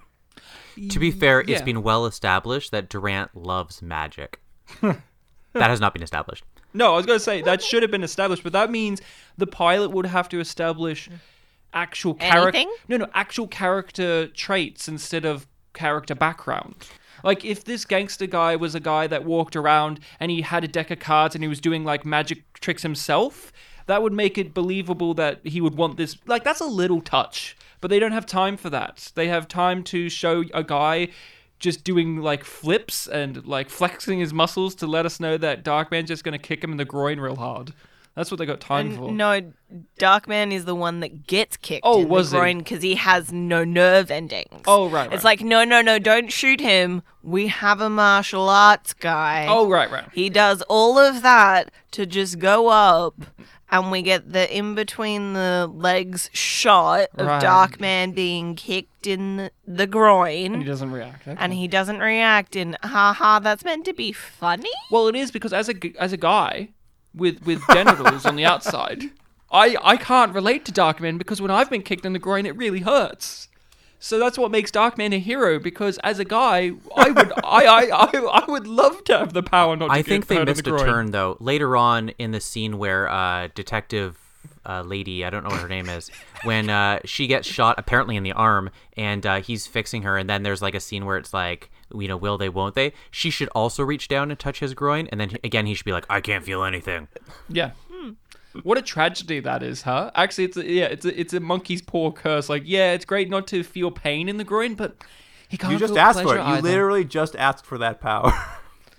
To 0.89 0.99
be 0.99 1.11
fair, 1.11 1.41
it's 1.41 1.61
been 1.61 1.83
well 1.83 2.05
established 2.05 2.71
that 2.71 2.87
Durant 2.89 3.35
loves 3.35 3.81
magic. 3.81 4.39
that 4.81 5.01
has 5.53 5.81
not 5.81 5.93
been 5.93 6.03
established. 6.03 6.45
No, 6.73 6.93
I 6.93 6.97
was 6.97 7.05
going 7.05 7.17
to 7.19 7.23
say 7.23 7.41
that 7.41 7.61
should 7.61 7.81
have 7.81 7.91
been 7.91 8.03
established, 8.03 8.43
but 8.43 8.53
that 8.53 8.71
means 8.71 9.01
the 9.37 9.47
pilot 9.47 9.89
would 9.91 10.05
have 10.05 10.29
to 10.29 10.39
establish 10.39 11.09
actual 11.73 12.13
character. 12.13 12.63
No, 12.87 12.97
no, 12.97 13.07
actual 13.13 13.47
character 13.47 14.27
traits 14.27 14.87
instead 14.87 15.25
of 15.25 15.47
character 15.73 16.15
background. 16.15 16.87
Like 17.23 17.43
if 17.45 17.63
this 17.63 17.85
gangster 17.85 18.27
guy 18.27 18.55
was 18.55 18.75
a 18.75 18.79
guy 18.79 19.07
that 19.07 19.25
walked 19.25 19.55
around 19.55 19.99
and 20.19 20.31
he 20.31 20.41
had 20.41 20.63
a 20.63 20.67
deck 20.67 20.91
of 20.91 20.99
cards 20.99 21.35
and 21.35 21.43
he 21.43 21.47
was 21.47 21.59
doing 21.59 21.83
like 21.83 22.05
magic 22.05 22.59
tricks 22.59 22.83
himself, 22.83 23.51
that 23.87 24.03
would 24.03 24.13
make 24.13 24.37
it 24.37 24.53
believable 24.53 25.13
that 25.15 25.39
he 25.45 25.61
would 25.61 25.75
want 25.75 25.97
this. 25.97 26.17
Like 26.25 26.43
that's 26.43 26.61
a 26.61 26.65
little 26.65 27.01
touch, 27.01 27.57
but 27.81 27.89
they 27.89 27.99
don't 27.99 28.11
have 28.11 28.25
time 28.25 28.57
for 28.57 28.69
that. 28.69 29.11
They 29.15 29.27
have 29.27 29.47
time 29.47 29.83
to 29.85 30.09
show 30.09 30.43
a 30.53 30.63
guy 30.63 31.09
just 31.59 31.83
doing 31.83 32.17
like 32.17 32.43
flips 32.43 33.07
and 33.07 33.45
like 33.45 33.69
flexing 33.69 34.19
his 34.19 34.33
muscles 34.33 34.75
to 34.75 34.87
let 34.87 35.05
us 35.05 35.19
know 35.19 35.37
that 35.37 35.63
Darkman's 35.63 36.07
just 36.07 36.23
going 36.23 36.39
to 36.39 36.39
kick 36.39 36.63
him 36.63 36.71
in 36.71 36.77
the 36.77 36.85
groin 36.85 37.19
real 37.19 37.35
hard. 37.35 37.73
That's 38.19 38.31
what 38.31 38.37
they 38.37 38.45
got 38.45 38.59
time 38.59 38.97
for. 38.97 39.13
No, 39.13 39.53
Darkman 39.97 40.51
is 40.51 40.65
the 40.65 40.75
one 40.75 40.99
that 40.99 41.25
gets 41.25 41.55
kicked 41.55 41.85
Oh, 41.85 42.01
in 42.01 42.09
was 42.09 42.31
the 42.31 42.37
groin 42.37 42.57
because 42.57 42.81
he 42.83 42.95
has 42.95 43.31
no 43.31 43.63
nerve 43.63 44.11
endings. 44.11 44.63
Oh, 44.67 44.89
right, 44.89 45.09
It's 45.13 45.23
like, 45.23 45.39
no, 45.39 45.63
no, 45.63 45.81
no, 45.81 45.99
don't 45.99 46.29
shoot 46.29 46.59
him. 46.59 47.01
We 47.23 47.47
have 47.47 47.79
a 47.79 47.89
martial 47.89 48.49
arts 48.49 48.91
guy. 48.93 49.45
Oh, 49.47 49.69
right, 49.69 49.89
right. 49.89 50.03
He 50.13 50.29
does 50.29 50.61
all 50.63 50.97
of 50.99 51.21
that 51.21 51.71
to 51.91 52.05
just 52.05 52.39
go 52.39 52.67
up, 52.67 53.15
and 53.71 53.89
we 53.89 54.01
get 54.01 54.33
the 54.33 54.53
in 54.53 54.75
between 54.75 55.31
the 55.31 55.71
legs 55.73 56.29
shot 56.33 57.07
of 57.15 57.25
Right. 57.27 57.41
Darkman 57.41 58.13
being 58.13 58.55
kicked 58.55 59.07
in 59.07 59.37
the, 59.37 59.51
the 59.65 59.87
groin. 59.87 60.55
And 60.55 60.61
He 60.63 60.67
doesn't 60.67 60.91
react. 60.91 61.25
okay. 61.25 61.37
and 61.39 61.53
he 61.53 61.69
doesn't 61.69 61.99
react. 61.99 62.57
And 62.57 62.77
haha, 62.83 63.39
that's 63.39 63.63
meant 63.63 63.85
to 63.85 63.93
be 63.93 64.11
funny. 64.11 64.71
Well, 64.91 65.07
it 65.07 65.15
is 65.15 65.31
because 65.31 65.53
as 65.53 65.69
a 65.69 65.75
as 65.97 66.11
a 66.11 66.17
guy 66.17 66.69
with 67.19 67.45
with 67.45 67.61
genitals 67.71 68.25
on 68.25 68.35
the 68.35 68.45
outside, 68.45 69.03
I 69.51 69.75
I 69.81 69.97
can't 69.97 70.33
relate 70.33 70.65
to 70.65 70.71
Darkman 70.71 71.17
because 71.17 71.41
when 71.41 71.51
I've 71.51 71.69
been 71.69 71.83
kicked 71.83 72.05
in 72.05 72.13
the 72.13 72.19
groin, 72.19 72.45
it 72.45 72.55
really 72.55 72.79
hurts. 72.79 73.47
So 74.01 74.17
that's 74.17 74.37
what 74.37 74.49
makes 74.49 74.71
Darkman 74.71 75.13
a 75.13 75.19
hero 75.19 75.59
because 75.59 75.97
as 75.99 76.19
a 76.19 76.25
guy, 76.25 76.71
I 76.95 77.11
would 77.11 77.31
I, 77.43 77.65
I, 77.65 77.89
I, 77.91 78.41
I 78.45 78.51
would 78.51 78.65
love 78.65 79.03
to 79.05 79.17
have 79.17 79.33
the 79.33 79.43
power 79.43 79.75
not 79.75 79.87
to 79.87 79.91
I 79.91 80.01
think 80.01 80.27
they 80.27 80.43
missed 80.43 80.63
the 80.63 80.75
a 80.75 80.79
turn 80.79 81.11
though. 81.11 81.35
Later 81.39 81.75
on 81.75 82.09
in 82.17 82.31
the 82.31 82.39
scene 82.39 82.77
where 82.77 83.09
uh, 83.09 83.49
Detective 83.53 84.17
uh, 84.65 84.83
Lady, 84.83 85.25
I 85.25 85.29
don't 85.29 85.43
know 85.43 85.49
what 85.49 85.61
her 85.61 85.67
name 85.67 85.89
is, 85.89 86.09
when 86.43 86.69
uh, 86.69 86.99
she 87.03 87.27
gets 87.27 87.47
shot 87.47 87.75
apparently 87.77 88.15
in 88.15 88.23
the 88.23 88.31
arm, 88.31 88.69
and 88.95 89.25
uh, 89.25 89.41
he's 89.41 89.67
fixing 89.67 90.03
her, 90.03 90.17
and 90.17 90.29
then 90.29 90.43
there's 90.43 90.61
like 90.61 90.75
a 90.75 90.79
scene 90.79 91.05
where 91.05 91.17
it's 91.17 91.33
like, 91.33 91.69
you 91.93 92.07
know, 92.07 92.17
will 92.17 92.37
they, 92.37 92.49
won't 92.49 92.75
they? 92.75 92.93
She 93.11 93.29
should 93.29 93.49
also 93.49 93.83
reach 93.83 94.07
down 94.07 94.31
and 94.31 94.39
touch 94.39 94.59
his 94.59 94.73
groin, 94.73 95.07
and 95.11 95.19
then 95.19 95.37
again 95.43 95.65
he 95.65 95.73
should 95.73 95.85
be 95.85 95.91
like, 95.91 96.05
I 96.09 96.21
can't 96.21 96.43
feel 96.43 96.63
anything. 96.63 97.07
Yeah. 97.47 97.71
Hmm. 97.91 98.11
What 98.63 98.77
a 98.77 98.81
tragedy 98.81 99.39
that 99.41 99.61
is, 99.61 99.83
huh? 99.83 100.11
Actually, 100.15 100.45
it's 100.45 100.57
a, 100.57 100.65
yeah, 100.65 100.85
it's 100.85 101.05
a, 101.05 101.19
it's 101.19 101.33
a 101.33 101.39
monkey's 101.39 101.81
paw 101.81 102.11
curse. 102.11 102.49
Like, 102.49 102.63
yeah, 102.65 102.93
it's 102.93 103.05
great 103.05 103.29
not 103.29 103.47
to 103.47 103.63
feel 103.63 103.91
pain 103.91 104.27
in 104.27 104.37
the 104.37 104.43
groin, 104.43 104.75
but 104.75 104.95
he 105.47 105.57
can't. 105.57 105.73
You 105.73 105.79
just 105.79 105.93
feel 105.93 106.01
asked 106.01 106.21
for 106.21 106.35
it. 106.35 106.39
You 106.39 106.43
either. 106.43 106.61
literally 106.61 107.05
just 107.05 107.35
asked 107.35 107.65
for 107.65 107.77
that 107.77 107.99
power. 108.01 108.33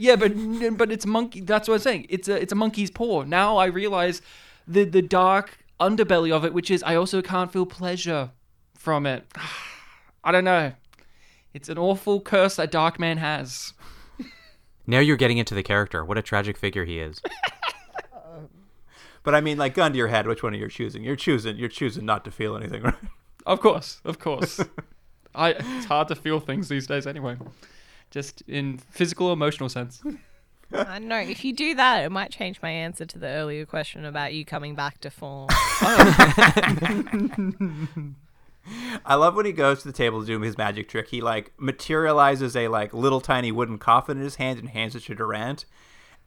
Yeah, 0.00 0.16
but 0.16 0.32
but 0.78 0.90
it's 0.90 1.04
monkey. 1.04 1.40
That's 1.40 1.68
what 1.68 1.74
I'm 1.74 1.80
saying. 1.80 2.06
It's 2.08 2.26
a 2.26 2.40
it's 2.40 2.52
a 2.52 2.54
monkey's 2.54 2.90
paw. 2.90 3.22
Now 3.24 3.58
I 3.58 3.66
realize 3.66 4.22
the 4.66 4.84
the 4.84 5.02
dark 5.02 5.58
underbelly 5.78 6.32
of 6.32 6.42
it, 6.42 6.54
which 6.54 6.70
is 6.70 6.82
I 6.82 6.94
also 6.94 7.20
can't 7.20 7.52
feel 7.52 7.66
pleasure 7.66 8.30
from 8.74 9.04
it. 9.04 9.30
I 10.24 10.32
don't 10.32 10.44
know. 10.44 10.72
It's 11.52 11.68
an 11.68 11.78
awful 11.78 12.20
curse 12.20 12.56
that 12.56 12.70
Darkman 12.70 13.18
has. 13.18 13.72
Now 14.86 14.98
you're 14.98 15.16
getting 15.16 15.38
into 15.38 15.54
the 15.54 15.62
character. 15.62 16.04
What 16.04 16.18
a 16.18 16.22
tragic 16.22 16.56
figure 16.56 16.84
he 16.84 16.98
is. 16.98 17.20
but 19.22 19.34
I 19.34 19.40
mean, 19.40 19.58
like, 19.58 19.74
gun 19.74 19.92
to 19.92 19.98
your 19.98 20.08
head, 20.08 20.26
which 20.26 20.42
one 20.42 20.54
are 20.54 20.56
you 20.56 20.68
choosing? 20.68 21.04
You're 21.04 21.16
choosing. 21.16 21.56
You're 21.56 21.68
choosing 21.68 22.04
not 22.04 22.24
to 22.24 22.30
feel 22.30 22.56
anything, 22.56 22.82
right? 22.82 22.94
Of 23.46 23.60
course, 23.60 24.00
of 24.04 24.18
course. 24.18 24.60
I 25.34 25.50
it's 25.50 25.86
hard 25.86 26.08
to 26.08 26.16
feel 26.16 26.40
things 26.40 26.68
these 26.68 26.86
days 26.86 27.06
anyway. 27.06 27.36
Just 28.10 28.42
in 28.48 28.78
physical, 28.78 29.32
emotional 29.32 29.68
sense. 29.68 30.02
I 30.72 30.98
know. 30.98 31.18
If 31.18 31.44
you 31.44 31.52
do 31.52 31.74
that, 31.76 32.04
it 32.04 32.10
might 32.10 32.30
change 32.30 32.60
my 32.62 32.70
answer 32.70 33.04
to 33.06 33.18
the 33.18 33.28
earlier 33.28 33.64
question 33.66 34.04
about 34.04 34.34
you 34.34 34.44
coming 34.44 34.74
back 34.74 35.00
to 35.00 35.10
form. 35.10 35.48
Oh. 35.82 36.94
I 39.04 39.14
love 39.14 39.34
when 39.34 39.46
he 39.46 39.52
goes 39.52 39.82
to 39.82 39.88
the 39.88 39.96
table 39.96 40.20
to 40.20 40.26
do 40.26 40.40
his 40.40 40.58
magic 40.58 40.88
trick. 40.88 41.08
He 41.08 41.20
like 41.20 41.52
materializes 41.58 42.54
a 42.56 42.68
like 42.68 42.92
little 42.92 43.20
tiny 43.20 43.52
wooden 43.52 43.78
coffin 43.78 44.18
in 44.18 44.24
his 44.24 44.36
hand 44.36 44.58
and 44.58 44.68
hands 44.68 44.94
it 44.94 45.04
to 45.04 45.14
Durant. 45.14 45.64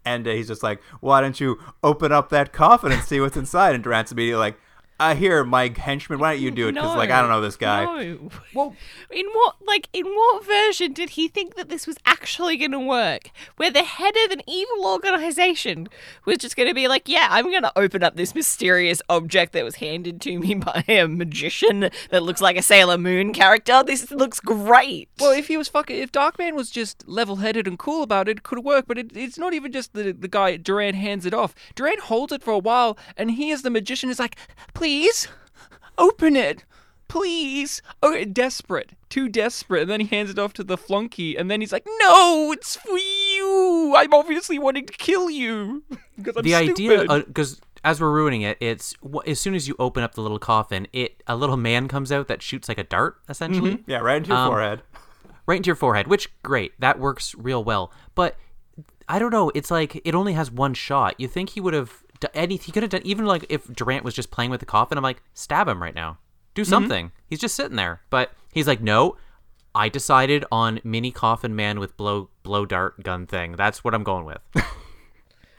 And 0.05 0.27
uh, 0.27 0.31
he's 0.31 0.47
just 0.47 0.63
like, 0.63 0.81
"Why 0.99 1.21
don't 1.21 1.39
you 1.39 1.59
open 1.83 2.11
up 2.11 2.29
that 2.29 2.51
coffin 2.51 2.91
and 2.91 3.01
see 3.03 3.21
what's 3.21 3.37
inside?" 3.37 3.75
And 3.75 3.83
Durant's 3.83 4.11
immediately 4.11 4.39
like, 4.39 4.59
"I 4.99 5.15
hear 5.15 5.43
my 5.43 5.73
henchman. 5.75 6.19
Why 6.19 6.33
don't 6.33 6.41
you 6.41 6.51
do 6.51 6.67
it? 6.67 6.73
Because 6.73 6.95
like 6.95 7.09
I 7.09 7.19
don't 7.21 7.29
know 7.29 7.41
this 7.41 7.55
guy." 7.55 7.85
No. 7.85 8.29
Well, 8.53 8.75
In 9.11 9.25
what 9.33 9.55
like 9.65 9.89
in 9.93 10.05
what 10.05 10.45
version 10.45 10.93
did 10.93 11.11
he 11.11 11.27
think 11.27 11.55
that 11.55 11.69
this 11.69 11.87
was 11.87 11.97
actually 12.05 12.57
going 12.57 12.71
to 12.71 12.79
work? 12.79 13.29
Where 13.57 13.71
the 13.71 13.83
head 13.83 14.15
of 14.25 14.31
an 14.31 14.41
evil 14.47 14.85
organization 14.85 15.87
was 16.25 16.37
just 16.37 16.55
going 16.55 16.69
to 16.69 16.75
be 16.75 16.87
like, 16.87 17.07
"Yeah, 17.07 17.27
I'm 17.29 17.49
going 17.49 17.63
to 17.63 17.77
open 17.77 18.03
up 18.03 18.15
this 18.15 18.35
mysterious 18.35 19.01
object 19.09 19.53
that 19.53 19.63
was 19.63 19.75
handed 19.75 20.21
to 20.21 20.39
me 20.39 20.53
by 20.55 20.83
a 20.87 21.07
magician 21.07 21.89
that 22.09 22.23
looks 22.23 22.41
like 22.41 22.57
a 22.57 22.61
Sailor 22.61 22.97
Moon 22.97 23.33
character. 23.33 23.83
This 23.83 24.11
looks 24.11 24.39
great." 24.39 25.09
Well, 25.19 25.31
if 25.31 25.47
he 25.47 25.57
was 25.57 25.67
fucking, 25.67 25.97
if 25.97 26.11
Darkman 26.11 26.53
was 26.53 26.69
just 26.69 27.07
level-headed 27.07 27.67
and 27.67 27.77
cool 27.79 28.03
about 28.03 28.27
it, 28.29 28.37
it 28.37 28.43
could 28.43 28.63
work. 28.63 28.85
But 28.87 28.97
it, 28.97 29.15
it's 29.15 29.37
not 29.37 29.53
even 29.53 29.71
just 29.71 29.93
the 29.93 30.11
the 30.11 30.27
guy. 30.27 30.57
Durant 30.57 30.95
hands 30.95 31.25
it 31.25 31.33
off. 31.33 31.53
Durant 31.75 32.01
holds 32.01 32.31
it 32.33 32.43
for 32.43 32.51
a 32.51 32.59
while, 32.59 32.97
and 33.17 33.31
he, 33.31 33.51
as 33.51 33.61
the 33.61 33.69
magician, 33.69 34.09
is 34.09 34.19
like, 34.19 34.35
"Please, 34.83 35.27
open 35.97 36.35
it, 36.35 36.65
please." 37.07 37.81
Oh, 38.01 38.23
desperate, 38.25 38.91
too 39.09 39.29
desperate. 39.29 39.83
And 39.83 39.91
then 39.91 39.99
he 40.01 40.07
hands 40.07 40.29
it 40.29 40.37
off 40.37 40.53
to 40.53 40.63
the 40.63 40.77
flunky, 40.77 41.37
and 41.37 41.49
then 41.49 41.61
he's 41.61 41.71
like, 41.71 41.85
"No, 41.99 42.51
it's 42.51 42.75
for 42.75 42.97
you. 42.97 43.93
I'm 43.97 44.13
obviously 44.13 44.59
wanting 44.59 44.85
to 44.87 44.93
kill 44.93 45.29
you 45.29 45.83
because 46.17 46.35
I'm 46.37 46.43
the 46.43 46.55
idea 46.55 46.99
stupid." 46.99 47.25
because 47.27 47.61
as 47.85 47.99
we're 47.99 48.11
ruining 48.11 48.41
it 48.43 48.57
it's 48.61 48.95
as 49.27 49.41
soon 49.41 49.53
as 49.53 49.67
you 49.67 49.75
open 49.77 50.03
up 50.03 50.15
the 50.15 50.21
little 50.21 50.39
coffin 50.39 50.87
it 50.93 51.21
a 51.27 51.35
little 51.35 51.57
man 51.57 51.89
comes 51.89 52.13
out 52.13 52.29
that 52.29 52.41
shoots 52.41 52.69
like 52.69 52.77
a 52.77 52.83
dart 52.85 53.17
essentially 53.27 53.83
Yeah, 53.87 53.97
right 53.97 54.15
into 54.17 54.29
your 54.29 54.37
Um, 54.37 54.51
forehead. 54.51 54.81
right 55.45 55.57
into 55.57 55.67
your 55.67 55.75
forehead 55.75 56.07
which 56.07 56.29
great 56.43 56.79
that 56.79 56.97
works 56.97 57.35
real 57.35 57.61
well 57.61 57.91
but 58.15 58.37
i 59.09 59.19
don't 59.19 59.31
know 59.31 59.51
it's 59.53 59.69
like 59.69 60.01
it 60.05 60.15
only 60.15 60.31
has 60.31 60.49
one 60.49 60.73
shot 60.73 61.15
you 61.19 61.27
think 61.27 61.49
he 61.49 61.59
would 61.59 61.73
have 61.73 61.89
done 61.89 62.02
any 62.33 62.57
he 62.57 62.71
could 62.71 62.83
have 62.83 62.89
done 62.89 63.01
even 63.03 63.25
like 63.25 63.45
if 63.49 63.67
durant 63.73 64.03
was 64.03 64.13
just 64.13 64.31
playing 64.31 64.51
with 64.51 64.59
the 64.59 64.65
coffin 64.65 64.97
i'm 64.97 65.03
like 65.03 65.21
stab 65.33 65.67
him 65.67 65.81
right 65.81 65.95
now. 65.95 66.17
Do 66.53 66.61
mm-hmm. 66.61 66.69
something. 66.69 67.11
He's 67.25 67.39
just 67.39 67.55
sitting 67.55 67.77
there. 67.77 68.01
But 68.09 68.31
he's 68.51 68.67
like 68.67 68.81
no 68.81 69.17
i 69.75 69.89
decided 69.89 70.45
on 70.51 70.79
mini 70.83 71.09
coffin 71.11 71.55
man 71.55 71.79
with 71.79 71.97
blow 71.97 72.29
blow 72.43 72.65
dart 72.65 73.01
gun 73.03 73.25
thing. 73.25 73.53
That's 73.53 73.83
what 73.83 73.93
i'm 73.93 74.03
going 74.03 74.25
with. 74.25 74.41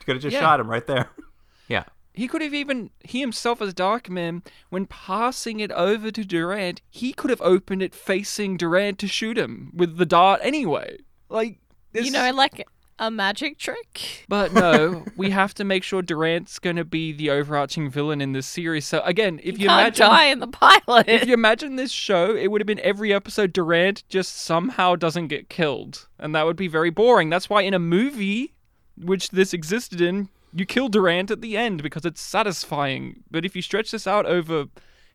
Could 0.04 0.16
have 0.16 0.22
just 0.22 0.34
yeah. 0.34 0.40
shot 0.40 0.60
him 0.60 0.70
right 0.70 0.86
there. 0.86 1.10
yeah. 1.68 1.84
He 2.12 2.28
could 2.28 2.42
have 2.42 2.54
even, 2.54 2.90
he 3.04 3.20
himself 3.20 3.60
as 3.60 3.74
Darkman, 3.74 4.46
when 4.68 4.86
passing 4.86 5.58
it 5.58 5.72
over 5.72 6.12
to 6.12 6.24
Durant, 6.24 6.80
he 6.88 7.12
could 7.12 7.30
have 7.30 7.40
opened 7.40 7.82
it 7.82 7.92
facing 7.92 8.56
Durant 8.56 9.00
to 9.00 9.08
shoot 9.08 9.36
him 9.36 9.72
with 9.74 9.96
the 9.96 10.06
dart 10.06 10.40
anyway. 10.44 10.98
Like, 11.28 11.58
this, 11.92 12.06
you 12.06 12.12
know, 12.12 12.30
like 12.32 12.64
a 12.98 13.10
magic 13.10 13.58
trick. 13.58 14.24
But 14.28 14.52
no, 14.52 15.04
we 15.16 15.30
have 15.30 15.54
to 15.54 15.64
make 15.64 15.82
sure 15.82 16.02
Durant's 16.02 16.58
going 16.58 16.76
to 16.76 16.84
be 16.84 17.12
the 17.12 17.30
overarching 17.30 17.90
villain 17.90 18.20
in 18.20 18.32
this 18.32 18.46
series. 18.46 18.86
So 18.86 19.00
again, 19.04 19.40
if 19.42 19.58
you 19.58 19.68
Can't 19.68 19.80
imagine. 19.98 20.06
die 20.06 20.24
in 20.26 20.38
the 20.40 20.46
pilot. 20.48 21.08
If 21.08 21.26
you 21.26 21.34
imagine 21.34 21.76
this 21.76 21.90
show, 21.90 22.34
it 22.34 22.50
would 22.50 22.60
have 22.60 22.66
been 22.66 22.80
every 22.80 23.12
episode 23.12 23.52
Durant 23.52 24.08
just 24.08 24.36
somehow 24.36 24.96
doesn't 24.96 25.28
get 25.28 25.48
killed. 25.48 26.08
And 26.18 26.34
that 26.34 26.46
would 26.46 26.56
be 26.56 26.68
very 26.68 26.90
boring. 26.90 27.30
That's 27.30 27.50
why 27.50 27.62
in 27.62 27.74
a 27.74 27.78
movie, 27.78 28.54
which 28.96 29.30
this 29.30 29.52
existed 29.52 30.00
in, 30.00 30.28
you 30.52 30.64
kill 30.64 30.88
Durant 30.88 31.30
at 31.32 31.40
the 31.40 31.56
end 31.56 31.82
because 31.82 32.04
it's 32.04 32.20
satisfying. 32.20 33.24
But 33.30 33.44
if 33.44 33.56
you 33.56 33.62
stretch 33.62 33.90
this 33.90 34.06
out 34.06 34.24
over 34.26 34.66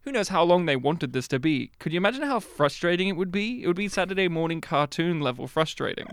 who 0.04 0.12
knows 0.12 0.30
how 0.30 0.44
long 0.44 0.66
they 0.66 0.76
wanted 0.76 1.14
this 1.14 1.28
to 1.30 1.40
be, 1.40 1.72
could 1.80 1.92
you 1.94 1.98
imagine 1.98 2.24
how 2.24 2.40
frustrating 2.40 3.08
it 3.10 3.16
would 3.18 3.32
be? 3.32 3.64
It 3.64 3.68
would 3.68 3.76
be 3.76 3.88
Saturday 3.90 4.28
morning 4.28 4.62
cartoon 4.62 5.20
level 5.22 5.48
frustrating. 5.48 6.08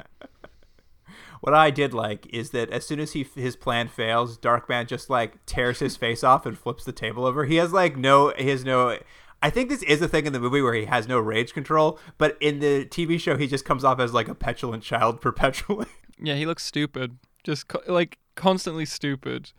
What 1.46 1.54
I 1.54 1.70
did 1.70 1.94
like 1.94 2.26
is 2.34 2.50
that 2.50 2.70
as 2.70 2.84
soon 2.84 2.98
as 2.98 3.12
he 3.12 3.24
his 3.36 3.54
plan 3.54 3.86
fails, 3.86 4.36
Darkman 4.36 4.88
just 4.88 5.08
like 5.08 5.46
tears 5.46 5.78
his 5.78 5.96
face 5.96 6.24
off 6.24 6.44
and 6.44 6.58
flips 6.58 6.84
the 6.84 6.90
table 6.90 7.24
over. 7.24 7.44
He 7.44 7.54
has 7.54 7.72
like 7.72 7.96
no 7.96 8.32
he 8.36 8.48
has 8.48 8.64
no 8.64 8.98
I 9.40 9.50
think 9.50 9.68
this 9.68 9.84
is 9.84 10.02
a 10.02 10.08
thing 10.08 10.26
in 10.26 10.32
the 10.32 10.40
movie 10.40 10.60
where 10.60 10.74
he 10.74 10.86
has 10.86 11.06
no 11.06 11.20
rage 11.20 11.54
control, 11.54 12.00
but 12.18 12.36
in 12.40 12.58
the 12.58 12.84
TV 12.86 13.20
show 13.20 13.36
he 13.36 13.46
just 13.46 13.64
comes 13.64 13.84
off 13.84 14.00
as 14.00 14.12
like 14.12 14.26
a 14.26 14.34
petulant 14.34 14.82
child 14.82 15.20
perpetually. 15.20 15.86
Yeah, 16.18 16.34
he 16.34 16.46
looks 16.46 16.64
stupid. 16.64 17.16
Just 17.44 17.68
co- 17.68 17.82
like 17.86 18.18
constantly 18.34 18.84
stupid. 18.84 19.52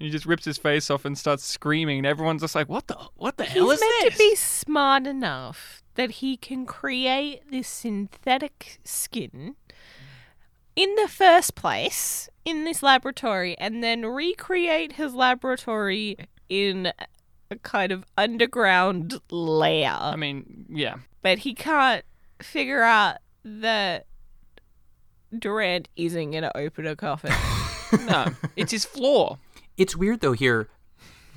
And 0.00 0.06
he 0.06 0.10
just 0.10 0.26
rips 0.26 0.44
his 0.44 0.58
face 0.58 0.90
off 0.90 1.04
and 1.04 1.16
starts 1.16 1.44
screaming, 1.44 1.98
and 1.98 2.06
everyone's 2.06 2.42
just 2.42 2.56
like, 2.56 2.68
"What 2.68 2.88
the? 2.88 2.96
What 3.14 3.36
the 3.36 3.44
hell 3.44 3.70
is 3.70 3.78
this?" 3.78 3.88
He's 3.88 3.90
is 3.90 4.02
meant 4.02 4.10
this?" 4.10 4.18
to 4.18 4.30
be 4.30 4.34
smart 4.34 5.06
enough 5.06 5.82
that 5.94 6.10
he 6.10 6.36
can 6.36 6.66
create 6.66 7.42
this 7.48 7.68
synthetic 7.68 8.80
skin 8.84 9.54
in 10.78 10.94
the 10.94 11.08
first 11.08 11.56
place 11.56 12.28
in 12.44 12.62
this 12.62 12.84
laboratory 12.84 13.58
and 13.58 13.82
then 13.82 14.06
recreate 14.06 14.92
his 14.92 15.12
laboratory 15.12 16.16
in 16.48 16.92
a 17.50 17.56
kind 17.64 17.90
of 17.90 18.04
underground 18.16 19.20
lair. 19.28 19.96
I 19.98 20.14
mean, 20.14 20.66
yeah. 20.70 20.98
but 21.20 21.38
he 21.38 21.52
can't 21.52 22.04
figure 22.40 22.82
out 22.82 23.16
that 23.44 24.06
Durant 25.36 25.88
isn't 25.96 26.30
going 26.30 26.44
to 26.44 26.56
open 26.56 26.86
a 26.86 26.94
coffin. 26.96 27.32
No, 28.04 28.26
it's 28.54 28.70
his 28.70 28.84
flaw. 28.84 29.38
it's 29.78 29.96
weird 29.96 30.20
though 30.20 30.34
here 30.34 30.68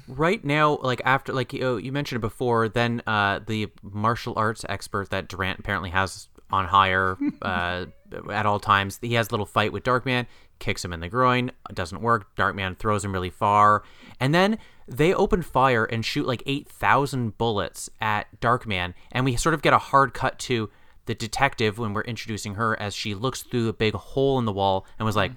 right 0.09 0.43
now 0.43 0.77
like 0.81 1.01
after 1.05 1.31
like 1.31 1.53
you, 1.53 1.77
you 1.77 1.93
mentioned 1.93 2.17
it 2.17 2.27
before 2.27 2.67
then 2.67 3.01
uh 3.07 3.39
the 3.47 3.69
martial 3.81 4.33
arts 4.35 4.65
expert 4.67 5.09
that 5.11 5.29
durant 5.29 5.59
apparently 5.59 5.91
has 5.91 6.27
on 6.51 6.65
hire 6.65 7.17
uh 7.41 7.85
at 8.31 8.45
all 8.45 8.59
times 8.59 8.99
he 9.01 9.13
has 9.13 9.27
a 9.27 9.31
little 9.31 9.45
fight 9.45 9.71
with 9.71 9.83
darkman 9.83 10.25
kicks 10.59 10.83
him 10.83 10.93
in 10.93 10.99
the 10.99 11.09
groin 11.09 11.51
doesn't 11.73 12.01
work 12.01 12.35
darkman 12.35 12.77
throws 12.77 13.03
him 13.03 13.13
really 13.13 13.29
far 13.29 13.83
and 14.19 14.33
then 14.33 14.57
they 14.87 15.13
open 15.13 15.41
fire 15.41 15.85
and 15.85 16.05
shoot 16.05 16.27
like 16.27 16.43
8000 16.45 17.37
bullets 17.37 17.89
at 17.99 18.27
darkman 18.39 18.93
and 19.11 19.25
we 19.25 19.35
sort 19.35 19.55
of 19.55 19.61
get 19.61 19.73
a 19.73 19.77
hard 19.77 20.13
cut 20.13 20.37
to 20.39 20.69
the 21.05 21.15
detective 21.15 21.79
when 21.79 21.93
we're 21.93 22.01
introducing 22.01 22.55
her 22.55 22.79
as 22.79 22.93
she 22.93 23.15
looks 23.15 23.41
through 23.41 23.69
a 23.69 23.73
big 23.73 23.93
hole 23.93 24.37
in 24.37 24.45
the 24.45 24.51
wall 24.51 24.85
and 24.99 25.05
was 25.05 25.15
like 25.15 25.31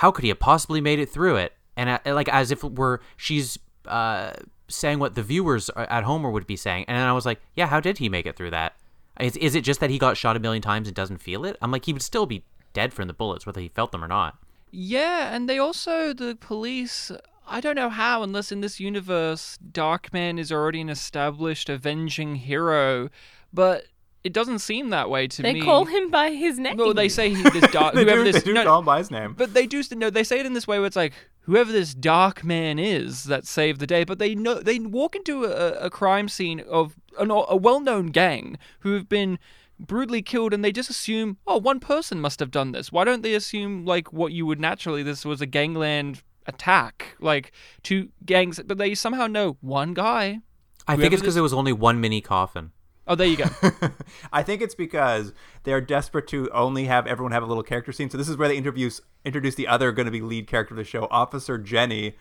how 0.00 0.10
could 0.10 0.22
he 0.22 0.28
have 0.28 0.38
possibly 0.38 0.80
made 0.80 0.98
it 0.98 1.10
through 1.10 1.36
it? 1.36 1.52
And 1.76 1.90
uh, 1.90 1.98
like 2.06 2.28
as 2.30 2.50
if 2.50 2.64
were 2.64 3.00
she's 3.18 3.58
uh, 3.84 4.32
saying 4.68 4.98
what 4.98 5.14
the 5.14 5.22
viewers 5.22 5.68
at 5.76 6.04
home 6.04 6.22
would 6.22 6.46
be 6.46 6.56
saying. 6.56 6.86
And 6.88 6.96
I 6.96 7.12
was 7.12 7.26
like, 7.26 7.38
yeah, 7.54 7.66
how 7.66 7.80
did 7.80 7.98
he 7.98 8.08
make 8.08 8.24
it 8.24 8.34
through 8.34 8.50
that? 8.52 8.76
Is, 9.20 9.36
is 9.36 9.54
it 9.54 9.62
just 9.62 9.80
that 9.80 9.90
he 9.90 9.98
got 9.98 10.16
shot 10.16 10.36
a 10.36 10.40
million 10.40 10.62
times 10.62 10.88
and 10.88 10.94
doesn't 10.94 11.18
feel 11.18 11.44
it? 11.44 11.56
I'm 11.60 11.70
like, 11.70 11.84
he 11.84 11.92
would 11.92 12.02
still 12.02 12.26
be 12.26 12.44
dead 12.72 12.92
from 12.92 13.08
the 13.08 13.14
bullets, 13.14 13.46
whether 13.46 13.60
he 13.60 13.68
felt 13.68 13.92
them 13.92 14.04
or 14.04 14.08
not. 14.08 14.38
Yeah, 14.70 15.34
and 15.34 15.48
they 15.48 15.58
also 15.58 16.12
the 16.12 16.36
police. 16.36 17.10
I 17.46 17.60
don't 17.60 17.74
know 17.74 17.90
how, 17.90 18.22
unless 18.22 18.52
in 18.52 18.60
this 18.60 18.78
universe, 18.78 19.58
Darkman 19.72 20.38
is 20.38 20.52
already 20.52 20.80
an 20.80 20.88
established 20.88 21.68
avenging 21.68 22.36
hero, 22.36 23.08
but 23.52 23.86
it 24.22 24.32
doesn't 24.32 24.58
seem 24.58 24.90
that 24.90 25.08
way 25.08 25.26
to 25.26 25.42
they 25.42 25.54
me. 25.54 25.60
They 25.60 25.66
call 25.66 25.86
him 25.86 26.10
by 26.10 26.30
his 26.30 26.58
name. 26.58 26.76
Well, 26.76 26.94
they 26.94 27.08
say 27.08 27.30
he, 27.30 27.42
this 27.42 27.70
dark. 27.70 27.94
they 27.94 28.04
whoever 28.04 28.24
do, 28.24 28.32
this 28.32 28.42
they 28.42 28.50
do 28.50 28.54
no, 28.54 28.64
call 28.64 28.78
him 28.80 28.84
by 28.84 28.98
his 28.98 29.10
name. 29.10 29.34
But 29.36 29.54
they 29.54 29.66
do 29.66 29.82
no. 29.92 30.10
They 30.10 30.24
say 30.24 30.40
it 30.40 30.46
in 30.46 30.52
this 30.52 30.68
way 30.68 30.78
where 30.78 30.86
it's 30.86 30.96
like 30.96 31.14
whoever 31.42 31.72
this 31.72 31.94
dark 31.94 32.44
man 32.44 32.78
is 32.78 33.24
that 33.24 33.46
saved 33.46 33.80
the 33.80 33.86
day. 33.86 34.04
But 34.04 34.18
they 34.18 34.34
know 34.34 34.54
they 34.54 34.78
walk 34.78 35.16
into 35.16 35.44
a, 35.44 35.86
a 35.86 35.90
crime 35.90 36.28
scene 36.28 36.60
of 36.60 36.96
an, 37.18 37.30
a 37.30 37.56
well-known 37.56 38.06
gang 38.08 38.58
who 38.80 38.94
have 38.94 39.08
been 39.08 39.38
brutally 39.78 40.22
killed, 40.22 40.52
and 40.52 40.64
they 40.64 40.72
just 40.72 40.90
assume, 40.90 41.38
oh, 41.46 41.58
one 41.58 41.80
person 41.80 42.20
must 42.20 42.40
have 42.40 42.50
done 42.50 42.72
this. 42.72 42.92
Why 42.92 43.04
don't 43.04 43.22
they 43.22 43.34
assume 43.34 43.84
like 43.84 44.12
what 44.12 44.32
you 44.32 44.46
would 44.46 44.60
naturally? 44.60 45.02
This 45.02 45.24
was 45.24 45.40
a 45.40 45.46
gangland 45.46 46.22
attack, 46.46 47.16
like 47.20 47.52
two 47.82 48.10
gangs, 48.24 48.60
but 48.64 48.78
they 48.78 48.94
somehow 48.94 49.26
know 49.26 49.56
one 49.60 49.94
guy. 49.94 50.40
I 50.86 50.96
think 50.96 51.12
it's 51.12 51.20
because 51.22 51.26
this- 51.26 51.34
there 51.34 51.42
was 51.42 51.52
only 51.52 51.72
one 51.72 52.00
mini 52.00 52.20
coffin. 52.20 52.72
Oh, 53.06 53.16
there 53.16 53.26
you 53.26 53.38
go. 53.38 53.46
I 54.32 54.44
think 54.44 54.62
it's 54.62 54.74
because 54.76 55.32
they're 55.64 55.80
desperate 55.80 56.28
to 56.28 56.48
only 56.52 56.84
have 56.84 57.08
everyone 57.08 57.32
have 57.32 57.42
a 57.42 57.46
little 57.46 57.64
character 57.64 57.90
scene. 57.90 58.08
So 58.08 58.16
this 58.16 58.28
is 58.28 58.36
where 58.36 58.46
they 58.46 58.56
introduce 58.56 59.00
introduce 59.24 59.56
the 59.56 59.66
other 59.66 59.90
going 59.90 60.06
to 60.06 60.12
be 60.12 60.20
lead 60.20 60.46
character 60.46 60.74
of 60.74 60.78
the 60.78 60.84
show, 60.84 61.08
Officer 61.10 61.58
Jenny, 61.58 62.14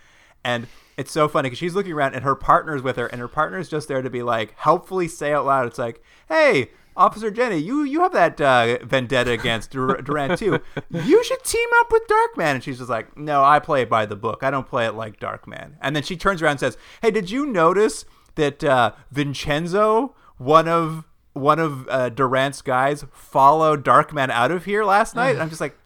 and 0.43 0.67
it's 0.97 1.11
so 1.11 1.27
funny 1.27 1.47
because 1.47 1.59
she's 1.59 1.75
looking 1.75 1.93
around 1.93 2.13
and 2.13 2.23
her 2.23 2.35
partner's 2.35 2.81
with 2.81 2.97
her, 2.97 3.07
and 3.07 3.21
her 3.21 3.27
partner's 3.27 3.69
just 3.69 3.87
there 3.87 4.01
to 4.01 4.09
be 4.09 4.21
like 4.23 4.53
helpfully 4.57 5.07
say 5.07 5.33
out 5.33 5.45
loud. 5.45 5.67
It's 5.67 5.79
like, 5.79 6.01
hey. 6.27 6.71
Officer 6.97 7.31
Jenny, 7.31 7.59
you 7.59 7.83
you 7.83 8.01
have 8.01 8.11
that 8.11 8.41
uh, 8.41 8.77
vendetta 8.83 9.31
against 9.31 9.71
Dur- 9.71 10.01
Durant 10.03 10.37
too. 10.37 10.59
You 10.91 11.23
should 11.23 11.41
team 11.45 11.67
up 11.79 11.89
with 11.93 12.01
Darkman. 12.07 12.55
And 12.55 12.63
she's 12.63 12.79
just 12.79 12.89
like, 12.89 13.15
no, 13.15 13.41
I 13.41 13.59
play 13.59 13.83
it 13.83 13.89
by 13.89 14.05
the 14.05 14.17
book. 14.17 14.43
I 14.43 14.51
don't 14.51 14.67
play 14.67 14.85
it 14.85 14.95
like 14.95 15.17
Darkman. 15.17 15.75
And 15.79 15.95
then 15.95 16.03
she 16.03 16.17
turns 16.17 16.41
around 16.41 16.53
and 16.53 16.59
says, 16.59 16.77
hey, 17.01 17.09
did 17.09 17.31
you 17.31 17.45
notice 17.45 18.03
that 18.35 18.65
uh, 18.65 18.91
Vincenzo, 19.11 20.13
one 20.39 20.67
of 20.67 21.05
one 21.31 21.59
of 21.59 21.87
uh, 21.87 22.09
Durant's 22.09 22.61
guys, 22.61 23.05
followed 23.13 23.85
Darkman 23.85 24.29
out 24.29 24.51
of 24.51 24.65
here 24.65 24.83
last 24.83 25.15
night? 25.15 25.31
And 25.31 25.41
I'm 25.41 25.49
just 25.49 25.61
like, 25.61 25.77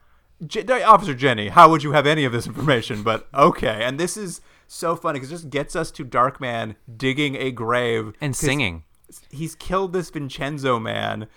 Je- 0.48 0.84
Officer 0.84 1.14
Jenny, 1.14 1.50
how 1.50 1.70
would 1.70 1.84
you 1.84 1.92
have 1.94 2.06
any 2.08 2.24
of 2.26 2.32
this 2.32 2.48
information? 2.48 3.04
But 3.04 3.28
okay, 3.34 3.84
and 3.84 4.00
this 4.00 4.18
is 4.18 4.42
so 4.68 4.96
funny 4.96 5.20
because 5.20 5.32
it 5.32 5.36
just 5.36 5.50
gets 5.50 5.76
us 5.76 5.92
to 5.92 6.06
Darkman 6.06 6.76
digging 6.98 7.36
a 7.36 7.52
grave 7.52 8.14
and 8.22 8.36
singing. 8.36 8.84
He's 9.30 9.56
killed 9.56 9.94
this 9.94 10.10
Vincenzo 10.10 10.80
man, 10.80 11.28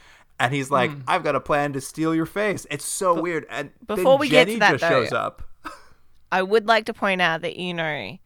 and 0.40 0.54
he's 0.54 0.70
like, 0.70 0.90
Hmm. 0.90 1.00
"I've 1.06 1.22
got 1.24 1.34
a 1.36 1.40
plan 1.40 1.72
to 1.74 1.80
steal 1.80 2.14
your 2.14 2.26
face." 2.26 2.66
It's 2.70 2.84
so 2.86 3.20
weird. 3.20 3.46
And 3.50 3.70
then 3.86 3.96
before 3.96 4.16
we 4.18 4.28
get 4.28 4.46
to 4.48 4.58
that, 4.60 4.72
just 4.72 4.82
though- 4.82 4.88
shows 5.04 5.12
up. 5.12 5.42
I 6.32 6.42
would 6.42 6.66
like 6.66 6.86
to 6.86 6.94
point 6.94 7.20
out 7.22 7.42
that 7.42 7.56
you 7.56 7.72
know, 7.74 8.18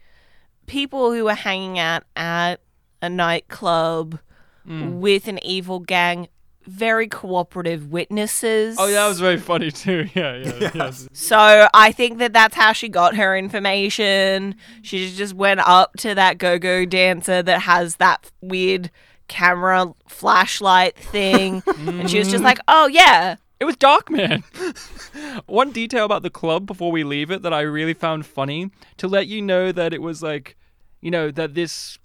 people 0.67 1.13
who 1.13 1.29
are 1.29 1.35
hanging 1.35 1.79
out 1.79 2.05
at 2.17 2.61
a 3.03 3.09
nightclub 3.09 4.19
Hmm. 4.67 5.01
with 5.01 5.27
an 5.27 5.39
evil 5.45 5.81
gang, 5.81 6.29
very 6.71 7.09
cooperative 7.09 7.91
witnesses. 7.91 8.77
Oh, 8.79 8.91
that 8.91 9.09
was 9.09 9.19
very 9.21 9.37
funny 9.39 9.71
too. 9.71 10.09
Yeah, 10.15 10.37
yeah, 10.37 10.71
yes. 10.75 11.09
So 11.13 11.69
I 11.75 11.93
think 11.93 12.19
that 12.19 12.33
that's 12.33 12.55
how 12.55 12.73
she 12.73 12.89
got 12.89 13.17
her 13.17 13.37
information. 13.37 14.55
She 14.83 15.13
just 15.15 15.35
went 15.35 15.61
up 15.61 15.93
to 15.99 16.15
that 16.15 16.39
go-go 16.39 16.85
dancer 16.85 17.43
that 17.43 17.63
has 17.63 17.97
that 17.97 18.31
weird 18.41 18.91
camera 19.29 19.93
flashlight 20.09 20.97
thing, 20.97 21.63
and 21.79 22.11
she 22.11 22.19
was 22.19 22.31
just 22.31 22.43
like, 22.45 22.59
"Oh 22.69 22.87
yeah, 22.89 23.37
It 23.61 23.65
was 23.65 23.77
dark, 23.77 24.11
man. 24.11 24.43
One 25.47 25.71
detail 25.71 26.05
about 26.05 26.23
the 26.23 26.31
club 26.31 26.67
before 26.67 26.91
we 26.93 27.05
leave 27.05 27.31
it 27.31 27.43
that 27.43 27.53
I 27.53 27.61
really 27.61 27.95
found 27.95 28.27
funny 28.27 28.71
to 28.97 29.07
let 29.09 29.27
you 29.27 29.43
know 29.43 29.71
that 29.73 29.93
it 29.93 30.01
was 30.03 30.23
like, 30.23 30.57
you 31.01 31.11
know, 31.11 31.31
that 31.31 31.55
this 31.55 31.99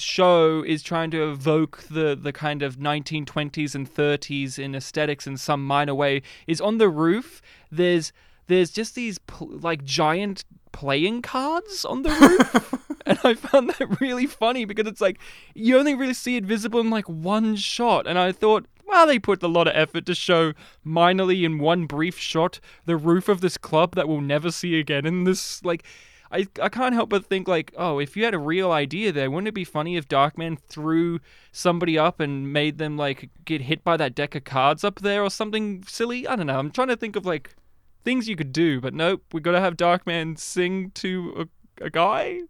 show 0.00 0.62
is 0.62 0.82
trying 0.82 1.10
to 1.10 1.30
evoke 1.30 1.84
the 1.90 2.18
the 2.20 2.32
kind 2.32 2.62
of 2.62 2.76
1920s 2.76 3.74
and 3.74 3.92
30s 3.92 4.58
in 4.58 4.74
aesthetics 4.74 5.26
in 5.26 5.36
some 5.36 5.64
minor 5.64 5.94
way 5.94 6.22
is 6.46 6.60
on 6.60 6.78
the 6.78 6.88
roof. 6.88 7.42
There's 7.70 8.12
there's 8.46 8.70
just 8.70 8.94
these 8.94 9.18
pl- 9.18 9.58
like 9.58 9.84
giant 9.84 10.44
playing 10.72 11.22
cards 11.22 11.84
on 11.84 12.02
the 12.02 12.10
roof. 12.10 12.74
And 13.08 13.18
i 13.24 13.32
found 13.32 13.70
that 13.70 14.00
really 14.02 14.26
funny 14.26 14.66
because 14.66 14.86
it's 14.86 15.00
like 15.00 15.18
you 15.54 15.78
only 15.78 15.94
really 15.94 16.12
see 16.12 16.36
it 16.36 16.44
visible 16.44 16.78
in 16.80 16.90
like 16.90 17.08
one 17.08 17.56
shot. 17.56 18.06
And 18.06 18.18
i 18.18 18.32
thought 18.32 18.66
well, 18.86 19.06
they 19.06 19.18
put 19.18 19.42
a 19.42 19.48
lot 19.48 19.68
of 19.68 19.76
effort 19.76 20.06
to 20.06 20.14
show 20.14 20.54
minorly 20.84 21.44
in 21.44 21.58
one 21.58 21.86
brief 21.86 22.18
shot 22.18 22.58
the 22.86 22.96
roof 22.96 23.28
of 23.28 23.40
this 23.40 23.58
club 23.58 23.94
that 23.94 24.08
we'll 24.08 24.20
never 24.20 24.50
see 24.50 24.78
again 24.78 25.06
in 25.06 25.24
this 25.24 25.64
like 25.64 25.84
I, 26.30 26.46
I 26.60 26.68
can't 26.68 26.94
help 26.94 27.10
but 27.10 27.24
think 27.24 27.48
like, 27.48 27.72
oh, 27.76 27.98
if 27.98 28.16
you 28.16 28.24
had 28.24 28.34
a 28.34 28.38
real 28.38 28.70
idea 28.70 29.12
there, 29.12 29.30
wouldn't 29.30 29.48
it 29.48 29.54
be 29.54 29.64
funny 29.64 29.96
if 29.96 30.08
Darkman 30.08 30.58
threw 30.58 31.20
somebody 31.52 31.98
up 31.98 32.20
and 32.20 32.52
made 32.52 32.78
them 32.78 32.96
like 32.96 33.30
get 33.44 33.62
hit 33.62 33.82
by 33.82 33.96
that 33.96 34.14
deck 34.14 34.34
of 34.34 34.44
cards 34.44 34.84
up 34.84 35.00
there 35.00 35.22
or 35.22 35.30
something 35.30 35.82
silly? 35.86 36.26
I 36.26 36.36
don't 36.36 36.46
know. 36.46 36.58
I'm 36.58 36.70
trying 36.70 36.88
to 36.88 36.96
think 36.96 37.16
of 37.16 37.24
like 37.24 37.54
things 38.04 38.28
you 38.28 38.36
could 38.36 38.52
do, 38.52 38.80
but 38.80 38.94
nope, 38.94 39.22
we 39.32 39.40
got 39.40 39.52
to 39.52 39.60
have 39.60 39.76
Darkman 39.76 40.38
sing 40.38 40.90
to 40.92 41.48
a, 41.80 41.84
a 41.86 41.90
guy 41.90 42.40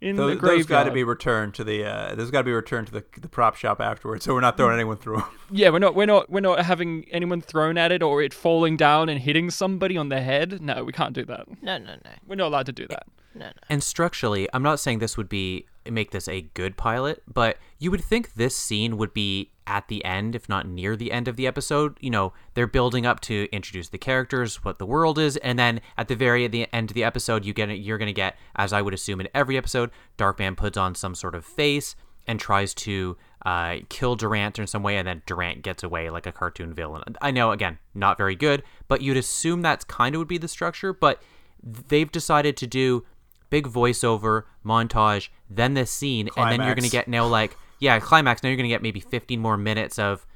in 0.00 0.16
the 0.16 0.22
Those, 0.22 0.30
those 0.32 0.40
graveyard. 0.40 0.68
got 0.68 0.84
to 0.84 0.90
be 0.92 1.04
returned 1.04 1.54
to 1.54 1.64
the. 1.64 1.84
Uh, 1.84 2.14
those 2.14 2.30
got 2.30 2.40
to 2.40 2.44
be 2.44 2.52
returned 2.52 2.86
to 2.88 2.92
the 2.92 3.04
the 3.20 3.28
prop 3.28 3.56
shop 3.56 3.80
afterwards. 3.80 4.24
So 4.24 4.34
we're 4.34 4.40
not 4.40 4.56
throwing 4.56 4.74
anyone 4.74 4.96
through. 4.96 5.22
Yeah, 5.50 5.70
we're 5.70 5.78
not 5.78 5.94
we're 5.94 6.06
not 6.06 6.28
we're 6.30 6.40
not 6.40 6.64
having 6.64 7.06
anyone 7.10 7.40
thrown 7.40 7.78
at 7.78 7.90
it 7.90 8.02
or 8.02 8.22
it 8.22 8.34
falling 8.34 8.76
down 8.76 9.08
and 9.08 9.18
hitting 9.20 9.50
somebody 9.50 9.96
on 9.96 10.08
the 10.08 10.20
head. 10.20 10.60
No, 10.60 10.84
we 10.84 10.92
can't 10.92 11.12
do 11.14 11.24
that. 11.24 11.46
no, 11.62 11.78
no, 11.78 11.94
no, 12.04 12.10
We're 12.26 12.34
not 12.36 12.48
allowed 12.48 12.66
to 12.66 12.72
do 12.72 12.86
that. 12.88 13.06
No, 13.38 13.46
no." 13.46 13.52
And 13.68 13.82
structurally, 13.82 14.48
I'm 14.52 14.62
not 14.62 14.80
saying 14.80 14.98
this 14.98 15.16
would 15.16 15.28
be 15.28 15.66
make 15.90 16.10
this 16.10 16.28
a 16.28 16.42
good 16.54 16.76
pilot, 16.76 17.22
but 17.26 17.58
you 17.78 17.90
would 17.90 18.04
think 18.04 18.34
this 18.34 18.56
scene 18.56 18.96
would 18.96 19.14
be 19.14 19.52
at 19.66 19.88
the 19.88 20.04
end, 20.04 20.34
if 20.34 20.48
not 20.48 20.66
near 20.66 20.96
the 20.96 21.12
end 21.12 21.28
of 21.28 21.36
the 21.36 21.46
episode. 21.46 21.96
You 22.00 22.10
know, 22.10 22.32
they're 22.54 22.66
building 22.66 23.06
up 23.06 23.20
to 23.20 23.48
introduce 23.52 23.88
the 23.88 23.98
characters, 23.98 24.64
what 24.64 24.78
the 24.78 24.86
world 24.86 25.18
is, 25.18 25.36
and 25.38 25.58
then 25.58 25.80
at 25.96 26.08
the 26.08 26.16
very 26.16 26.46
the 26.48 26.66
end 26.74 26.90
of 26.90 26.94
the 26.94 27.04
episode, 27.04 27.44
you 27.44 27.52
get 27.52 27.70
you're 27.78 27.98
going 27.98 28.06
to 28.06 28.12
get, 28.12 28.36
as 28.56 28.72
I 28.72 28.82
would 28.82 28.94
assume 28.94 29.20
in 29.20 29.28
every 29.34 29.56
episode, 29.56 29.90
Darkman 30.16 30.56
puts 30.56 30.76
on 30.76 30.94
some 30.94 31.14
sort 31.14 31.34
of 31.34 31.44
face 31.44 31.96
and 32.26 32.38
tries 32.38 32.74
to 32.74 33.16
uh, 33.46 33.76
kill 33.88 34.16
Durant 34.16 34.58
in 34.58 34.66
some 34.66 34.82
way, 34.82 34.98
and 34.98 35.08
then 35.08 35.22
Durant 35.26 35.62
gets 35.62 35.82
away 35.82 36.10
like 36.10 36.26
a 36.26 36.32
cartoon 36.32 36.74
villain. 36.74 37.02
I 37.22 37.30
know, 37.30 37.52
again, 37.52 37.78
not 37.94 38.18
very 38.18 38.36
good, 38.36 38.62
but 38.88 39.00
you'd 39.00 39.16
assume 39.16 39.62
that's 39.62 39.84
kind 39.84 40.14
of 40.14 40.18
would 40.18 40.28
be 40.28 40.38
the 40.38 40.48
structure, 40.48 40.92
but 40.92 41.22
they've 41.62 42.10
decided 42.10 42.56
to 42.58 42.66
do 42.66 43.06
big 43.50 43.66
voiceover 43.66 44.44
montage, 44.64 45.28
then 45.48 45.74
this 45.74 45.90
scene, 45.90 46.28
and 46.36 46.52
then 46.52 46.66
you're 46.66 46.74
gonna 46.74 46.88
get 46.88 47.08
now 47.08 47.26
like 47.26 47.56
yeah 47.78 47.98
climax. 48.00 48.42
Now 48.42 48.48
you're 48.48 48.56
gonna 48.56 48.68
get 48.68 48.82
maybe 48.82 49.00
15 49.00 49.40
more 49.40 49.56
minutes 49.56 49.98
of 49.98 50.26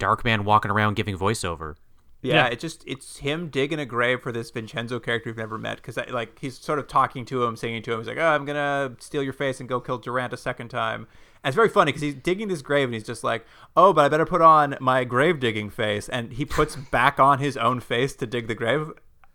Darkman 0.00 0.44
walking 0.44 0.70
around 0.70 0.94
giving 0.94 1.16
voiceover. 1.18 1.74
Yeah, 2.22 2.34
Yeah. 2.34 2.46
it 2.46 2.58
just 2.60 2.82
it's 2.86 3.18
him 3.18 3.48
digging 3.48 3.78
a 3.78 3.86
grave 3.86 4.20
for 4.22 4.32
this 4.32 4.50
Vincenzo 4.50 4.98
character 4.98 5.30
we've 5.30 5.36
never 5.36 5.56
met 5.58 5.76
because 5.76 5.96
like 6.10 6.38
he's 6.40 6.58
sort 6.58 6.78
of 6.78 6.88
talking 6.88 7.24
to 7.26 7.44
him, 7.44 7.56
singing 7.56 7.82
to 7.82 7.92
him. 7.92 8.00
He's 8.00 8.08
like, 8.08 8.18
"Oh, 8.18 8.26
I'm 8.34 8.44
gonna 8.44 8.96
steal 8.98 9.22
your 9.22 9.32
face 9.32 9.60
and 9.60 9.68
go 9.68 9.80
kill 9.80 9.98
Durant 9.98 10.32
a 10.32 10.36
second 10.36 10.68
time." 10.68 11.06
And 11.44 11.50
it's 11.50 11.56
very 11.56 11.68
funny 11.68 11.90
because 11.90 12.02
he's 12.02 12.14
digging 12.16 12.48
this 12.48 12.62
grave 12.62 12.88
and 12.88 12.94
he's 12.94 13.04
just 13.04 13.22
like, 13.22 13.46
"Oh, 13.76 13.92
but 13.92 14.04
I 14.04 14.08
better 14.08 14.26
put 14.26 14.42
on 14.42 14.76
my 14.80 15.04
grave 15.04 15.38
digging 15.38 15.70
face," 15.70 16.08
and 16.08 16.32
he 16.32 16.44
puts 16.44 16.74
back 16.74 17.20
on 17.20 17.38
his 17.38 17.56
own 17.56 17.78
face 17.78 18.14
to 18.16 18.26
dig 18.26 18.48
the 18.48 18.54
grave. 18.56 18.90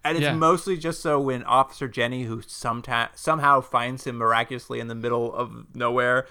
And 0.05 0.17
it's 0.17 0.23
Yeah. 0.25 0.35
mostly 0.35 0.75
just 0.77 1.01
so 1.01 1.19
when 1.19 1.43
Officer 1.43 1.87
Jenny, 1.87 2.23
who 2.23 2.41
sometimes 2.45 3.11
somehow 3.15 3.61
finds 3.61 4.05
him 4.05 4.17
miraculously 4.17 4.79
in 4.79 4.87
the 4.87 4.95
middle 4.95 5.33
of 5.33 5.65
nowhere, 5.75 6.27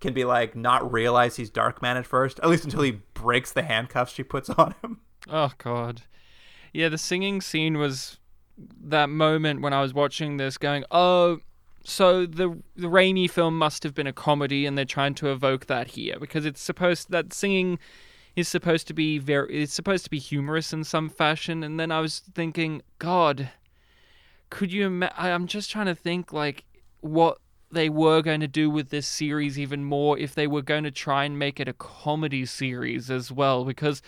can 0.00 0.12
be 0.12 0.24
like 0.24 0.54
not 0.54 0.92
realize 0.92 1.36
he's 1.36 1.50
Darkman 1.50 1.96
at 1.96 2.06
first, 2.06 2.38
at 2.40 2.48
least 2.50 2.64
until 2.64 2.82
he 2.82 3.00
breaks 3.14 3.50
the 3.52 3.62
handcuffs 3.62 4.12
she 4.12 4.22
puts 4.22 4.50
on 4.50 4.74
him. 4.82 5.00
Oh 5.28 5.52
god. 5.56 6.02
Yeah, 6.72 6.88
the 6.90 6.98
singing 6.98 7.40
scene 7.40 7.78
was 7.78 8.18
that 8.58 9.08
moment 9.08 9.62
when 9.62 9.72
I 9.72 9.80
was 9.80 9.94
watching 9.94 10.36
this 10.36 10.58
going, 10.58 10.84
"Oh, 10.90 11.38
so 11.82 12.26
the 12.26 12.62
the 12.76 12.88
Raimi 12.88 13.30
film 13.30 13.56
must 13.56 13.82
have 13.84 13.94
been 13.94 14.06
a 14.06 14.12
comedy 14.12 14.66
and 14.66 14.76
they're 14.76 14.84
trying 14.84 15.14
to 15.14 15.30
evoke 15.30 15.66
that 15.66 15.88
here 15.88 16.18
because 16.20 16.44
it's 16.44 16.60
supposed 16.60 17.10
that 17.10 17.32
singing 17.32 17.78
is 18.36 18.48
supposed 18.48 18.86
to 18.88 18.94
be 18.94 19.18
very 19.18 19.62
it's 19.62 19.74
supposed 19.74 20.04
to 20.04 20.10
be 20.10 20.18
humorous 20.18 20.72
in 20.72 20.84
some 20.84 21.08
fashion." 21.08 21.62
And 21.62 21.78
then 21.78 21.90
I 21.90 22.00
was 22.00 22.20
thinking, 22.20 22.82
"God, 22.98 23.50
could 24.50 24.72
you 24.72 24.86
ima- 24.86 25.12
I'm 25.16 25.46
just 25.46 25.70
trying 25.70 25.86
to 25.86 25.94
think 25.94 26.32
like 26.32 26.64
what 27.00 27.38
they 27.70 27.88
were 27.88 28.22
going 28.22 28.40
to 28.40 28.48
do 28.48 28.70
with 28.70 28.90
this 28.90 29.06
series 29.06 29.58
even 29.58 29.84
more 29.84 30.16
if 30.18 30.34
they 30.34 30.46
were 30.46 30.62
going 30.62 30.84
to 30.84 30.90
try 30.90 31.24
and 31.24 31.38
make 31.38 31.60
it 31.60 31.68
a 31.68 31.72
comedy 31.72 32.46
series 32.46 33.10
as 33.10 33.32
well 33.32 33.64
because 33.64 34.00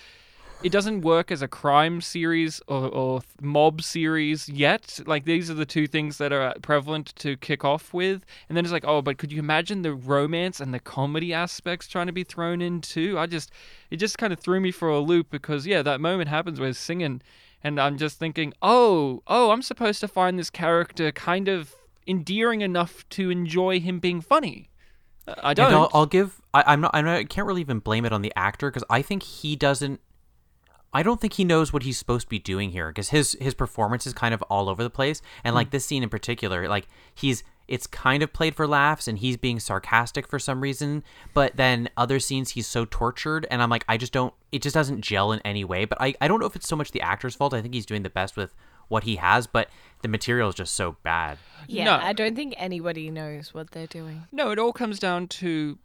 it 0.63 0.73
doesn't 0.73 1.03
work 1.03 1.31
as 1.31 1.43
a 1.43 1.49
crime 1.49 2.01
series 2.01 2.61
or, 2.67 2.89
or 2.89 3.21
mob 3.41 3.83
series 3.83 4.49
yet. 4.49 5.01
Like 5.07 5.25
these 5.25 5.51
are 5.51 5.55
the 5.55 5.67
two 5.67 5.87
things 5.87 6.19
that 6.19 6.33
are 6.33 6.55
prevalent 6.63 7.15
to 7.17 7.37
kick 7.37 7.65
off 7.65 7.93
with, 7.93 8.25
and 8.49 8.57
then 8.57 8.65
it's 8.65 8.73
like, 8.73 8.87
oh, 8.87 9.03
but 9.03 9.19
could 9.19 9.33
you 9.33 9.39
imagine 9.39 9.83
the 9.83 9.95
romance 9.95 10.61
and 10.61 10.73
the 10.73 10.81
comedy 10.81 11.33
aspects 11.33 11.89
trying 11.89 12.07
to 12.07 12.13
be 12.13 12.25
thrown 12.25 12.61
in 12.61 12.81
too? 12.81 13.19
I 13.19 13.27
just, 13.27 13.51
it 13.91 13.97
just 13.97 14.19
kind 14.19 14.33
of 14.33 14.41
threw 14.41 14.61
me 14.61 14.71
for 14.71 14.89
a 14.89 15.01
loop 15.01 15.31
because 15.31 15.67
yeah, 15.67 15.83
that 15.83 16.01
moment 16.01 16.29
happens 16.29 16.59
where 16.59 16.69
he's 16.69 16.79
singing, 16.79 17.23
and 17.63 17.81
I'm 17.81 17.99
just 17.99 18.19
thinking, 18.19 18.53
oh, 18.63 19.23
oh, 19.27 19.51
I'm 19.51 19.63
supposed 19.63 20.01
to 20.01 20.09
find 20.09 20.39
this 20.39 20.51
character 20.51 21.13
kind 21.13 21.49
of 21.49 21.75
endearing 22.07 22.61
enough 22.61 23.09
to 23.11 23.31
enjoy 23.31 23.81
him 23.81 23.99
being 23.99 24.21
funny. 24.21 24.71
I 25.43 25.55
don't. 25.55 25.73
I'll, 25.73 25.91
I'll 25.93 26.07
give. 26.07 26.41
I, 26.55 26.65
I'm 26.69 26.81
not. 26.81 26.93
I'm 26.95 27.05
not, 27.05 27.17
I 27.17 27.25
can't 27.25 27.47
really 27.47 27.61
even 27.61 27.81
blame 27.81 28.05
it 28.05 28.13
on 28.13 28.23
the 28.23 28.33
actor 28.37 28.71
because 28.71 28.85
I 28.89 29.03
think 29.03 29.23
he 29.23 29.57
doesn't. 29.57 30.01
I 30.93 31.03
don't 31.03 31.21
think 31.21 31.35
he 31.35 31.45
knows 31.45 31.73
what 31.73 31.83
he's 31.83 31.99
supposed 31.99 32.27
to 32.27 32.31
be 32.31 32.39
doing 32.39 32.71
here 32.71 32.89
because 32.89 33.11
his 33.11 33.37
his 33.41 33.55
performance 33.55 34.07
is 34.07 34.13
kind 34.13 34.33
of 34.33 34.43
all 34.43 34.69
over 34.69 34.83
the 34.83 34.91
place, 34.91 35.21
and 35.45 35.55
like 35.55 35.69
hmm. 35.69 35.73
this 35.73 35.85
scene 35.85 36.03
in 36.03 36.09
particular, 36.09 36.69
like 36.69 36.89
he's 37.15 37.43
it's 37.69 37.87
kind 37.87 38.23
of 38.23 38.33
played 38.33 38.55
for 38.55 38.67
laughs 38.67 39.09
and 39.09 39.19
he's 39.19 39.37
being 39.37 39.59
sarcastic 39.59 40.29
for 40.29 40.39
some 40.39 40.61
reason, 40.61 41.03
but 41.35 41.57
then 41.57 41.89
other 41.97 42.21
scenes 42.21 42.51
he's 42.51 42.67
so 42.67 42.85
tortured, 42.85 43.47
and 43.51 43.61
I'm 43.61 43.71
like, 43.71 43.85
I 43.89 43.97
just 43.97 44.13
don't. 44.13 44.33
It 44.53 44.63
just 44.63 44.75
doesn't 44.75 45.01
gel 45.01 45.33
in 45.33 45.41
any 45.41 45.65
way. 45.65 45.85
But 45.85 46.01
I 46.01 46.15
I 46.21 46.29
don't 46.29 46.41
know 46.41 46.47
if 46.47 46.57
it's 46.57 46.69
so 46.69 46.77
much 46.77 46.93
the 46.93 47.03
actor's 47.03 47.35
fault. 47.35 47.55
I 47.55 47.61
think 47.61 47.75
he's 47.75 47.87
doing 47.87 48.03
the 48.03 48.11
best 48.11 48.37
with 48.37 48.55
what 48.89 49.05
he 49.05 49.17
has, 49.17 49.47
but 49.47 49.69
the 50.03 50.09
material 50.09 50.49
is 50.49 50.55
just 50.55 50.75
so 50.75 50.97
bad. 51.03 51.39
Yeah, 51.67 51.85
No. 51.85 51.97
I 51.97 52.13
don't 52.13 52.37
think 52.37 52.55
anybody 52.57 53.11
knows 53.11 53.53
what 53.53 53.73
they're 53.73 53.87
doing. 53.87 54.25
No, 54.31 54.51
it 54.51 54.59
all 54.59 54.73
comes 54.73 54.99
down 54.99 55.27
to 55.29 55.79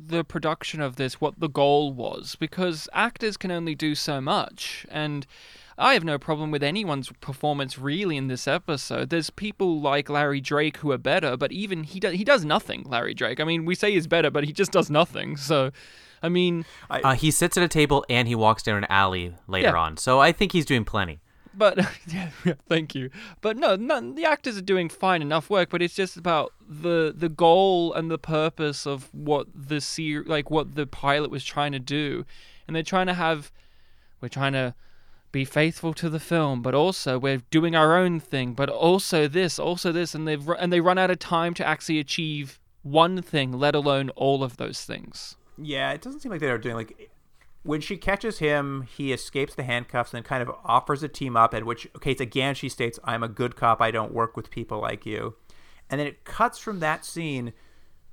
the 0.00 0.24
production 0.24 0.80
of 0.80 0.96
this, 0.96 1.20
what 1.20 1.40
the 1.40 1.48
goal 1.48 1.92
was, 1.92 2.36
because 2.36 2.88
actors 2.92 3.36
can 3.36 3.50
only 3.50 3.74
do 3.74 3.94
so 3.94 4.20
much. 4.20 4.86
And 4.90 5.26
I 5.76 5.94
have 5.94 6.04
no 6.04 6.18
problem 6.18 6.50
with 6.50 6.62
anyone's 6.62 7.10
performance 7.20 7.78
really 7.78 8.16
in 8.16 8.26
this 8.28 8.48
episode. 8.48 9.10
There's 9.10 9.30
people 9.30 9.80
like 9.80 10.08
Larry 10.08 10.40
Drake 10.40 10.78
who 10.78 10.90
are 10.90 10.98
better, 10.98 11.36
but 11.36 11.52
even 11.52 11.84
he 11.84 12.00
does 12.00 12.14
he 12.14 12.24
does 12.24 12.44
nothing. 12.44 12.82
Larry 12.84 13.14
Drake. 13.14 13.38
I 13.40 13.44
mean, 13.44 13.64
we 13.64 13.74
say 13.74 13.92
he's 13.92 14.06
better, 14.08 14.30
but 14.30 14.44
he 14.44 14.52
just 14.52 14.72
does 14.72 14.90
nothing. 14.90 15.36
So, 15.36 15.70
I 16.22 16.28
mean, 16.28 16.64
Uh, 16.90 17.14
he 17.14 17.30
sits 17.30 17.56
at 17.56 17.62
a 17.62 17.68
table 17.68 18.04
and 18.10 18.26
he 18.26 18.34
walks 18.34 18.62
down 18.64 18.78
an 18.78 18.86
alley 18.90 19.34
later 19.46 19.68
Yeah. 19.68 19.76
on, 19.76 19.96
so 19.98 20.20
I 20.20 20.32
think 20.32 20.50
he's 20.52 20.66
doing 20.66 20.84
plenty. 20.84 21.20
But 21.58 21.78
yeah, 22.06 22.30
thank 22.68 22.94
you. 22.94 23.10
But 23.40 23.56
no, 23.56 23.76
none, 23.76 24.14
the 24.14 24.24
actors 24.24 24.56
are 24.56 24.62
doing 24.62 24.88
fine 24.88 25.20
enough 25.20 25.50
work. 25.50 25.70
But 25.70 25.82
it's 25.82 25.94
just 25.94 26.16
about 26.16 26.52
the 26.66 27.12
the 27.14 27.28
goal 27.28 27.92
and 27.92 28.10
the 28.10 28.18
purpose 28.18 28.86
of 28.86 29.12
what 29.12 29.48
the 29.54 29.80
ser- 29.80 30.24
like 30.24 30.50
what 30.50 30.76
the 30.76 30.86
pilot 30.86 31.30
was 31.30 31.44
trying 31.44 31.72
to 31.72 31.78
do, 31.78 32.24
and 32.66 32.76
they're 32.76 32.82
trying 32.82 33.08
to 33.08 33.14
have, 33.14 33.50
we're 34.20 34.28
trying 34.28 34.52
to 34.52 34.74
be 35.32 35.44
faithful 35.44 35.92
to 35.94 36.08
the 36.08 36.20
film, 36.20 36.62
but 36.62 36.74
also 36.74 37.18
we're 37.18 37.42
doing 37.50 37.74
our 37.74 37.96
own 37.96 38.20
thing, 38.20 38.54
but 38.54 38.70
also 38.70 39.28
this, 39.28 39.58
also 39.58 39.92
this, 39.92 40.14
and 40.14 40.26
they've 40.26 40.48
and 40.48 40.72
they 40.72 40.80
run 40.80 40.98
out 40.98 41.10
of 41.10 41.18
time 41.18 41.54
to 41.54 41.66
actually 41.66 41.98
achieve 41.98 42.60
one 42.82 43.20
thing, 43.20 43.52
let 43.52 43.74
alone 43.74 44.10
all 44.10 44.42
of 44.42 44.56
those 44.56 44.84
things. 44.84 45.36
Yeah, 45.60 45.92
it 45.92 46.00
doesn't 46.00 46.20
seem 46.20 46.30
like 46.30 46.40
they're 46.40 46.56
doing 46.56 46.76
like 46.76 47.10
when 47.62 47.80
she 47.80 47.96
catches 47.96 48.38
him, 48.38 48.82
he 48.82 49.12
escapes 49.12 49.54
the 49.54 49.62
handcuffs 49.62 50.14
and 50.14 50.24
kind 50.24 50.42
of 50.42 50.54
offers 50.64 51.02
a 51.02 51.08
team 51.08 51.36
up. 51.36 51.54
At 51.54 51.66
which, 51.66 51.88
okay, 51.96 52.12
it's 52.12 52.20
again 52.20 52.54
she 52.54 52.68
states, 52.68 52.98
"I'm 53.04 53.22
a 53.22 53.28
good 53.28 53.56
cop. 53.56 53.80
I 53.80 53.90
don't 53.90 54.12
work 54.12 54.36
with 54.36 54.50
people 54.50 54.80
like 54.80 55.04
you." 55.04 55.34
And 55.90 56.00
then 56.00 56.06
it 56.06 56.24
cuts 56.24 56.58
from 56.58 56.80
that 56.80 57.04
scene 57.04 57.52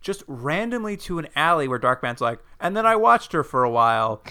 just 0.02 0.24
randomly 0.28 0.96
to 0.96 1.18
an 1.20 1.28
alley 1.36 1.68
where 1.68 1.80
Darkman's 1.80 2.22
like, 2.22 2.40
and 2.60 2.78
then 2.78 2.86
I 2.86 2.96
watched 2.96 3.32
her 3.32 3.44
for 3.44 3.64
a 3.64 3.70
while. 3.72 4.22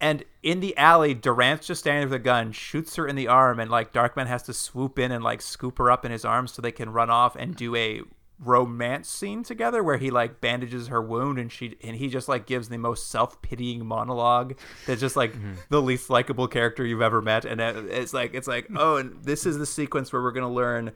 And 0.00 0.24
in 0.42 0.60
the 0.60 0.76
alley, 0.76 1.14
Durant's 1.14 1.66
just 1.66 1.80
standing 1.80 2.04
with 2.04 2.12
a 2.12 2.18
gun, 2.22 2.52
shoots 2.52 2.96
her 2.96 3.08
in 3.08 3.16
the 3.16 3.26
arm, 3.28 3.58
and 3.58 3.70
like 3.70 3.92
Darkman 3.92 4.26
has 4.26 4.42
to 4.44 4.52
swoop 4.52 4.98
in 4.98 5.10
and 5.10 5.24
like 5.24 5.42
scoop 5.42 5.78
her 5.78 5.90
up 5.90 6.04
in 6.04 6.12
his 6.12 6.24
arms 6.24 6.52
so 6.52 6.62
they 6.62 6.72
can 6.72 6.92
run 6.92 7.10
off 7.10 7.36
and 7.36 7.56
do 7.56 7.74
a 7.74 8.02
romance 8.40 9.08
scene 9.08 9.42
together 9.44 9.82
where 9.82 9.96
he 9.96 10.10
like 10.10 10.40
bandages 10.40 10.88
her 10.88 11.00
wound 11.00 11.38
and 11.38 11.52
she 11.52 11.76
and 11.84 11.96
he 11.96 12.08
just 12.08 12.28
like 12.28 12.46
gives 12.46 12.68
the 12.68 12.76
most 12.76 13.08
self-pitying 13.08 13.86
monologue 13.86 14.58
that's 14.86 15.00
just 15.00 15.14
like 15.14 15.32
mm-hmm. 15.32 15.52
the 15.70 15.80
least 15.80 16.10
likable 16.10 16.48
character 16.48 16.84
you've 16.84 17.00
ever 17.00 17.22
met 17.22 17.44
and 17.44 17.60
it's 17.60 18.12
like 18.12 18.34
it's 18.34 18.48
like 18.48 18.66
oh 18.76 18.96
and 18.96 19.22
this 19.22 19.46
is 19.46 19.56
the 19.56 19.64
sequence 19.64 20.12
where 20.12 20.20
we're 20.20 20.32
going 20.32 20.46
to 20.46 20.52
learn 20.52 20.90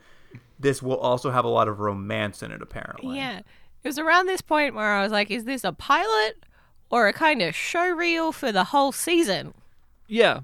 this 0.58 0.82
will 0.82 0.98
also 0.98 1.30
have 1.30 1.44
a 1.44 1.48
lot 1.48 1.68
of 1.68 1.78
romance 1.78 2.42
in 2.42 2.50
it 2.50 2.60
apparently 2.60 3.16
Yeah. 3.16 3.40
It 3.84 3.88
was 3.88 3.98
around 3.98 4.26
this 4.26 4.40
point 4.40 4.74
where 4.74 4.92
I 4.92 5.02
was 5.02 5.12
like, 5.12 5.30
is 5.30 5.44
this 5.44 5.62
a 5.64 5.72
pilot 5.72 6.44
or 6.90 7.06
a 7.06 7.12
kind 7.12 7.40
of 7.42 7.54
show 7.54 7.88
reel 7.88 8.32
for 8.32 8.50
the 8.50 8.64
whole 8.64 8.92
season? 8.92 9.54
Yeah. 10.08 10.40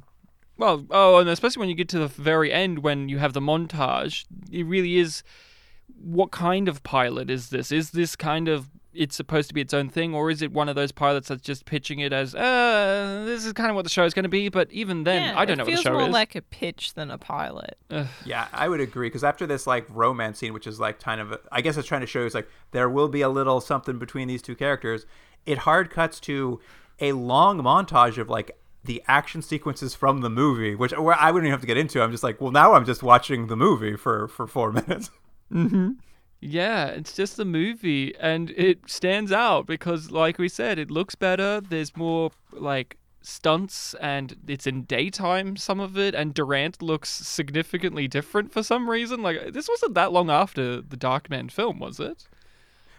Well, 0.57 0.87
oh, 0.91 1.19
and 1.19 1.29
especially 1.29 1.61
when 1.61 1.69
you 1.69 1.75
get 1.75 1.89
to 1.91 1.99
the 1.99 2.07
very 2.07 2.53
end 2.53 2.79
when 2.81 3.09
you 3.09 3.19
have 3.19 3.33
the 3.33 3.41
montage, 3.41 4.25
it 4.53 4.65
really 4.65 4.99
is 4.99 5.25
what 6.03 6.31
kind 6.31 6.69
of 6.69 6.83
pilot 6.83 7.31
is 7.31 7.51
this? 7.51 7.73
Is 7.73 7.91
this 7.91 8.17
kind 8.17 8.49
of 8.49 8.69
it's 8.95 9.17
supposed 9.17 9.49
to 9.49 9.55
be 9.55 9.61
its 9.61 9.75
own 9.75 9.89
thing, 9.89 10.15
or 10.15 10.31
is 10.31 10.41
it 10.41 10.53
one 10.53 10.69
of 10.69 10.77
those 10.77 10.93
pilots 10.93 11.29
that's 11.29 11.43
just 11.43 11.65
pitching 11.65 11.99
it 11.99 12.13
as, 12.13 12.35
uh, 12.35 13.25
this 13.27 13.45
is 13.45 13.53
kind 13.53 13.71
of 13.71 13.77
what 13.77 13.83
the 13.83 13.91
show 13.91 14.05
is 14.05 14.15
going 14.15 14.23
to 14.23 14.29
be? 14.29 14.49
But 14.49 14.71
even 14.71 15.05
then, 15.05 15.23
yeah, 15.23 15.39
I 15.39 15.45
don't 15.45 15.59
know 15.59 15.65
what 15.65 15.71
the 15.71 15.77
show 15.77 15.81
is. 15.81 15.87
It 15.87 15.89
feels 15.91 16.01
more 16.01 16.09
like 16.09 16.35
a 16.35 16.43
pitch 16.43 16.95
than 16.95 17.11
a 17.11 17.19
pilot. 17.19 17.77
Yeah, 18.25 18.47
I 18.53 18.69
would 18.69 18.81
agree 18.81 19.09
because 19.09 19.25
after 19.25 19.47
this 19.47 19.67
like 19.67 19.87
romance 19.89 20.39
scene, 20.39 20.53
which 20.53 20.67
is 20.67 20.81
like 20.81 21.01
kind 21.01 21.21
of, 21.21 21.37
I 21.51 21.61
guess 21.61 21.77
it's 21.77 21.89
trying 21.89 22.03
to 22.03 22.07
show 22.07 22.21
you, 22.21 22.27
it's 22.27 22.35
like 22.35 22.49
there 22.71 22.89
will 22.89 23.09
be 23.09 23.21
a 23.21 23.29
little 23.29 23.61
something 23.61 23.99
between 23.99 24.29
these 24.29 24.43
two 24.43 24.55
characters. 24.55 25.07
It 25.47 25.59
hard 25.59 25.91
cuts 25.91 26.21
to 26.21 26.61
a 27.01 27.13
long 27.13 27.61
montage 27.61 28.19
of 28.19 28.31
like 28.31 28.57
the 28.85 29.03
action 29.09 29.43
sequences 29.43 29.95
from 29.95 30.21
the 30.21 30.31
movie, 30.31 30.75
which 30.75 30.93
I 30.93 30.99
wouldn't 31.01 31.47
even 31.47 31.51
have 31.51 31.61
to 31.63 31.67
get 31.67 31.77
into. 31.79 32.03
I'm 32.03 32.11
just 32.11 32.23
like, 32.23 32.41
well, 32.41 32.53
now 32.53 32.75
I'm 32.75 32.85
just 32.85 33.03
watching 33.03 33.47
the 33.49 33.57
movie 33.57 33.97
for 33.97 34.29
for 34.29 34.47
four 34.47 34.73
minutes. 34.89 35.11
Mm-hmm. 35.55 35.91
Yeah, 36.41 36.89
it's 36.89 37.15
just 37.15 37.39
a 37.39 37.45
movie, 37.45 38.15
and 38.17 38.51
it 38.51 38.91
stands 38.91 39.33
out 39.33 39.67
because, 39.67 40.11
like 40.11 40.39
we 40.39 40.49
said, 40.49 40.79
it 40.79 40.91
looks 40.91 41.15
better. 41.15 41.63
There's 41.63 41.97
more 41.97 42.33
like 42.53 42.99
stunts, 43.23 43.95
and 43.95 44.37
it's 44.47 44.67
in 44.67 44.83
daytime. 44.83 45.57
Some 45.57 45.81
of 45.81 45.97
it, 45.97 46.15
and 46.15 46.35
Durant 46.35 46.83
looks 46.83 47.09
significantly 47.09 48.07
different 48.09 48.53
for 48.53 48.63
some 48.63 48.91
reason. 48.91 49.23
Like 49.23 49.55
this 49.55 49.69
wasn't 49.69 49.95
that 49.95 50.13
long 50.13 50.29
after 50.29 50.83
the 50.83 50.97
Darkman 50.99 51.51
film, 51.51 51.79
was 51.79 51.99
it? 51.99 52.29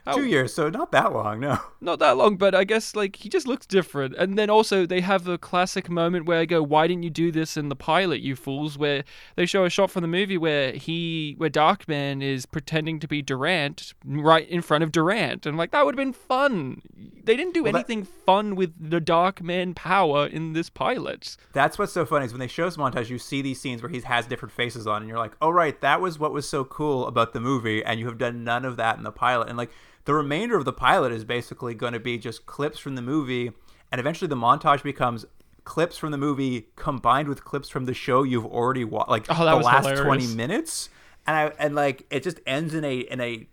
Oh. 0.08 0.16
Two 0.18 0.26
years, 0.26 0.54
so 0.54 0.70
not 0.70 0.92
that 0.92 1.14
long, 1.14 1.40
no. 1.40 1.58
Not 1.82 2.00
that 2.00 2.18
long, 2.18 2.36
but 2.38 2.54
I 2.56 2.64
guess 2.64 2.96
like 2.96 3.16
he 3.18 3.30
just 3.30 3.48
looks 3.48 3.66
different. 3.68 4.16
And 4.18 4.38
then 4.40 4.50
also 4.50 4.86
they 4.88 5.02
have 5.02 5.24
the 5.24 5.38
classic 5.38 5.88
moment 5.90 6.26
where 6.26 6.40
I 6.40 6.46
go, 6.46 6.62
"Why 6.64 6.88
didn't 6.88 7.04
you 7.04 7.10
do 7.12 7.32
this 7.32 7.58
in 7.58 7.70
the 7.70 7.76
pilot, 7.76 8.22
you 8.22 8.36
fools?" 8.36 8.76
Where 8.78 9.04
they 9.36 9.46
show 9.46 9.66
a 9.66 9.70
shot 9.70 9.92
from 9.92 10.02
the 10.02 10.08
movie 10.08 10.38
where 10.38 10.72
he, 10.74 11.36
where 11.38 11.50
Darkman 11.50 12.24
is 12.24 12.46
pretending 12.48 13.00
to 13.02 13.08
be 13.08 13.22
Durant 13.22 13.94
right 14.04 14.48
in 14.50 14.62
front 14.64 14.84
of 14.84 14.92
Durant, 14.92 15.46
and 15.46 15.58
like 15.58 15.70
that 15.72 15.86
would 15.86 15.94
have 15.96 16.04
been 16.04 16.14
fun. 16.14 16.82
They 17.24 17.36
didn't 17.36 17.54
do 17.54 17.64
Well, 17.64 17.74
that- 17.74 17.80
anything 17.90 18.04
fun 18.06 18.56
with 18.56 18.74
the 18.80 19.00
Darkman 19.02 19.76
power 19.76 20.26
in 20.28 20.54
this 20.54 20.70
pilot. 20.72 21.36
That's 21.54 21.78
what's 21.80 21.94
so 21.94 22.06
funny 22.06 22.26
is 22.26 22.32
when 22.34 22.40
they 22.40 22.48
show 22.48 22.66
this 22.66 22.78
montage, 22.78 23.10
you 23.10 23.20
see 23.20 23.42
these 23.44 23.62
scenes 23.62 23.82
where 23.84 23.90
he 23.90 24.02
has 24.02 24.26
different 24.28 24.54
faces 24.54 24.88
on, 24.88 25.02
and 25.04 25.10
you're 25.10 25.20
like, 25.20 25.34
oh 25.42 25.50
right, 25.50 25.80
that 25.82 26.02
was 26.02 26.18
what 26.20 26.32
was 26.34 26.48
so 26.50 26.64
cool 26.64 27.06
about 27.08 27.34
the 27.34 27.40
movie, 27.40 27.84
and 27.84 28.00
you 28.00 28.06
have 28.08 28.18
done 28.18 28.44
none 28.44 28.66
of 28.66 28.78
that 28.78 28.98
in 28.98 29.04
the 29.04 29.12
pilot. 29.12 29.50
And 29.50 29.58
like 29.58 29.72
the 30.06 30.14
remainder 30.14 30.56
of 30.56 30.66
the 30.66 30.74
pilot 30.74 31.12
is 31.12 31.24
basically 31.26 31.74
going 31.74 31.94
to 31.94 32.00
be 32.00 32.18
just 32.18 32.46
clips 32.46 32.80
from 32.80 32.96
the 32.96 33.02
movie, 33.02 33.52
and 33.92 34.00
eventually 34.00 34.28
the 34.28 34.36
montage 34.36 34.82
becomes 34.84 35.26
clips 35.64 35.98
from 35.98 36.12
the 36.12 36.18
movie 36.18 36.68
combined 36.76 37.28
with 37.28 37.44
clips 37.44 37.70
from 37.70 37.86
the 37.86 37.94
show 37.94 38.24
you've 38.24 38.46
already 38.46 38.84
watched, 38.84 39.10
like 39.10 39.26
Oh, 39.30 39.44
the 39.46 39.56
last 39.56 39.84
hilarious. 39.86 40.06
twenty 40.06 40.28
minutes. 40.36 40.90
And 41.28 41.36
I 41.36 41.44
and 41.58 41.74
like 41.76 42.06
it 42.12 42.22
just 42.24 42.40
ends 42.46 42.74
in 42.76 42.84
a 42.86 42.98
in 43.00 43.20
a 43.20 43.48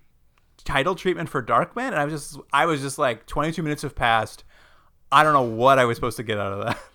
title 0.64 0.94
treatment 0.94 1.28
for 1.30 1.42
Darkman, 1.42 1.88
and 1.88 1.94
I 1.96 2.04
was 2.04 2.12
just 2.12 2.40
I 2.52 2.66
was 2.66 2.80
just 2.82 2.98
like 2.98 3.26
22 3.26 3.62
minutes 3.62 3.82
have 3.82 3.94
passed. 3.96 4.44
I 5.10 5.24
don't 5.24 5.32
know 5.32 5.42
what 5.42 5.78
I 5.78 5.84
was 5.86 5.96
supposed 5.96 6.16
to 6.18 6.22
get 6.22 6.38
out 6.38 6.52
of 6.52 6.64
that. 6.66 6.78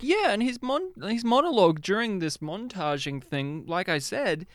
Yeah, 0.00 0.30
and 0.30 0.42
his 0.42 0.62
mon- 0.62 0.92
his 1.02 1.22
monologue 1.24 1.82
during 1.82 2.18
this 2.18 2.38
montaging 2.38 3.22
thing, 3.22 3.64
like 3.66 3.88
I 3.90 3.98
said, 3.98 4.46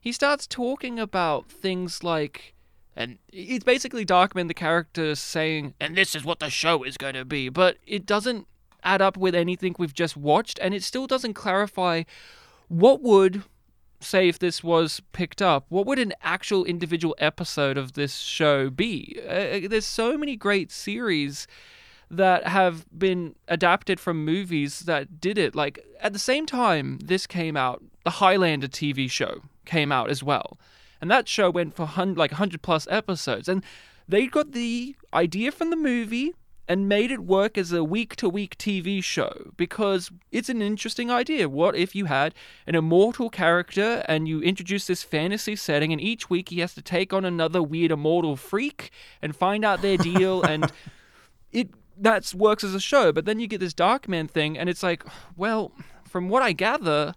he 0.00 0.12
starts 0.12 0.46
talking 0.46 0.98
about 0.98 1.50
things 1.50 2.02
like 2.02 2.51
and 2.96 3.18
it's 3.32 3.64
basically 3.64 4.04
Darkman 4.04 4.48
the 4.48 4.54
character 4.54 5.14
saying, 5.14 5.74
and 5.80 5.96
this 5.96 6.14
is 6.14 6.24
what 6.24 6.40
the 6.40 6.50
show 6.50 6.82
is 6.82 6.96
going 6.96 7.14
to 7.14 7.24
be, 7.24 7.48
but 7.48 7.78
it 7.86 8.04
doesn't 8.06 8.46
add 8.84 9.00
up 9.00 9.16
with 9.16 9.34
anything 9.34 9.74
we've 9.78 9.94
just 9.94 10.16
watched 10.16 10.58
and 10.60 10.74
it 10.74 10.82
still 10.82 11.06
doesn't 11.06 11.34
clarify 11.34 12.02
what 12.68 13.00
would 13.00 13.44
say 14.00 14.28
if 14.28 14.38
this 14.38 14.64
was 14.64 15.00
picked 15.12 15.40
up, 15.40 15.64
what 15.68 15.86
would 15.86 15.98
an 15.98 16.12
actual 16.22 16.64
individual 16.64 17.14
episode 17.18 17.78
of 17.78 17.92
this 17.92 18.16
show 18.16 18.68
be? 18.68 19.18
Uh, 19.28 19.68
there's 19.68 19.86
so 19.86 20.18
many 20.18 20.36
great 20.36 20.70
series 20.70 21.46
that 22.10 22.46
have 22.46 22.84
been 22.96 23.34
adapted 23.48 23.98
from 23.98 24.24
movies 24.24 24.80
that 24.80 25.20
did 25.20 25.38
it. 25.38 25.54
Like 25.54 25.84
at 26.00 26.12
the 26.12 26.18
same 26.18 26.46
time 26.46 26.98
this 27.02 27.26
came 27.26 27.56
out, 27.56 27.82
the 28.04 28.10
Highlander 28.10 28.68
TV 28.68 29.10
show 29.10 29.42
came 29.64 29.92
out 29.92 30.10
as 30.10 30.22
well. 30.22 30.58
And 31.02 31.10
that 31.10 31.28
show 31.28 31.50
went 31.50 31.74
for 31.74 31.84
hun- 31.84 32.14
like 32.14 32.30
100 32.30 32.62
plus 32.62 32.86
episodes 32.88 33.48
and 33.48 33.62
they 34.08 34.26
got 34.26 34.52
the 34.52 34.96
idea 35.12 35.52
from 35.52 35.70
the 35.70 35.76
movie 35.76 36.32
and 36.68 36.88
made 36.88 37.10
it 37.10 37.20
work 37.20 37.58
as 37.58 37.72
a 37.72 37.82
week 37.82 38.14
to 38.16 38.28
week 38.28 38.56
TV 38.56 39.02
show 39.02 39.50
because 39.56 40.10
it's 40.30 40.48
an 40.48 40.62
interesting 40.62 41.10
idea. 41.10 41.48
What 41.48 41.74
if 41.74 41.94
you 41.94 42.06
had 42.06 42.34
an 42.66 42.74
immortal 42.74 43.30
character 43.30 44.04
and 44.06 44.28
you 44.28 44.40
introduce 44.40 44.86
this 44.86 45.02
fantasy 45.02 45.56
setting, 45.56 45.92
and 45.92 46.00
each 46.00 46.30
week 46.30 46.50
he 46.50 46.60
has 46.60 46.72
to 46.74 46.82
take 46.82 47.12
on 47.12 47.24
another 47.24 47.62
weird 47.62 47.90
immortal 47.90 48.36
freak 48.36 48.90
and 49.20 49.34
find 49.34 49.64
out 49.64 49.82
their 49.82 49.96
deal, 49.96 50.42
and 50.50 50.72
it 51.50 51.70
that 51.98 52.32
works 52.32 52.64
as 52.64 52.74
a 52.74 52.80
show. 52.80 53.12
But 53.12 53.24
then 53.24 53.40
you 53.40 53.48
get 53.48 53.60
this 53.60 53.74
Darkman 53.74 54.30
thing, 54.30 54.56
and 54.56 54.68
it's 54.68 54.82
like, 54.82 55.04
well, 55.36 55.72
from 56.08 56.28
what 56.28 56.42
I 56.42 56.52
gather, 56.52 57.14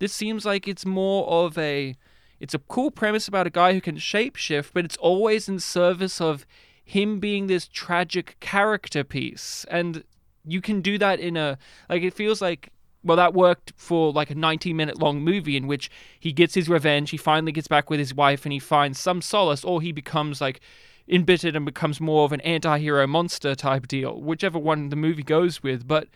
this 0.00 0.12
seems 0.12 0.44
like 0.44 0.68
it's 0.68 0.84
more 0.84 1.26
of 1.28 1.56
a 1.56 1.96
it's 2.42 2.54
a 2.54 2.58
cool 2.58 2.90
premise 2.90 3.28
about 3.28 3.46
a 3.46 3.50
guy 3.50 3.72
who 3.72 3.80
can 3.80 3.98
shapeshift, 3.98 4.70
but 4.74 4.84
it's 4.84 4.96
always 4.96 5.48
in 5.48 5.60
service 5.60 6.20
of 6.20 6.44
him 6.84 7.20
being 7.20 7.46
this 7.46 7.68
tragic 7.68 8.36
character 8.40 9.04
piece. 9.04 9.64
And 9.70 10.02
you 10.44 10.60
can 10.60 10.80
do 10.80 10.98
that 10.98 11.20
in 11.20 11.36
a 11.36 11.56
like 11.88 12.02
it 12.02 12.14
feels 12.14 12.42
like 12.42 12.70
well 13.04 13.16
that 13.16 13.32
worked 13.32 13.72
for 13.76 14.12
like 14.12 14.28
a 14.28 14.34
90 14.34 14.72
minute 14.72 14.98
long 14.98 15.20
movie 15.20 15.56
in 15.56 15.68
which 15.68 15.88
he 16.18 16.32
gets 16.32 16.54
his 16.54 16.68
revenge, 16.68 17.10
he 17.10 17.16
finally 17.16 17.52
gets 17.52 17.68
back 17.68 17.88
with 17.88 18.00
his 18.00 18.12
wife 18.12 18.44
and 18.44 18.52
he 18.52 18.58
finds 18.58 18.98
some 18.98 19.22
solace 19.22 19.62
or 19.62 19.80
he 19.80 19.92
becomes 19.92 20.40
like 20.40 20.60
embittered 21.06 21.54
and 21.54 21.64
becomes 21.64 22.00
more 22.00 22.24
of 22.24 22.32
an 22.32 22.40
anti-hero 22.40 23.06
monster 23.06 23.54
type 23.54 23.86
deal, 23.86 24.20
whichever 24.20 24.58
one 24.58 24.88
the 24.88 24.96
movie 24.96 25.22
goes 25.22 25.62
with. 25.62 25.86
But 25.86 26.08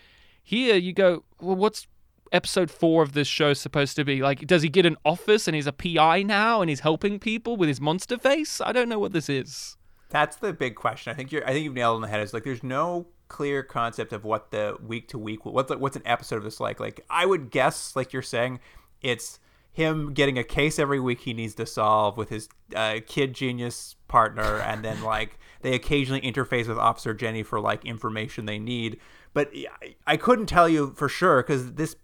here 0.42 0.74
you 0.74 0.92
go, 0.92 1.22
well 1.40 1.54
what's 1.54 1.86
episode 2.32 2.70
four 2.70 3.02
of 3.02 3.12
this 3.12 3.28
show 3.28 3.52
supposed 3.54 3.96
to 3.96 4.04
be? 4.04 4.22
Like, 4.22 4.46
does 4.46 4.62
he 4.62 4.68
get 4.68 4.86
an 4.86 4.96
office 5.04 5.46
and 5.48 5.54
he's 5.54 5.66
a 5.66 5.72
PI 5.72 6.22
now 6.22 6.60
and 6.60 6.68
he's 6.70 6.80
helping 6.80 7.18
people 7.18 7.56
with 7.56 7.68
his 7.68 7.80
monster 7.80 8.18
face? 8.18 8.60
I 8.60 8.72
don't 8.72 8.88
know 8.88 8.98
what 8.98 9.12
this 9.12 9.28
is. 9.28 9.76
That's 10.08 10.36
the 10.36 10.52
big 10.52 10.76
question. 10.76 11.10
I 11.12 11.14
think 11.16 11.32
you're. 11.32 11.44
I 11.44 11.52
think 11.52 11.64
you've 11.64 11.74
nailed 11.74 11.94
it 11.94 11.96
on 11.96 12.02
the 12.02 12.08
head. 12.08 12.20
Is 12.20 12.32
like 12.32 12.44
there's 12.44 12.62
no 12.62 13.06
clear 13.28 13.62
concept 13.64 14.12
of 14.12 14.24
what 14.24 14.50
the 14.52 14.76
week 14.80 15.08
to 15.08 15.18
week. 15.18 15.44
What's 15.44 15.68
the- 15.68 15.78
what's 15.78 15.96
an 15.96 16.02
episode 16.06 16.36
of 16.36 16.44
this 16.44 16.60
like? 16.60 16.78
Like 16.78 17.04
I 17.10 17.26
would 17.26 17.50
guess, 17.50 17.96
like 17.96 18.12
you're 18.12 18.22
saying, 18.22 18.60
it's 19.02 19.40
him 19.72 20.14
getting 20.14 20.38
a 20.38 20.44
case 20.44 20.78
every 20.78 21.00
week 21.00 21.20
he 21.20 21.34
needs 21.34 21.54
to 21.56 21.66
solve 21.66 22.16
with 22.16 22.28
his 22.30 22.48
uh, 22.74 23.00
kid 23.06 23.34
genius 23.34 23.96
partner, 24.08 24.58
and 24.64 24.84
then 24.84 25.02
like 25.02 25.38
they 25.62 25.74
occasionally 25.74 26.20
interface 26.20 26.68
with 26.68 26.78
Officer 26.78 27.12
Jenny 27.12 27.42
for 27.42 27.58
like 27.60 27.84
information 27.84 28.46
they 28.46 28.60
need. 28.60 29.00
But 29.34 29.50
I- 29.82 29.96
I 30.06 30.16
couldn't 30.16 30.46
tell 30.46 30.68
you 30.68 30.92
for 30.96 31.08
sure 31.08 31.42
because 31.42 31.72
this 31.72 31.96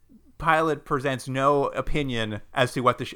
pilot 0.43 0.85
presents 0.85 1.29
no 1.29 1.67
opinion 1.67 2.41
as 2.53 2.73
to 2.73 2.81
what 2.81 2.99
the 2.99 3.05
sh- 3.05 3.15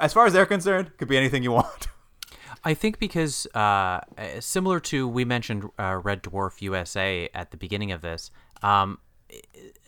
as 0.00 0.12
far 0.12 0.26
as 0.26 0.32
they're 0.32 0.46
concerned 0.46 0.90
could 0.96 1.06
be 1.06 1.18
anything 1.18 1.42
you 1.42 1.52
want. 1.52 1.88
I 2.64 2.74
think 2.74 2.98
because 2.98 3.46
uh, 3.54 3.58
uh, 3.58 4.00
similar 4.40 4.80
to 4.80 5.06
we 5.06 5.24
mentioned 5.24 5.68
uh, 5.78 6.00
Red 6.02 6.22
Dwarf 6.22 6.62
USA 6.62 7.28
at 7.34 7.50
the 7.50 7.56
beginning 7.56 7.92
of 7.92 8.00
this, 8.00 8.30
um, 8.62 8.98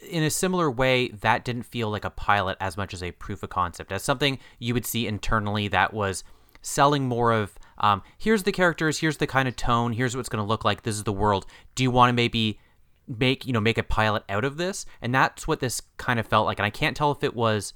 in 0.09 0.23
a 0.23 0.31
similar 0.31 0.71
way, 0.71 1.09
that 1.09 1.45
didn't 1.45 1.63
feel 1.63 1.89
like 1.89 2.05
a 2.05 2.11
pilot 2.11 2.59
as 2.61 2.77
much 2.77 2.93
as 2.93 3.03
a 3.03 3.13
proof 3.13 3.43
of 3.43 3.49
concept, 3.49 3.91
as 3.91 4.03
something 4.03 4.39
you 4.59 4.75
would 4.75 4.85
see 4.85 5.07
internally 5.07 5.69
that 5.69 5.95
was 5.95 6.23
selling 6.61 7.09
more 7.09 7.33
of 7.33 7.59
um, 7.79 8.03
here's 8.19 8.43
the 8.43 8.53
characters, 8.53 8.99
here's 8.99 9.17
the 9.17 9.27
kind 9.27 9.49
of 9.49 9.57
tone, 9.57 9.93
here's 9.93 10.15
what 10.15 10.21
it's 10.21 10.29
going 10.29 10.45
to 10.45 10.49
look 10.49 10.65
like, 10.65 10.83
this 10.83 10.97
is 10.97 11.05
the 11.05 11.13
world. 11.13 11.47
Do 11.75 11.83
you 11.83 11.91
want 11.91 12.11
to 12.11 12.13
maybe 12.13 12.61
make 13.07 13.47
you 13.47 13.53
know 13.53 13.61
make 13.61 13.79
a 13.79 13.83
pilot 13.83 14.25
out 14.29 14.45
of 14.45 14.57
this? 14.57 14.87
And 15.01 15.15
that's 15.15 15.47
what 15.47 15.61
this 15.61 15.83
kind 15.97 16.19
of 16.19 16.27
felt 16.27 16.47
like. 16.47 16.59
And 16.59 16.67
I 16.67 16.71
can't 16.71 16.97
tell 16.97 17.13
if 17.13 17.23
it 17.23 17.35
was 17.35 17.75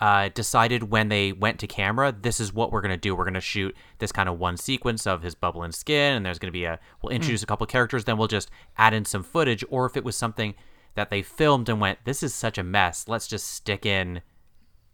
uh, 0.00 0.30
decided 0.32 0.90
when 0.90 1.08
they 1.08 1.30
went 1.30 1.58
to 1.60 1.66
camera, 1.66 2.10
this 2.10 2.40
is 2.40 2.54
what 2.54 2.72
we're 2.72 2.80
gonna 2.80 2.96
do. 2.96 3.14
We're 3.14 3.26
gonna 3.26 3.40
shoot 3.40 3.76
this 3.98 4.12
kind 4.12 4.28
of 4.28 4.38
one 4.38 4.56
sequence 4.56 5.06
of 5.06 5.22
his 5.22 5.34
bubbling 5.34 5.72
skin, 5.72 6.14
and 6.14 6.24
there's 6.24 6.38
gonna 6.38 6.52
be 6.52 6.64
a 6.64 6.80
we'll 7.02 7.12
introduce 7.12 7.42
a 7.42 7.46
couple 7.46 7.66
characters, 7.66 8.04
then 8.04 8.16
we'll 8.16 8.28
just 8.28 8.50
add 8.78 8.94
in 8.94 9.04
some 9.04 9.22
footage, 9.22 9.62
or 9.68 9.84
if 9.84 9.96
it 9.96 10.04
was 10.04 10.16
something 10.16 10.54
that 10.94 11.10
they 11.10 11.22
filmed 11.22 11.68
and 11.68 11.80
went, 11.80 11.98
this 12.04 12.22
is 12.22 12.34
such 12.34 12.58
a 12.58 12.62
mess. 12.62 13.06
Let's 13.08 13.28
just 13.28 13.46
stick 13.48 13.86
in 13.86 14.22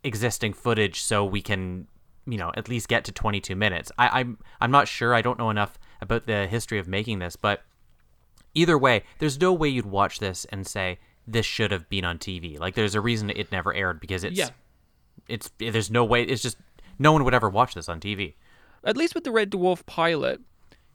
existing 0.04 0.52
footage 0.52 1.02
so 1.02 1.24
we 1.24 1.40
can, 1.40 1.86
you 2.26 2.36
know, 2.36 2.52
at 2.56 2.68
least 2.68 2.88
get 2.88 3.04
to 3.04 3.12
22 3.12 3.54
minutes. 3.54 3.92
I, 3.96 4.20
I'm 4.20 4.38
I'm 4.60 4.72
not 4.72 4.88
sure. 4.88 5.14
I 5.14 5.22
don't 5.22 5.38
know 5.38 5.50
enough 5.50 5.78
about 6.00 6.26
the 6.26 6.46
history 6.46 6.78
of 6.78 6.88
making 6.88 7.20
this, 7.20 7.36
but 7.36 7.62
either 8.56 8.76
way, 8.78 9.04
there's 9.18 9.40
no 9.40 9.52
way 9.52 9.68
you'd 9.68 9.86
watch 9.86 10.18
this 10.18 10.44
and 10.46 10.66
say 10.66 10.98
this 11.26 11.46
should 11.46 11.70
have 11.70 11.88
been 11.88 12.04
on 12.04 12.18
TV. 12.18 12.58
Like 12.58 12.74
there's 12.74 12.94
a 12.94 13.00
reason 13.00 13.30
it 13.30 13.52
never 13.52 13.72
aired 13.74 14.00
because 14.00 14.24
it's 14.24 14.38
Yeah. 14.38 14.48
it's 15.28 15.50
there's 15.58 15.90
no 15.90 16.04
way 16.04 16.22
it's 16.22 16.42
just 16.42 16.56
no 16.98 17.12
one 17.12 17.24
would 17.24 17.34
ever 17.34 17.48
watch 17.50 17.74
this 17.74 17.88
on 17.88 18.00
TV. 18.00 18.34
at 18.84 18.96
least 18.96 19.14
with 19.14 19.24
the 19.24 19.30
Red 19.32 19.50
Dwarf 19.50 19.84
pilot, 19.86 20.40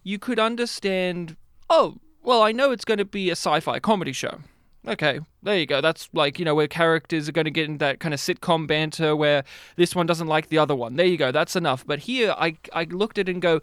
you 0.03 0.17
could 0.17 0.39
understand. 0.39 1.35
Oh, 1.69 1.97
well, 2.23 2.41
I 2.41 2.51
know 2.51 2.71
it's 2.71 2.85
going 2.85 2.97
to 2.99 3.05
be 3.05 3.29
a 3.29 3.33
sci-fi 3.33 3.79
comedy 3.79 4.13
show. 4.13 4.39
Okay, 4.87 5.19
there 5.43 5.57
you 5.59 5.65
go. 5.67 5.79
That's 5.81 6.09
like 6.13 6.39
you 6.39 6.45
know 6.45 6.55
where 6.55 6.67
characters 6.67 7.27
are 7.29 7.31
going 7.33 7.45
to 7.45 7.51
get 7.51 7.67
in 7.69 7.77
that 7.79 7.99
kind 7.99 8.13
of 8.13 8.19
sitcom 8.19 8.65
banter 8.65 9.15
where 9.15 9.43
this 9.75 9.95
one 9.95 10.07
doesn't 10.07 10.27
like 10.27 10.47
the 10.49 10.57
other 10.57 10.75
one. 10.75 10.95
There 10.95 11.05
you 11.05 11.17
go. 11.17 11.31
That's 11.31 11.55
enough. 11.55 11.85
But 11.85 11.99
here, 11.99 12.33
I 12.37 12.55
I 12.73 12.85
looked 12.85 13.17
at 13.19 13.27
it 13.29 13.33
and 13.33 13.41
go. 13.41 13.61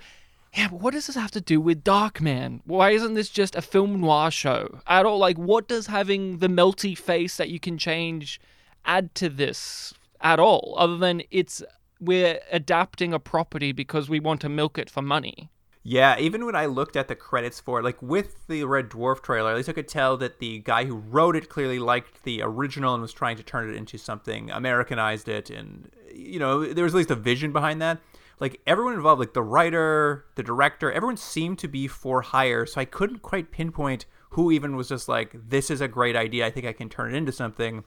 Yeah, 0.54 0.68
but 0.68 0.80
what 0.80 0.94
does 0.94 1.06
this 1.06 1.16
have 1.16 1.30
to 1.32 1.40
do 1.40 1.60
with 1.60 1.84
Darkman? 1.84 2.60
Why 2.64 2.90
isn't 2.90 3.14
this 3.14 3.28
just 3.28 3.54
a 3.54 3.62
film 3.62 4.00
noir 4.00 4.30
show 4.30 4.80
at 4.86 5.06
all? 5.06 5.18
Like, 5.18 5.36
what 5.36 5.68
does 5.68 5.86
having 5.86 6.38
the 6.38 6.48
melty 6.48 6.96
face 6.96 7.36
that 7.36 7.50
you 7.50 7.60
can 7.60 7.76
change 7.78 8.40
add 8.84 9.14
to 9.16 9.28
this 9.28 9.94
at 10.20 10.40
all, 10.40 10.74
other 10.76 10.96
than 10.96 11.22
it's 11.30 11.62
we're 12.00 12.40
adapting 12.50 13.12
a 13.12 13.18
property 13.18 13.72
because 13.72 14.08
we 14.08 14.20
want 14.20 14.40
to 14.40 14.48
milk 14.48 14.78
it 14.78 14.88
for 14.88 15.02
money. 15.02 15.50
Yeah, 15.82 16.18
even 16.18 16.44
when 16.44 16.54
I 16.54 16.66
looked 16.66 16.96
at 16.96 17.08
the 17.08 17.14
credits 17.14 17.60
for 17.60 17.80
it, 17.80 17.82
like 17.82 18.00
with 18.02 18.46
the 18.46 18.64
Red 18.64 18.90
Dwarf 18.90 19.22
trailer, 19.22 19.50
at 19.50 19.56
least 19.56 19.68
I 19.68 19.72
could 19.72 19.88
tell 19.88 20.16
that 20.18 20.38
the 20.38 20.58
guy 20.58 20.84
who 20.84 20.96
wrote 20.96 21.34
it 21.34 21.48
clearly 21.48 21.78
liked 21.78 22.24
the 22.24 22.42
original 22.42 22.94
and 22.94 23.00
was 23.00 23.12
trying 23.12 23.36
to 23.38 23.42
turn 23.42 23.70
it 23.70 23.76
into 23.76 23.96
something, 23.96 24.50
Americanized 24.50 25.28
it, 25.28 25.50
and 25.50 25.90
you 26.12 26.38
know, 26.38 26.64
there 26.72 26.84
was 26.84 26.94
at 26.94 26.98
least 26.98 27.10
a 27.10 27.16
vision 27.16 27.52
behind 27.52 27.80
that. 27.80 27.98
Like 28.40 28.60
everyone 28.66 28.94
involved, 28.94 29.20
like 29.20 29.34
the 29.34 29.42
writer, 29.42 30.26
the 30.36 30.42
director, 30.42 30.92
everyone 30.92 31.16
seemed 31.16 31.58
to 31.60 31.68
be 31.68 31.88
for 31.88 32.22
hire, 32.22 32.66
so 32.66 32.80
I 32.80 32.84
couldn't 32.84 33.22
quite 33.22 33.50
pinpoint 33.50 34.06
who 34.30 34.52
even 34.52 34.76
was 34.76 34.88
just 34.88 35.08
like, 35.08 35.34
this 35.34 35.70
is 35.70 35.80
a 35.80 35.88
great 35.88 36.14
idea. 36.14 36.46
I 36.46 36.50
think 36.50 36.66
I 36.66 36.72
can 36.72 36.88
turn 36.88 37.14
it 37.14 37.16
into 37.16 37.32
something. 37.32 37.84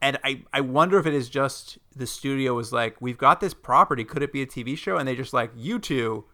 And 0.00 0.18
I, 0.24 0.42
I 0.52 0.60
wonder 0.60 0.98
if 0.98 1.06
it 1.06 1.14
is 1.14 1.28
just 1.28 1.78
the 1.94 2.06
studio 2.06 2.54
was 2.54 2.72
like, 2.72 3.00
we've 3.00 3.18
got 3.18 3.40
this 3.40 3.54
property. 3.54 4.04
Could 4.04 4.22
it 4.22 4.32
be 4.32 4.42
a 4.42 4.46
TV 4.46 4.76
show? 4.76 4.96
And 4.96 5.06
they 5.06 5.14
just 5.14 5.32
like, 5.32 5.50
you 5.56 5.78
two, 5.78 6.24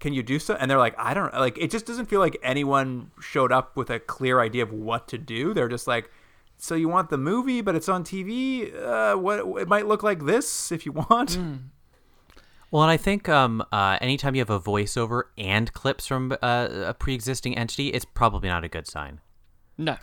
can 0.00 0.12
you 0.12 0.22
do 0.22 0.38
so? 0.38 0.54
And 0.54 0.70
they're 0.70 0.78
like, 0.78 0.94
I 0.98 1.14
don't 1.14 1.32
like. 1.34 1.58
It 1.58 1.70
just 1.70 1.86
doesn't 1.86 2.06
feel 2.06 2.20
like 2.20 2.38
anyone 2.42 3.10
showed 3.20 3.52
up 3.52 3.76
with 3.76 3.90
a 3.90 4.00
clear 4.00 4.40
idea 4.40 4.62
of 4.62 4.72
what 4.72 5.08
to 5.08 5.18
do. 5.18 5.54
They're 5.54 5.68
just 5.68 5.86
like, 5.86 6.10
so 6.56 6.74
you 6.74 6.88
want 6.88 7.10
the 7.10 7.18
movie, 7.18 7.60
but 7.60 7.74
it's 7.74 7.88
on 7.88 8.04
TV. 8.04 8.74
Uh, 8.74 9.16
what 9.16 9.60
it 9.60 9.68
might 9.68 9.86
look 9.86 10.02
like 10.02 10.24
this 10.26 10.72
if 10.72 10.84
you 10.86 10.92
want. 10.92 11.38
Well, 12.70 12.82
and 12.82 12.90
I 12.90 12.96
think 12.96 13.28
um, 13.28 13.64
uh, 13.72 13.98
anytime 14.00 14.36
you 14.36 14.40
have 14.40 14.50
a 14.50 14.60
voiceover 14.60 15.24
and 15.36 15.72
clips 15.72 16.06
from 16.06 16.32
uh, 16.40 16.68
a 16.70 16.94
pre-existing 16.94 17.58
entity, 17.58 17.88
it's 17.88 18.04
probably 18.04 18.48
not 18.48 18.62
a 18.62 18.68
good 18.68 18.86
sign. 18.86 19.20
No, 19.76 19.96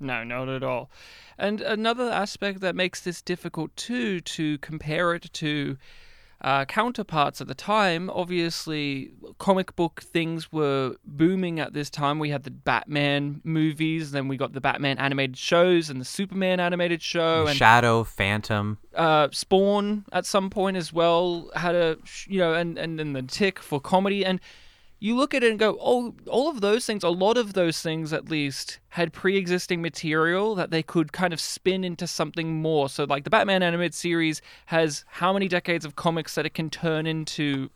no, 0.00 0.24
not 0.24 0.48
at 0.48 0.62
all. 0.62 0.90
And 1.36 1.60
another 1.60 2.10
aspect 2.10 2.60
that 2.60 2.74
makes 2.74 3.02
this 3.02 3.20
difficult 3.20 3.76
too 3.76 4.20
to 4.20 4.56
compare 4.58 5.14
it 5.14 5.30
to 5.34 5.76
uh, 6.42 6.64
counterparts 6.66 7.40
at 7.40 7.48
the 7.48 7.54
time. 7.54 8.10
Obviously, 8.10 9.10
comic 9.38 9.74
book 9.76 10.02
things 10.02 10.52
were 10.52 10.96
booming 11.04 11.60
at 11.60 11.72
this 11.72 11.90
time. 11.90 12.18
We 12.18 12.30
had 12.30 12.42
the 12.44 12.50
Batman 12.50 13.40
movies, 13.44 14.10
then 14.10 14.28
we 14.28 14.36
got 14.36 14.52
the 14.52 14.60
Batman 14.60 14.98
animated 14.98 15.36
shows 15.36 15.90
and 15.90 16.00
the 16.00 16.04
Superman 16.04 16.60
animated 16.60 17.02
show, 17.02 17.46
and 17.46 17.56
Shadow, 17.56 18.04
Phantom. 18.04 18.78
uh, 18.94 19.28
Spawn 19.32 20.04
at 20.12 20.26
some 20.26 20.50
point 20.50 20.76
as 20.76 20.92
well 20.92 21.50
had 21.54 21.74
a 21.74 21.96
you 22.26 22.38
know, 22.38 22.54
and 22.54 22.78
and 22.78 22.98
then 22.98 23.12
the 23.12 23.22
Tick 23.22 23.58
for 23.58 23.80
comedy, 23.80 24.24
and 24.24 24.40
you 24.98 25.14
look 25.14 25.34
at 25.34 25.42
it 25.44 25.50
and 25.50 25.58
go, 25.58 25.76
oh, 25.80 26.14
all 26.28 26.48
of 26.48 26.60
those 26.62 26.86
things, 26.86 27.04
a 27.04 27.10
lot 27.10 27.36
of 27.36 27.52
those 27.52 27.82
things 27.82 28.12
at 28.12 28.30
least 28.30 28.78
had 28.90 29.12
pre-existing 29.12 29.82
material 29.82 30.54
that 30.54 30.70
they 30.70 30.82
could 30.82 31.12
kind 31.12 31.32
of 31.34 31.40
spin 31.40 31.84
into 31.84 32.06
something 32.06 32.62
more. 32.62 32.88
So 32.88 33.04
like 33.04 33.24
the 33.24 33.30
Batman 33.30 33.62
animated 33.62 33.94
series 33.94 34.40
has 34.66 35.04
how 35.06 35.32
many 35.34 35.48
decades 35.48 35.84
of 35.84 35.96
comics 35.96 36.34
that 36.34 36.46
it 36.46 36.54
can 36.54 36.70
turn 36.70 37.06
into 37.06 37.68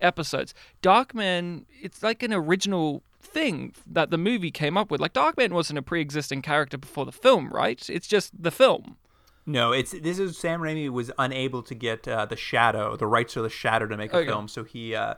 episodes. 0.00 0.54
Darkman, 0.82 1.64
it's 1.80 2.02
like 2.02 2.22
an 2.22 2.32
original 2.32 3.02
thing 3.20 3.72
that 3.86 4.10
the 4.10 4.18
movie 4.18 4.50
came 4.50 4.76
up 4.76 4.90
with. 4.90 5.00
Like 5.00 5.12
Darkman 5.14 5.50
wasn't 5.52 5.78
a 5.78 5.82
pre-existing 5.82 6.42
character 6.42 6.78
before 6.78 7.04
the 7.06 7.12
film, 7.12 7.50
right? 7.50 7.88
It's 7.90 8.06
just 8.06 8.40
the 8.40 8.50
film. 8.50 8.96
No, 9.44 9.72
it's 9.72 9.90
this 9.90 10.20
is 10.20 10.38
Sam 10.38 10.60
Raimi 10.60 10.88
was 10.88 11.10
unable 11.18 11.64
to 11.64 11.74
get 11.74 12.06
uh, 12.06 12.26
the 12.26 12.36
Shadow, 12.36 12.94
the 12.96 13.08
rights 13.08 13.32
to 13.32 13.42
the 13.42 13.50
Shadow 13.50 13.88
to 13.88 13.96
make 13.96 14.12
a 14.12 14.18
Okay. 14.18 14.28
film, 14.28 14.46
so 14.46 14.62
he 14.62 14.94
uh, 14.94 15.14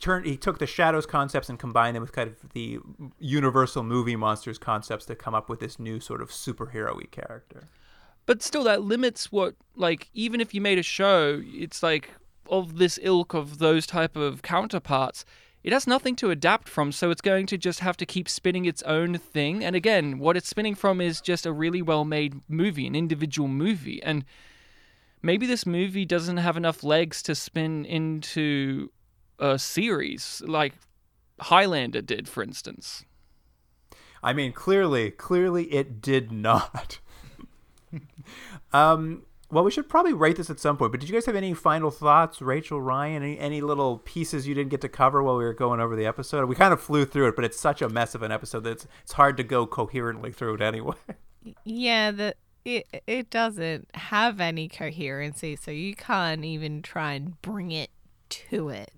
turned 0.00 0.26
he 0.26 0.36
took 0.36 0.58
the 0.58 0.66
Shadows 0.66 1.06
concepts 1.06 1.48
and 1.48 1.58
combined 1.58 1.96
them 1.96 2.02
with 2.02 2.12
kind 2.12 2.28
of 2.30 2.52
the 2.52 2.78
Universal 3.18 3.82
movie 3.82 4.16
monsters 4.16 4.58
concepts 4.58 5.04
to 5.06 5.14
come 5.14 5.34
up 5.34 5.48
with 5.48 5.60
this 5.60 5.78
new 5.78 6.00
sort 6.00 6.20
of 6.20 6.30
superhero-y 6.30 7.04
character. 7.10 7.64
but 8.26 8.42
still 8.42 8.64
that 8.64 8.82
limits 8.82 9.30
what 9.30 9.54
like 9.76 10.08
even 10.14 10.40
if 10.40 10.54
you 10.54 10.60
made 10.60 10.78
a 10.78 10.82
show 10.82 11.42
it's 11.44 11.82
like 11.82 12.10
of 12.48 12.78
this 12.78 12.98
ilk 13.02 13.34
of 13.34 13.58
those 13.58 13.86
type 13.86 14.16
of 14.16 14.42
counterparts 14.42 15.24
it 15.62 15.72
has 15.72 15.86
nothing 15.86 16.14
to 16.14 16.30
adapt 16.30 16.68
from 16.68 16.92
so 16.92 17.10
it's 17.10 17.22
going 17.22 17.46
to 17.46 17.56
just 17.56 17.80
have 17.80 17.96
to 17.96 18.06
keep 18.06 18.28
spinning 18.28 18.66
its 18.66 18.82
own 18.82 19.16
thing 19.18 19.64
and 19.64 19.74
again 19.74 20.18
what 20.18 20.36
it's 20.36 20.48
spinning 20.48 20.74
from 20.74 21.00
is 21.00 21.20
just 21.20 21.46
a 21.46 21.52
really 21.52 21.82
well 21.82 22.04
made 22.04 22.40
movie 22.48 22.86
an 22.86 22.94
individual 22.94 23.48
movie 23.48 24.02
and 24.02 24.24
maybe 25.22 25.46
this 25.46 25.64
movie 25.66 26.04
doesn't 26.04 26.36
have 26.36 26.56
enough 26.56 26.84
legs 26.84 27.22
to 27.22 27.34
spin 27.34 27.84
into 27.86 28.90
a 29.38 29.58
series 29.58 30.42
like 30.46 30.74
highlander 31.40 32.00
did 32.00 32.28
for 32.28 32.42
instance 32.42 33.04
I 34.24 34.32
mean, 34.32 34.52
clearly, 34.52 35.10
clearly 35.10 35.64
it 35.64 36.00
did 36.00 36.32
not. 36.32 36.98
um, 38.72 39.24
well, 39.50 39.62
we 39.62 39.70
should 39.70 39.86
probably 39.86 40.14
rate 40.14 40.36
this 40.36 40.48
at 40.48 40.58
some 40.58 40.78
point. 40.78 40.92
But 40.92 41.00
did 41.00 41.10
you 41.10 41.14
guys 41.14 41.26
have 41.26 41.36
any 41.36 41.52
final 41.52 41.90
thoughts, 41.90 42.40
Rachel, 42.40 42.80
Ryan? 42.80 43.22
Any 43.22 43.38
any 43.38 43.60
little 43.60 43.98
pieces 43.98 44.48
you 44.48 44.54
didn't 44.54 44.70
get 44.70 44.80
to 44.80 44.88
cover 44.88 45.22
while 45.22 45.36
we 45.36 45.44
were 45.44 45.52
going 45.52 45.78
over 45.78 45.94
the 45.94 46.06
episode? 46.06 46.48
We 46.48 46.54
kind 46.54 46.72
of 46.72 46.80
flew 46.80 47.04
through 47.04 47.28
it, 47.28 47.36
but 47.36 47.44
it's 47.44 47.60
such 47.60 47.82
a 47.82 47.88
mess 47.90 48.14
of 48.14 48.22
an 48.22 48.32
episode 48.32 48.64
that 48.64 48.70
it's 48.70 48.86
it's 49.02 49.12
hard 49.12 49.36
to 49.36 49.44
go 49.44 49.66
coherently 49.66 50.32
through 50.32 50.54
it 50.54 50.62
anyway. 50.62 50.96
Yeah, 51.62 52.10
the 52.10 52.34
it 52.64 52.86
it 53.06 53.28
doesn't 53.28 53.94
have 53.94 54.40
any 54.40 54.66
coherency, 54.66 55.56
so 55.56 55.70
you 55.70 55.94
can't 55.94 56.42
even 56.42 56.80
try 56.80 57.12
and 57.12 57.38
bring 57.42 57.70
it 57.70 57.90
to 58.30 58.70
it. 58.70 58.90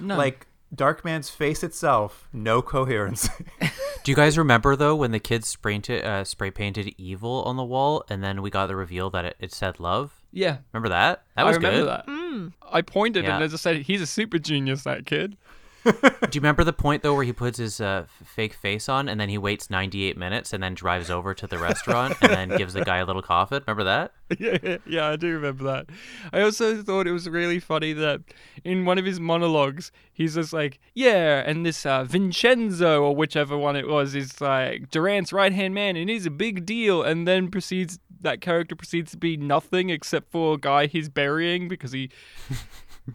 No 0.00 0.16
Like 0.16 0.46
Darkman's 0.74 1.30
face 1.30 1.62
itself, 1.62 2.28
no 2.32 2.60
coherence. 2.60 3.28
Do 4.04 4.12
you 4.12 4.16
guys 4.16 4.36
remember 4.38 4.76
though 4.76 4.94
when 4.96 5.10
the 5.12 5.18
kids 5.18 5.48
spray 5.48 5.74
painted, 5.74 6.04
uh, 6.04 6.24
spray 6.24 6.50
painted 6.50 6.94
evil 6.98 7.42
on 7.44 7.56
the 7.56 7.64
wall, 7.64 8.04
and 8.10 8.22
then 8.22 8.42
we 8.42 8.50
got 8.50 8.66
the 8.66 8.76
reveal 8.76 9.08
that 9.10 9.24
it, 9.24 9.36
it 9.40 9.52
said 9.52 9.80
love? 9.80 10.22
yeah 10.30 10.58
Remember 10.72 10.90
that? 10.90 11.22
That 11.36 11.42
I 11.42 11.48
was 11.48 11.56
remember 11.56 11.78
good. 11.80 11.88
that. 11.88 12.52
I 12.70 12.82
pointed 12.82 13.24
Yeah. 13.24 13.36
and 13.36 13.44
I 13.44 13.46
just 13.48 13.62
said, 13.62 13.76
"He's 13.82 14.02
a 14.02 14.06
super 14.06 14.38
genius, 14.38 14.82
that 14.84 15.06
kid." 15.06 15.36
Do 15.84 15.92
you 16.32 16.40
remember 16.40 16.64
the 16.64 16.72
point 16.72 17.02
though 17.02 17.14
where 17.14 17.24
he 17.24 17.32
puts 17.32 17.58
his 17.58 17.80
uh, 17.80 18.06
fake 18.24 18.54
face 18.54 18.88
on 18.88 19.08
and 19.08 19.20
then 19.20 19.28
he 19.28 19.38
waits 19.38 19.70
98 19.70 20.16
minutes 20.16 20.52
and 20.52 20.62
then 20.62 20.74
drives 20.74 21.10
over 21.10 21.34
to 21.34 21.46
the 21.46 21.58
restaurant 21.58 22.16
and 22.20 22.32
then 22.32 22.58
gives 22.58 22.74
the 22.74 22.84
guy 22.84 22.98
a 22.98 23.04
little 23.04 23.22
coffin? 23.22 23.62
Remember 23.66 23.84
that? 23.84 24.12
yeah, 24.38 24.58
yeah, 24.62 24.76
yeah, 24.86 25.08
I 25.08 25.16
do 25.16 25.32
remember 25.32 25.64
that. 25.64 25.86
I 26.32 26.42
also 26.42 26.82
thought 26.82 27.06
it 27.06 27.12
was 27.12 27.28
really 27.28 27.60
funny 27.60 27.92
that 27.94 28.20
in 28.64 28.84
one 28.84 28.98
of 28.98 29.04
his 29.04 29.18
monologues, 29.18 29.90
he's 30.12 30.34
just 30.34 30.52
like, 30.52 30.78
"Yeah," 30.94 31.42
and 31.46 31.64
this 31.64 31.86
uh, 31.86 32.04
Vincenzo 32.04 33.02
or 33.02 33.16
whichever 33.16 33.56
one 33.56 33.76
it 33.76 33.88
was 33.88 34.14
is 34.14 34.40
like 34.40 34.90
Durant's 34.90 35.32
right 35.32 35.52
hand 35.52 35.74
man, 35.74 35.96
and 35.96 36.10
he's 36.10 36.26
a 36.26 36.30
big 36.30 36.66
deal. 36.66 37.02
And 37.02 37.26
then 37.26 37.50
proceeds 37.50 37.98
that 38.20 38.40
character 38.40 38.74
proceeds 38.74 39.12
to 39.12 39.16
be 39.16 39.36
nothing 39.36 39.90
except 39.90 40.30
for 40.30 40.54
a 40.54 40.58
guy 40.58 40.86
he's 40.86 41.08
burying 41.08 41.68
because 41.68 41.92
he 41.92 42.10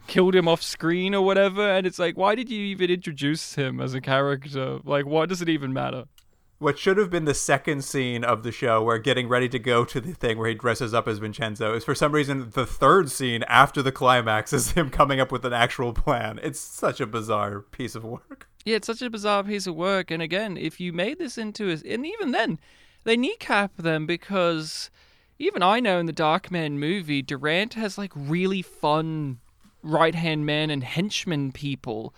killed 0.06 0.34
him 0.34 0.48
off 0.48 0.62
screen 0.62 1.14
or 1.14 1.22
whatever. 1.22 1.68
And 1.68 1.86
it's 1.86 1.98
like, 1.98 2.16
why 2.16 2.34
did 2.34 2.50
you 2.50 2.60
even 2.60 2.90
introduce 2.90 3.54
him 3.54 3.80
as 3.80 3.94
a 3.94 4.00
character? 4.00 4.78
Like, 4.84 5.06
why 5.06 5.26
does 5.26 5.42
it 5.42 5.48
even 5.48 5.72
matter? 5.72 6.04
what 6.58 6.78
should 6.78 6.96
have 6.96 7.10
been 7.10 7.26
the 7.26 7.34
second 7.34 7.84
scene 7.84 8.24
of 8.24 8.42
the 8.42 8.50
show 8.50 8.82
where 8.82 8.96
getting 8.96 9.28
ready 9.28 9.50
to 9.50 9.58
go 9.58 9.84
to 9.84 10.00
the 10.00 10.14
thing 10.14 10.38
where 10.38 10.48
he 10.48 10.54
dresses 10.54 10.94
up 10.94 11.06
as 11.06 11.18
Vincenzo 11.18 11.74
is 11.74 11.84
for 11.84 11.94
some 11.94 12.12
reason 12.12 12.50
the 12.54 12.64
third 12.64 13.10
scene 13.10 13.42
after 13.48 13.82
the 13.82 13.92
climax 13.92 14.52
is 14.52 14.72
him 14.72 14.88
coming 14.88 15.20
up 15.20 15.30
with 15.30 15.44
an 15.44 15.52
actual 15.52 15.92
plan. 15.92 16.40
It's 16.42 16.58
such 16.58 17.00
a 17.00 17.06
bizarre 17.06 17.60
piece 17.60 17.94
of 17.94 18.02
work. 18.02 18.48
Yeah, 18.64 18.76
it's 18.76 18.86
such 18.86 19.02
a 19.02 19.10
bizarre 19.10 19.44
piece 19.44 19.66
of 19.66 19.74
work. 19.74 20.10
And 20.10 20.22
again, 20.22 20.56
if 20.56 20.80
you 20.80 20.92
made 20.92 21.18
this 21.18 21.36
into 21.36 21.68
a, 21.68 21.72
and 21.86 22.06
even 22.06 22.30
then, 22.30 22.58
they 23.04 23.16
kneecap 23.16 23.76
them 23.76 24.06
because 24.06 24.90
even 25.38 25.62
I 25.62 25.80
know 25.80 25.98
in 25.98 26.06
the 26.06 26.14
Darkman 26.14 26.72
movie, 26.78 27.20
Durant 27.20 27.74
has 27.74 27.98
like 27.98 28.12
really 28.14 28.62
fun 28.62 29.40
right 29.84 30.14
hand 30.14 30.46
man 30.46 30.70
and 30.70 30.82
henchman 30.82 31.52
people 31.52 32.14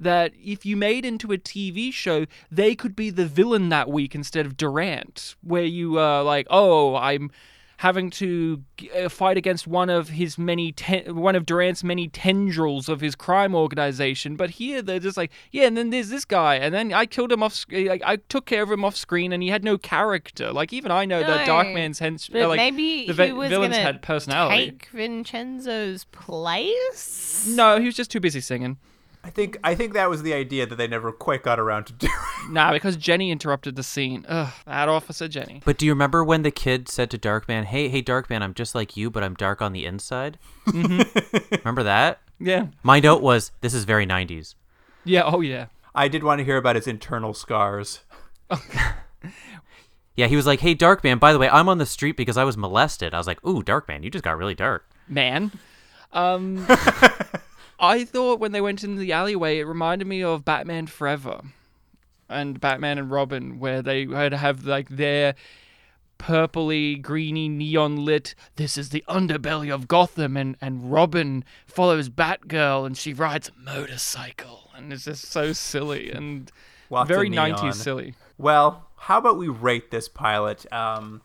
that 0.00 0.32
if 0.42 0.64
you 0.64 0.76
made 0.76 1.04
into 1.04 1.32
a 1.32 1.38
TV 1.38 1.92
show, 1.92 2.26
they 2.50 2.74
could 2.74 2.94
be 2.94 3.10
the 3.10 3.26
villain 3.26 3.68
that 3.68 3.90
week 3.90 4.14
instead 4.14 4.46
of 4.46 4.56
Durant, 4.56 5.34
where 5.42 5.64
you 5.64 5.98
are 5.98 6.22
like, 6.22 6.46
oh, 6.50 6.94
I'm 6.96 7.30
having 7.78 8.10
to 8.10 8.62
uh, 8.96 9.08
fight 9.08 9.36
against 9.36 9.66
one 9.66 9.88
of 9.88 10.08
his 10.10 10.36
many 10.36 10.72
ten- 10.72 11.14
one 11.16 11.36
of 11.36 11.46
Durant's 11.46 11.84
many 11.84 12.08
tendrils 12.08 12.88
of 12.88 13.00
his 13.00 13.14
crime 13.14 13.54
organization. 13.54 14.34
But 14.36 14.50
here 14.50 14.82
they're 14.82 14.98
just 14.98 15.16
like, 15.16 15.30
yeah, 15.52 15.66
and 15.66 15.76
then 15.76 15.90
there's 15.90 16.08
this 16.08 16.24
guy, 16.24 16.56
and 16.56 16.74
then 16.74 16.92
I 16.92 17.06
killed 17.06 17.30
him 17.32 17.42
off. 17.42 17.54
Sc- 17.54 17.72
I, 17.74 18.00
I 18.04 18.16
took 18.16 18.46
care 18.46 18.62
of 18.64 18.70
him 18.70 18.84
off 18.84 18.96
screen, 18.96 19.32
and 19.32 19.42
he 19.42 19.48
had 19.48 19.62
no 19.64 19.78
character. 19.78 20.52
Like 20.52 20.72
even 20.72 20.90
I 20.90 21.04
know 21.04 21.20
that 21.20 21.46
No, 21.46 21.52
Darkman's 21.52 22.00
hens- 22.00 22.28
uh, 22.34 22.48
like 22.48 22.56
maybe 22.56 23.06
the 23.06 23.14
vi- 23.14 23.32
was 23.32 23.48
villains 23.48 23.76
had 23.76 24.02
personality. 24.02 24.70
take 24.72 24.86
Vincenzo's 24.92 26.04
place. 26.04 27.46
No, 27.48 27.78
he 27.78 27.86
was 27.86 27.94
just 27.94 28.10
too 28.10 28.20
busy 28.20 28.40
singing. 28.40 28.78
I 29.24 29.30
think 29.30 29.58
I 29.62 29.74
think 29.74 29.92
that 29.94 30.08
was 30.08 30.22
the 30.22 30.32
idea 30.32 30.66
that 30.66 30.76
they 30.76 30.86
never 30.86 31.12
quite 31.12 31.42
got 31.42 31.58
around 31.58 31.84
to 31.84 31.92
doing. 31.94 32.12
Nah, 32.50 32.72
because 32.72 32.96
Jenny 32.96 33.30
interrupted 33.30 33.76
the 33.76 33.82
scene. 33.82 34.24
Ugh, 34.28 34.52
that 34.66 34.88
officer 34.88 35.28
Jenny. 35.28 35.60
But 35.64 35.76
do 35.78 35.86
you 35.86 35.92
remember 35.92 36.24
when 36.24 36.42
the 36.42 36.50
kid 36.50 36.88
said 36.88 37.10
to 37.10 37.18
Darkman, 37.18 37.64
"Hey, 37.64 37.88
hey, 37.88 38.02
Darkman, 38.02 38.42
I'm 38.42 38.54
just 38.54 38.74
like 38.74 38.96
you, 38.96 39.10
but 39.10 39.22
I'm 39.22 39.34
dark 39.34 39.60
on 39.60 39.72
the 39.72 39.84
inside"? 39.84 40.38
Mm-hmm. 40.68 41.54
remember 41.64 41.82
that? 41.82 42.20
Yeah, 42.40 42.68
My 42.82 43.00
note 43.00 43.20
was, 43.20 43.50
"This 43.60 43.74
is 43.74 43.84
very 43.84 44.06
'90s." 44.06 44.54
yeah, 45.04 45.22
oh 45.24 45.40
yeah. 45.40 45.66
I 45.94 46.06
did 46.08 46.22
want 46.22 46.38
to 46.38 46.44
hear 46.44 46.56
about 46.56 46.76
his 46.76 46.86
internal 46.86 47.34
scars. 47.34 48.00
Yeah, 50.16 50.26
he 50.26 50.34
was 50.34 50.46
like, 50.46 50.58
"Hey, 50.58 50.74
Darkman, 50.74 51.20
by 51.20 51.32
the 51.32 51.38
way, 51.38 51.48
I'm 51.48 51.68
on 51.68 51.78
the 51.78 51.86
street 51.86 52.16
because 52.16 52.36
I 52.36 52.42
was 52.42 52.56
molested." 52.56 53.14
I 53.14 53.18
was 53.18 53.28
like, 53.28 53.38
"Ooh, 53.46 53.62
Darkman, 53.62 54.02
you 54.02 54.10
just 54.10 54.24
got 54.24 54.36
really 54.36 54.54
dark." 54.56 54.84
man. 55.06 55.52
Um, 56.12 56.66
I 57.80 58.04
thought 58.04 58.40
when 58.40 58.52
they 58.52 58.60
went 58.60 58.82
in 58.82 58.96
the 58.96 59.12
alleyway, 59.12 59.58
it 59.58 59.64
reminded 59.64 60.06
me 60.06 60.22
of 60.22 60.44
Batman 60.44 60.86
Forever 60.86 61.42
and 62.28 62.60
Batman 62.60 62.98
and 62.98 63.10
Robin, 63.10 63.58
where 63.58 63.82
they 63.82 64.06
had 64.06 64.32
have 64.32 64.64
like 64.64 64.88
their 64.88 65.34
purpley, 66.18 67.00
greeny, 67.00 67.48
neon 67.48 68.04
lit. 68.04 68.34
This 68.56 68.76
is 68.76 68.90
the 68.90 69.04
underbelly 69.08 69.72
of 69.72 69.88
Gotham, 69.88 70.36
and 70.36 70.56
and 70.60 70.92
Robin 70.92 71.44
follows 71.66 72.08
Batgirl, 72.08 72.84
and 72.84 72.96
she 72.96 73.14
rides 73.14 73.48
a 73.48 73.60
motorcycle, 73.60 74.70
and 74.74 74.92
it's 74.92 75.04
just 75.04 75.26
so 75.26 75.52
silly 75.52 76.10
and 76.10 76.50
very 77.06 77.28
nineties 77.28 77.80
silly. 77.80 78.14
Well, 78.36 78.88
how 78.96 79.18
about 79.18 79.38
we 79.38 79.48
rate 79.48 79.90
this 79.90 80.08
pilot? 80.08 80.70
Um, 80.72 81.22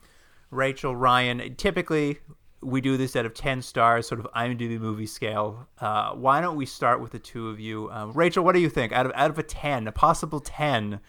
Rachel, 0.52 0.96
Ryan, 0.96 1.56
typically 1.56 2.20
we 2.64 2.82
do 2.82 2.98
this 2.98 3.16
out 3.16 3.26
of 3.26 3.34
10 3.34 3.62
stars, 3.62 4.08
sort 4.08 4.20
of 4.20 4.28
IMDb 4.36 4.80
movie 4.80 5.06
scale. 5.06 5.68
Uh, 5.80 6.12
why 6.14 6.42
don't 6.42 6.56
we 6.56 6.66
start 6.66 7.02
with 7.02 7.12
the 7.12 7.20
two 7.20 7.50
of 7.50 7.60
you? 7.60 7.90
Uh, 7.90 8.06
Rachel, 8.14 8.44
what 8.44 8.54
do 8.56 8.62
you 8.62 8.70
think? 8.70 8.92
Out 8.92 9.06
of 9.06 9.12
out 9.16 9.30
of 9.30 9.38
a 9.38 9.44
10, 9.44 9.88
a 9.88 9.92
possible 9.92 10.40
10, 10.40 11.00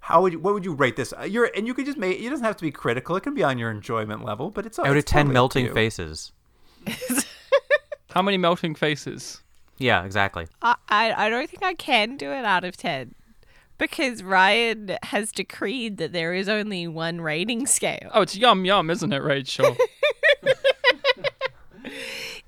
how 0.00 0.22
would 0.22 0.32
you, 0.32 0.38
what 0.38 0.54
would 0.54 0.64
you 0.64 0.72
rate 0.74 0.96
this? 0.96 1.12
Uh, 1.18 1.22
you're 1.24 1.50
and 1.56 1.66
you 1.66 1.74
could 1.74 1.86
just 1.86 1.98
make 1.98 2.20
it 2.20 2.28
doesn't 2.30 2.44
have 2.44 2.56
to 2.56 2.62
be 2.62 2.70
critical. 2.70 3.16
It 3.16 3.22
can 3.22 3.34
be 3.34 3.42
on 3.42 3.58
your 3.58 3.70
enjoyment 3.70 4.24
level, 4.24 4.50
but 4.50 4.66
it's 4.66 4.78
Out 4.78 4.96
of 4.96 5.04
ten 5.04 5.26
totally 5.26 5.34
melting 5.34 5.64
you. 5.66 5.72
faces. 5.74 6.32
How 8.10 8.22
many 8.22 8.36
melting 8.38 8.74
faces? 8.74 9.40
Yeah, 9.78 10.04
exactly. 10.04 10.46
I, 10.62 10.74
I 10.88 11.26
I 11.26 11.28
don't 11.30 11.48
think 11.48 11.62
I 11.62 11.74
can 11.74 12.16
do 12.16 12.30
it 12.32 12.44
out 12.44 12.64
of 12.64 12.76
ten. 12.76 13.14
Because 13.78 14.22
Ryan 14.22 14.98
has 15.04 15.32
decreed 15.32 15.96
that 15.98 16.12
there 16.12 16.34
is 16.34 16.50
only 16.50 16.86
one 16.86 17.22
rating 17.22 17.66
scale. 17.66 18.10
Oh, 18.12 18.20
it's 18.22 18.36
yum 18.36 18.66
yum, 18.66 18.90
isn't 18.90 19.10
it, 19.12 19.22
Rachel? 19.22 19.74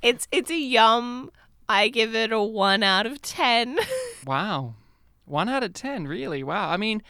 It's 0.03 0.27
it's 0.33 0.51
a 0.51 0.59
yum. 0.59 1.31
I 1.69 1.89
give 1.89 2.15
it 2.15 2.33
a 2.33 2.43
one 2.43 2.83
out 2.83 3.07
of 3.07 3.23
ten. 3.23 3.79
Wow. 4.27 4.75
One 5.25 5.49
out 5.49 5.65
of 5.65 5.73
ten, 5.73 6.07
really? 6.07 6.45
Wow. 6.45 6.71
I 6.71 6.77
mean, 6.77 7.03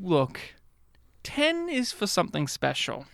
look, 0.00 0.40
ten 1.22 1.68
is 1.68 1.92
for 1.92 2.06
something 2.06 2.48
special. 2.48 3.06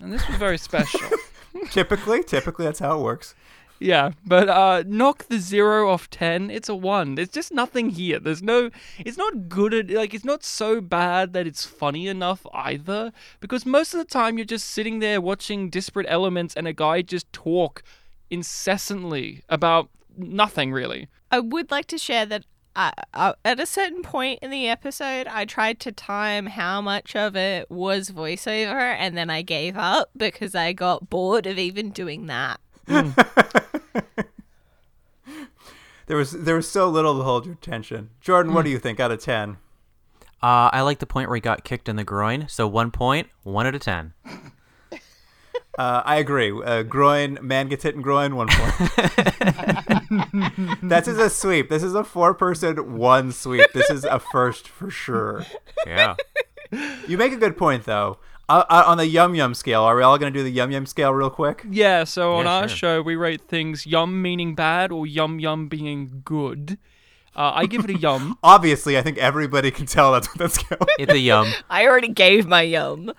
And 0.00 0.12
this 0.12 0.26
was 0.26 0.36
very 0.38 0.58
special. 0.58 1.00
Typically, 1.70 2.24
typically 2.24 2.64
that's 2.64 2.80
how 2.80 2.98
it 2.98 3.02
works. 3.02 3.34
yeah, 3.78 4.12
but 4.24 4.48
uh 4.48 4.82
knock 4.86 5.24
the 5.28 5.38
zero 5.38 5.88
off 5.90 6.08
ten, 6.10 6.50
it's 6.50 6.68
a 6.68 6.74
one. 6.74 7.14
There's 7.14 7.28
just 7.28 7.52
nothing 7.52 7.90
here. 7.90 8.18
There's 8.18 8.42
no 8.42 8.70
it's 8.98 9.18
not 9.18 9.48
good 9.48 9.72
at 9.74 9.90
like 9.90 10.14
it's 10.14 10.24
not 10.24 10.42
so 10.42 10.80
bad 10.80 11.32
that 11.34 11.46
it's 11.46 11.64
funny 11.64 12.08
enough 12.08 12.44
either. 12.54 13.12
Because 13.40 13.64
most 13.66 13.92
of 13.94 13.98
the 13.98 14.04
time 14.04 14.36
you're 14.38 14.44
just 14.44 14.68
sitting 14.70 14.98
there 14.98 15.20
watching 15.20 15.70
disparate 15.70 16.06
elements 16.08 16.56
and 16.56 16.66
a 16.66 16.72
guy 16.72 17.02
just 17.02 17.32
talk 17.32 17.82
incessantly 18.32 19.42
about 19.48 19.90
nothing 20.16 20.72
really. 20.72 21.08
I 21.30 21.40
would 21.40 21.70
like 21.70 21.86
to 21.86 21.98
share 21.98 22.26
that 22.26 22.44
uh, 22.74 22.90
uh, 23.12 23.34
at 23.44 23.60
a 23.60 23.66
certain 23.66 24.02
point 24.02 24.38
in 24.42 24.50
the 24.50 24.66
episode, 24.66 25.26
I 25.26 25.44
tried 25.44 25.78
to 25.80 25.92
time 25.92 26.46
how 26.46 26.80
much 26.80 27.14
of 27.14 27.36
it 27.36 27.70
was 27.70 28.10
voiceover, 28.10 28.96
and 28.98 29.16
then 29.16 29.28
I 29.28 29.42
gave 29.42 29.76
up 29.76 30.10
because 30.16 30.54
I 30.54 30.72
got 30.72 31.10
bored 31.10 31.46
of 31.46 31.58
even 31.58 31.90
doing 31.90 32.26
that. 32.26 32.60
There 36.06 36.16
was 36.16 36.32
there 36.32 36.56
was 36.56 36.68
so 36.68 36.90
little 36.90 37.16
to 37.16 37.24
hold 37.24 37.46
your 37.46 37.54
attention. 37.54 38.10
Jordan, 38.20 38.52
what 38.52 38.64
do 38.64 38.70
you 38.70 38.78
think 38.78 39.00
out 39.00 39.12
of 39.12 39.20
10? 39.20 39.56
Uh, 40.42 40.68
I 40.72 40.82
like 40.82 40.98
the 40.98 41.06
point 41.06 41.28
where 41.28 41.36
he 41.36 41.40
got 41.40 41.64
kicked 41.64 41.88
in 41.88 41.96
the 41.96 42.04
groin. 42.04 42.48
So 42.48 42.66
one 42.66 42.90
point, 42.90 43.28
one 43.44 43.66
out 43.66 43.74
of 43.76 43.80
ten. 43.80 44.12
Uh, 45.78 46.02
I 46.04 46.16
agree. 46.16 46.50
Uh, 46.52 46.82
groin, 46.82 47.38
man 47.40 47.68
gets 47.68 47.82
hit 47.82 47.94
in 47.94 48.02
groin, 48.02 48.36
one 48.36 48.48
point. 48.48 48.90
That's 50.82 51.08
is 51.08 51.18
a 51.18 51.30
sweep. 51.30 51.68
This 51.70 51.82
is 51.82 51.94
a 51.94 52.04
four 52.04 52.34
person, 52.34 52.96
one 52.96 53.32
sweep. 53.32 53.72
This 53.72 53.88
is 53.90 54.04
a 54.04 54.18
first 54.18 54.68
for 54.68 54.90
sure. 54.90 55.44
Yeah. 55.86 56.16
You 57.08 57.16
make 57.18 57.32
a 57.32 57.36
good 57.36 57.56
point, 57.56 57.84
though. 57.84 58.18
Uh, 58.48 58.64
uh, 58.68 58.84
on 58.86 58.98
the 58.98 59.06
yum 59.06 59.34
yum 59.34 59.54
scale, 59.54 59.82
are 59.82 59.96
we 59.96 60.02
all 60.02 60.18
going 60.18 60.30
to 60.32 60.38
do 60.38 60.42
the 60.42 60.50
yum 60.50 60.70
yum 60.70 60.84
scale 60.84 61.14
real 61.14 61.30
quick? 61.30 61.64
Yeah, 61.70 62.04
so 62.04 62.34
on 62.34 62.44
Yeah, 62.44 62.52
our 62.52 62.68
sure. 62.68 62.76
show, 62.76 63.02
we 63.02 63.14
rate 63.16 63.42
things 63.48 63.86
yum 63.86 64.20
meaning 64.20 64.54
bad 64.54 64.92
or 64.92 65.06
yum 65.06 65.38
yum 65.40 65.68
being 65.68 66.20
good. 66.24 66.76
Uh, 67.34 67.52
I 67.54 67.64
give 67.66 67.84
it 67.84 67.90
a 67.90 67.96
yum. 67.98 68.36
Obviously, 68.42 68.98
I 68.98 69.02
think 69.02 69.16
everybody 69.16 69.70
can 69.70 69.86
tell 69.86 70.12
that's 70.12 70.28
what 70.28 70.38
that 70.38 70.52
scale 70.52 70.78
is. 70.82 70.96
It's 70.98 71.12
a 71.12 71.18
yum. 71.18 71.50
I 71.70 71.86
already 71.86 72.08
gave 72.08 72.46
my 72.46 72.60
yum. 72.62 73.12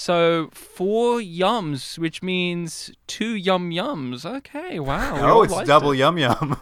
So 0.00 0.48
four 0.54 1.18
yums, 1.18 1.98
which 1.98 2.22
means 2.22 2.90
two 3.06 3.34
yum 3.34 3.70
yums. 3.70 4.24
Okay, 4.24 4.80
wow. 4.80 5.18
Oh, 5.20 5.42
it's 5.42 5.62
double 5.64 5.92
it. 5.92 5.98
yum 5.98 6.16
yum. 6.16 6.58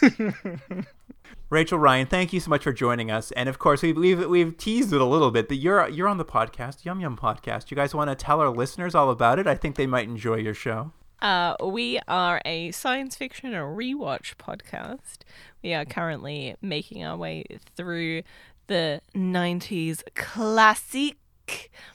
Rachel 1.50 1.80
Ryan, 1.80 2.06
thank 2.06 2.32
you 2.32 2.38
so 2.38 2.48
much 2.48 2.62
for 2.62 2.72
joining 2.72 3.10
us. 3.10 3.32
And 3.32 3.48
of 3.48 3.58
course, 3.58 3.82
we've 3.82 3.96
we've, 3.96 4.28
we've 4.28 4.56
teased 4.56 4.92
it 4.92 5.00
a 5.00 5.04
little 5.04 5.32
bit, 5.32 5.48
but 5.48 5.56
you're 5.56 5.88
you're 5.88 6.06
on 6.06 6.18
the 6.18 6.24
podcast, 6.24 6.84
Yum 6.84 7.00
Yum 7.00 7.16
Podcast. 7.16 7.72
You 7.72 7.76
guys 7.76 7.92
want 7.92 8.08
to 8.08 8.14
tell 8.14 8.40
our 8.40 8.50
listeners 8.50 8.94
all 8.94 9.10
about 9.10 9.40
it? 9.40 9.48
I 9.48 9.56
think 9.56 9.74
they 9.74 9.88
might 9.88 10.06
enjoy 10.06 10.36
your 10.36 10.54
show. 10.54 10.92
Uh, 11.20 11.56
we 11.64 11.98
are 12.06 12.40
a 12.44 12.70
science 12.70 13.16
fiction 13.16 13.52
and 13.52 13.76
rewatch 13.76 14.36
podcast. 14.36 15.22
We 15.60 15.74
are 15.74 15.84
currently 15.84 16.54
making 16.62 17.02
our 17.02 17.16
way 17.16 17.46
through 17.74 18.22
the 18.68 19.00
90s 19.12 20.02
classic 20.14 21.16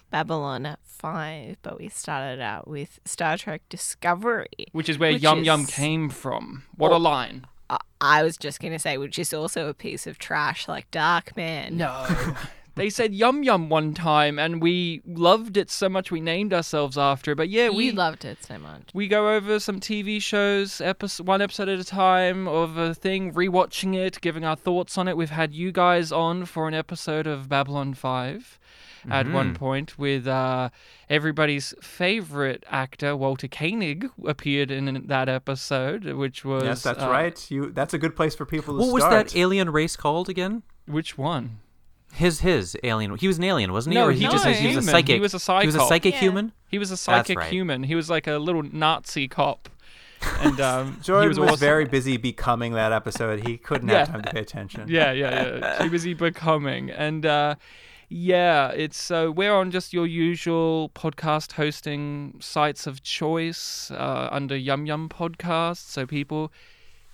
Babylon 0.10 0.76
5, 0.84 1.58
but 1.62 1.80
we 1.80 1.88
started 1.90 2.42
out 2.42 2.68
with 2.68 3.00
Star 3.06 3.38
Trek 3.38 3.62
Discovery. 3.70 4.48
Which 4.72 4.90
is 4.90 4.98
where 5.00 5.14
Which 5.14 5.22
yum 5.24 5.44
yum 5.44 5.66
came 5.66 6.10
from. 6.10 6.64
What 6.76 6.92
a 6.92 6.96
Oh. 6.96 7.00
line. 7.00 7.48
I, 7.70 7.78
I 8.02 8.24
was 8.24 8.36
just 8.38 8.60
going 8.60 8.74
to 8.74 8.80
say, 8.80 8.98
which 8.98 9.18
is 9.18 9.34
also 9.34 9.68
a 9.68 9.74
piece 9.74 10.06
of 10.06 10.18
trash 10.20 10.68
like 10.68 10.92
Darkman. 10.92 11.72
No. 11.72 12.06
they 12.76 12.90
said 12.90 13.14
yum 13.16 13.44
yum 13.44 13.70
one 13.70 13.94
time, 13.94 14.38
and 14.38 14.62
we 14.62 15.02
loved 15.06 15.56
it 15.56 15.72
so 15.72 15.88
much 15.88 16.12
we 16.12 16.20
named 16.20 16.54
ourselves 16.54 16.98
after 16.98 17.32
it. 17.32 17.36
But 17.36 17.48
yeah, 17.48 17.70
we 17.70 17.76
we 17.76 17.92
loved 17.92 18.26
it 18.26 18.44
so 18.44 18.58
much. 18.58 18.90
we 18.94 19.08
go 19.08 19.30
over 19.34 19.60
some 19.62 19.80
TV 19.80 20.22
shows, 20.22 20.82
episode, 20.82 21.26
one 21.28 21.42
episode 21.42 21.70
at 21.70 21.80
a 21.80 21.86
time 21.86 22.48
of 22.50 22.76
a 22.78 22.94
thing, 22.94 23.34
rewatching 23.34 23.96
it, 23.96 24.20
giving 24.20 24.44
our 24.44 24.58
thoughts 24.58 24.98
on 24.98 25.08
it. 25.08 25.16
We've 25.16 25.30
had 25.30 25.54
you 25.54 25.72
guys 25.72 26.12
on 26.12 26.44
for 26.46 26.68
an 26.68 26.74
episode 26.74 27.28
of 27.28 27.48
Babylon 27.48 27.94
5 27.94 28.60
at 29.10 29.26
Mm-hmm. 29.26 29.34
one 29.36 29.56
point 29.56 29.98
with 29.98 30.28
uh, 30.28 30.70
everybody's 31.10 31.74
favorite 31.82 32.64
actor, 32.70 33.16
Walter 33.16 33.48
Koenig, 33.48 34.10
appeared 34.26 34.72
in 34.72 35.08
that 35.08 35.30
episode, 35.30 36.06
which 36.06 36.44
was. 36.46 36.64
yes, 36.64 36.84
that's 36.84 37.02
uh, 37.04 37.10
right. 37.10 37.52
You 37.52 37.72
that's 37.72 37.94
a 37.94 37.98
good 37.98 38.16
place 38.16 38.36
for 38.36 38.46
people 38.46 38.76
to 38.76 38.80
What 38.86 38.94
was 38.94 39.04
that 39.04 39.36
alien 39.36 39.70
race 39.70 39.96
called 39.96 40.30
again? 40.30 40.64
Which 40.86 41.18
one? 41.18 41.60
His 42.14 42.42
his 42.42 42.76
alien. 42.84 43.16
He 43.18 43.28
was 43.28 43.38
an 43.38 43.46
alien, 43.46 43.72
wasn't 43.72 43.94
he? 43.94 44.00
No, 44.00 44.08
or 44.08 44.12
he 44.12 44.20
he 44.20 44.28
was 44.28 44.44
just 44.44 44.60
he 44.60 44.68
was 44.76 44.78
a 44.78 44.82
psychic. 44.90 45.16
He 45.16 45.20
was 45.22 45.34
a 45.34 45.60
He 45.62 45.66
was 45.66 45.76
a 45.76 45.80
psychic 45.80 46.14
Yeah. 46.16 46.20
human. 46.20 46.52
He 46.68 46.78
was 46.78 46.92
a 46.92 46.98
psychic 46.98 47.38
right. 47.38 47.52
human. 47.52 47.84
He 47.84 47.96
was 47.96 48.10
like 48.10 48.28
a 48.28 48.38
little 48.38 48.64
Nazi 48.64 49.28
cop, 49.30 49.70
and 50.40 50.60
um, 50.60 51.00
Jordan 51.02 51.24
he 51.24 51.28
was, 51.30 51.40
was, 51.40 51.50
awesome. 51.52 51.60
very 51.60 51.86
busy 51.86 52.18
becoming 52.18 52.74
that 52.74 52.92
episode. 52.92 53.48
He 53.48 53.58
couldn't 53.58 53.88
Yeah. 53.88 54.00
have 54.00 54.10
time 54.10 54.22
to 54.24 54.32
pay 54.32 54.42
attention. 54.42 54.86
yeah, 54.90 55.12
yeah, 55.14 55.58
yeah. 55.58 55.78
Too 55.80 55.90
busy 55.90 56.14
becoming. 56.14 56.92
And 56.92 57.26
uh, 57.26 57.56
yeah, 58.14 58.72
it's 58.72 59.10
uh, 59.10 59.32
we're 59.34 59.54
on 59.56 59.72
just 59.72 59.94
your 59.94 60.06
usual 60.06 60.92
podcast 60.94 61.54
hosting 61.54 62.36
sites 62.42 62.86
of 62.86 63.02
choice 63.02 63.90
uh, 63.90 64.28
under 64.30 64.58
Yum 64.58 64.86
Yum 64.86 65.08
Podcast. 65.08 65.90
So 65.90 66.06
people, 66.06 66.52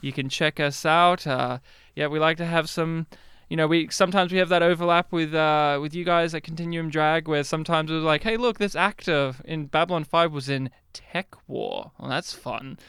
you 0.02 0.12
can 0.12 0.28
check 0.28 0.60
us 0.60 0.88
out. 0.88 1.28
Uh, 1.28 1.60
yeah, 1.96 2.08
we 2.08 2.18
like 2.18 2.38
to 2.38 2.48
have 2.48 2.68
some. 2.68 3.06
You 3.48 3.58
know, 3.58 3.68
we 3.68 3.90
sometimes 3.92 4.32
we 4.32 4.40
have 4.40 4.50
that 4.50 4.64
overlap 4.64 5.12
with 5.12 5.36
uh, 5.36 5.78
with 5.80 5.94
you 5.94 6.04
guys 6.04 6.34
at 6.34 6.42
Continuum 6.42 6.90
Drag, 6.90 7.28
where 7.28 7.44
sometimes 7.44 7.92
we're 7.92 8.00
like, 8.00 8.24
"Hey, 8.24 8.36
look, 8.36 8.58
this 8.58 8.76
actor 8.76 9.36
in 9.46 9.68
Babylon 9.68 10.04
Five 10.04 10.34
was 10.34 10.50
in 10.50 10.72
Tech 10.94 11.36
War. 11.48 11.92
Well, 12.00 12.10
that's 12.10 12.34
fun." 12.34 12.80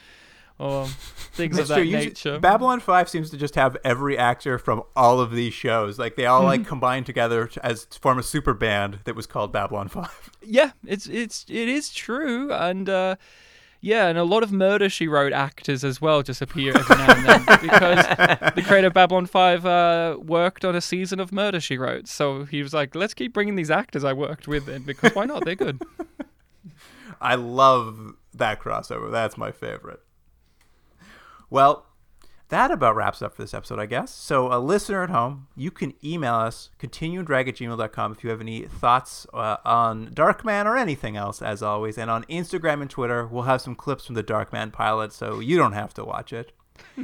Or 0.59 0.87
things 0.87 1.55
That's 1.55 1.69
of 1.69 1.77
that 1.77 1.81
true. 1.83 1.91
Nature. 1.91 2.37
Babylon 2.39 2.81
5 2.81 3.07
seems 3.07 3.29
to 3.29 3.37
just 3.37 3.55
have 3.55 3.77
every 3.85 4.17
actor 4.17 4.59
from 4.59 4.83
all 4.93 5.21
of 5.21 5.31
these 5.31 5.53
shows. 5.53 5.97
Like 5.97 6.17
they 6.17 6.25
all 6.25 6.41
Mm-hmm. 6.41 6.47
like 6.47 6.65
combine 6.67 7.05
together 7.05 7.47
to, 7.47 7.65
as 7.65 7.85
to 7.85 7.99
form 7.99 8.19
a 8.19 8.23
super 8.23 8.53
band 8.53 8.99
that 9.05 9.15
was 9.15 9.25
called 9.25 9.53
Babylon 9.53 9.87
5. 9.89 10.29
yeah, 10.43 10.71
it's 10.85 11.07
it's 11.07 11.45
it 11.47 11.69
is 11.69 11.91
true, 11.93 12.51
and 12.51 12.89
uh, 12.89 13.15
yeah, 13.79 14.07
and 14.07 14.17
a 14.17 14.25
lot 14.25 14.43
of 14.43 14.51
Murder 14.51 14.89
She 14.89 15.07
Wrote 15.07 15.31
actors 15.31 15.85
as 15.85 16.01
well 16.01 16.23
just 16.23 16.41
appear 16.41 16.77
every 16.77 16.95
now 16.97 17.13
and 17.15 17.25
then 17.25 17.45
because 17.61 18.05
the 18.55 18.61
creator 18.65 18.87
of 18.87 18.93
Babylon 18.93 19.27
Five 19.27 19.65
uh, 19.65 20.17
worked 20.21 20.65
on 20.65 20.75
a 20.75 20.81
season 20.81 21.21
of 21.21 21.31
Murder 21.31 21.61
She 21.61 21.77
Wrote, 21.77 22.09
so 22.09 22.43
he 22.43 22.61
was 22.61 22.73
like, 22.73 22.95
let's 22.95 23.13
keep 23.13 23.31
bringing 23.31 23.55
these 23.55 23.71
actors 23.71 24.03
I 24.03 24.11
worked 24.11 24.45
with 24.45 24.67
in 24.67 24.81
because 24.83 25.15
why 25.15 25.23
not? 25.23 25.45
They're 25.45 25.55
good. 25.55 25.81
I 27.21 27.35
love 27.35 28.15
that 28.33 28.61
crossover. 28.61 29.09
That's 29.09 29.37
my 29.37 29.51
favorite. 29.53 30.01
Well, 31.49 31.85
that 32.49 32.71
about 32.71 32.95
wraps 32.95 33.21
up 33.21 33.35
for 33.35 33.43
this 33.43 33.53
episode, 33.53 33.79
I 33.79 33.85
guess. 33.85 34.11
So, 34.11 34.51
a 34.51 34.57
listener 34.59 35.03
at 35.03 35.11
home, 35.11 35.47
you 35.55 35.69
can 35.69 35.93
email 36.03 36.33
us, 36.33 36.71
continuumdrag 36.79 37.47
at 37.47 37.55
gmail.com, 37.55 38.11
if 38.11 38.23
you 38.23 38.31
have 38.31 38.41
any 38.41 38.63
thoughts 38.63 39.27
uh, 39.33 39.57
on 39.63 40.07
Darkman 40.09 40.65
or 40.65 40.75
anything 40.75 41.15
else, 41.15 41.41
as 41.41 41.61
always. 41.61 41.97
And 41.97 42.09
on 42.09 42.23
Instagram 42.23 42.81
and 42.81 42.89
Twitter, 42.89 43.27
we'll 43.27 43.43
have 43.43 43.61
some 43.61 43.75
clips 43.75 44.05
from 44.07 44.15
the 44.15 44.23
Darkman 44.23 44.73
pilot, 44.73 45.13
so 45.13 45.39
you 45.39 45.57
don't 45.57 45.73
have 45.73 45.93
to 45.95 46.03
watch 46.03 46.33
it. 46.33 46.51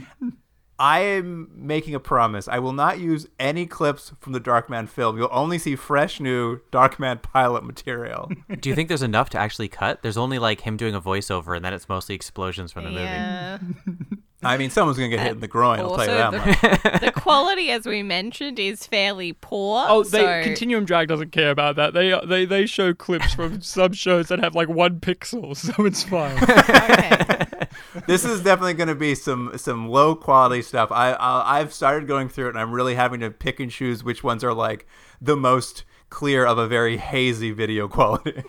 I 0.78 1.00
am 1.00 1.50
making 1.54 1.96
a 1.96 2.02
promise. 2.02 2.50
I 2.50 2.60
will 2.60 2.74
not 2.74 3.00
use 3.00 3.28
any 3.40 3.66
clips 3.66 4.12
from 4.20 4.34
the 4.34 4.42
Darkman 4.42 4.90
film. 4.90 5.18
You'll 5.18 5.30
only 5.32 5.58
see 5.58 5.76
fresh, 5.78 6.20
new 6.20 6.60
Darkman 6.72 7.22
pilot 7.22 7.64
material. 7.64 8.30
Do 8.60 8.68
you 8.68 8.76
think 8.76 8.90
there's 8.90 9.02
enough 9.02 9.30
to 9.30 9.38
actually 9.38 9.70
cut? 9.70 10.02
There's 10.02 10.18
only 10.18 10.38
like 10.38 10.62
him 10.62 10.76
doing 10.76 10.94
a 10.94 11.00
voiceover, 11.00 11.56
and 11.56 11.64
then 11.64 11.74
it's 11.74 11.88
mostly 11.88 12.14
explosions 12.16 12.74
from 12.74 12.84
the 12.84 12.92
movie. 12.92 14.18
Yeah. 14.46 14.52
I 14.52 14.58
mean, 14.58 14.70
someone's 14.70 14.98
going 14.98 15.10
to 15.12 15.18
get 15.18 15.24
hit 15.24 15.34
in 15.34 15.40
the 15.40 15.48
groin, 15.48 15.80
I'll 15.80 15.96
tell 15.98 16.06
you 16.06 16.14
Also, 16.14 16.38
that 16.38 16.84
much. 16.94 17.02
the 17.02 17.12
quality, 17.12 17.72
as 17.72 17.86
we 17.86 18.04
mentioned, 18.04 18.60
is 18.60 18.86
fairly 18.86 19.34
poor. 19.34 19.86
Oh, 19.88 20.04
they 20.04 20.20
so- 20.20 20.44
Continuum 20.44 20.86
Drag 20.86 21.08
doesn't 21.08 21.32
care 21.32 21.52
about 21.52 21.76
that. 21.78 21.94
They 21.94 22.18
they 22.26 22.46
they 22.46 22.66
show 22.66 22.94
clips 22.94 23.34
from 23.34 23.62
some 23.62 23.94
shows 23.94 24.28
that 24.28 24.40
have 24.40 24.56
like 24.56 24.70
one 24.70 25.00
pixel, 25.00 25.56
so 25.76 25.86
it's 25.86 26.04
fine. 26.04 26.38
Okay. 26.44 27.68
this 28.08 28.24
is 28.26 28.42
definitely 28.42 28.74
going 28.76 28.88
to 28.90 28.96
be 28.96 29.16
some 29.16 29.52
some 29.58 29.90
low 29.90 30.16
quality 30.16 30.62
stuff. 30.62 30.92
I, 30.92 31.14
I 31.14 31.60
I've 31.60 31.74
started 31.74 32.08
going 32.08 32.30
through 32.30 32.48
it, 32.48 32.50
and 32.50 32.60
I'm 32.60 32.72
really 32.72 32.96
having 32.96 33.20
to 33.22 33.32
pick 33.32 33.60
and 33.60 33.72
choose 33.72 34.04
which 34.04 34.24
ones 34.24 34.44
are 34.44 34.54
like 34.54 34.86
the 35.22 35.36
most 35.36 35.84
clear 36.10 36.46
of 36.46 36.58
a 36.58 36.68
very 36.68 36.98
hazy 36.98 37.52
video 37.52 37.88
quality. 37.88 38.44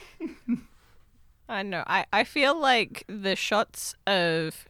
I 1.48 1.62
know. 1.62 1.84
I, 1.86 2.06
I 2.12 2.24
feel 2.24 2.58
like 2.58 3.04
the 3.08 3.36
shots 3.36 3.94
of 4.06 4.66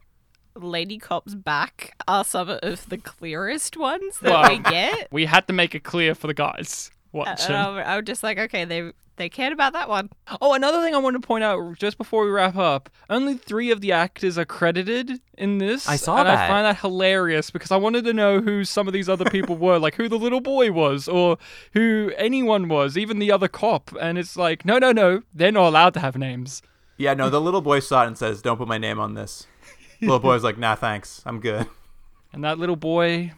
Lady 0.63 0.99
Cop's 0.99 1.35
back 1.35 1.95
are 2.09 2.25
some 2.25 2.49
of 2.49 2.89
the 2.89 2.99
clearest 2.99 3.77
ones 3.77 4.19
that 4.21 4.31
Well, 4.31 4.49
we 4.51 4.59
get. 4.59 5.09
we 5.13 5.27
had 5.27 5.47
to 5.49 5.53
make 5.53 5.75
it 5.75 5.85
clear 5.85 6.15
for 6.15 6.27
the 6.27 6.35
guys 6.35 6.91
watching. 7.13 7.55
And 7.55 7.57
I'm, 7.57 7.87
I'm 7.99 8.05
just 8.05 8.23
like, 8.23 8.39
okay, 8.39 8.65
they 8.65 8.93
they 9.17 9.31
cared 9.31 9.55
about 9.55 9.73
that 9.73 9.89
one. 9.89 10.11
Oh, 10.43 10.53
another 10.53 10.83
thing 10.83 10.95
I 10.95 10.99
want 10.99 11.15
to 11.15 11.27
point 11.27 11.43
out 11.43 11.79
just 11.79 11.97
before 11.97 12.25
we 12.25 12.31
wrap 12.31 12.55
up: 12.57 12.91
only 13.09 13.35
three 13.35 13.71
of 13.71 13.81
the 13.81 13.93
actors 13.93 14.37
are 14.37 14.45
credited 14.45 15.21
in 15.39 15.57
this. 15.57 15.89
I 15.89 15.97
saw 15.97 16.23
that. 16.23 16.27
I 16.39 16.49
find 16.49 16.67
that 16.67 16.79
hilarious 16.81 17.51
because 17.51 17.71
I 17.71 17.77
wanted 17.79 18.05
to 18.05 18.13
know 18.13 18.41
who 18.43 18.65
some 18.67 18.87
of 18.87 18.93
these 18.93 19.09
other 19.09 19.25
people 19.25 19.57
were, 19.67 19.79
like 19.79 19.95
who 19.95 20.09
the 20.09 20.19
little 20.19 20.43
boy 20.43 20.71
was, 20.71 21.09
or 21.09 21.39
who 21.73 22.13
anyone 22.19 22.69
was, 22.69 22.99
even 22.99 23.19
the 23.19 23.33
other 23.33 23.49
cop. 23.49 23.91
And 23.99 24.19
it's 24.19 24.37
like, 24.37 24.67
no, 24.67 24.79
no, 24.79 24.93
no, 24.93 25.23
they're 25.35 25.51
not 25.53 25.69
allowed 25.69 25.95
to 25.95 26.01
have 26.01 26.17
names. 26.19 26.61
yeah, 26.99 27.15
no, 27.15 27.31
the 27.31 27.41
little 27.41 27.63
boy 27.63 27.81
saw 27.81 28.05
it 28.05 28.09
and 28.09 28.19
says, 28.19 28.43
"Don't 28.43 28.59
put 28.59 28.69
my 28.69 28.79
name 28.79 28.99
on 29.01 29.15
this." 29.15 29.47
little 30.01 30.19
boy's 30.19 30.45
like, 30.45 30.59
"Nah, 30.59 30.75
thanks, 30.75 31.23
I'm 31.27 31.41
good." 31.41 31.67
And 32.33 32.45
that 32.45 32.59
little 32.59 32.77
boy 32.77 33.33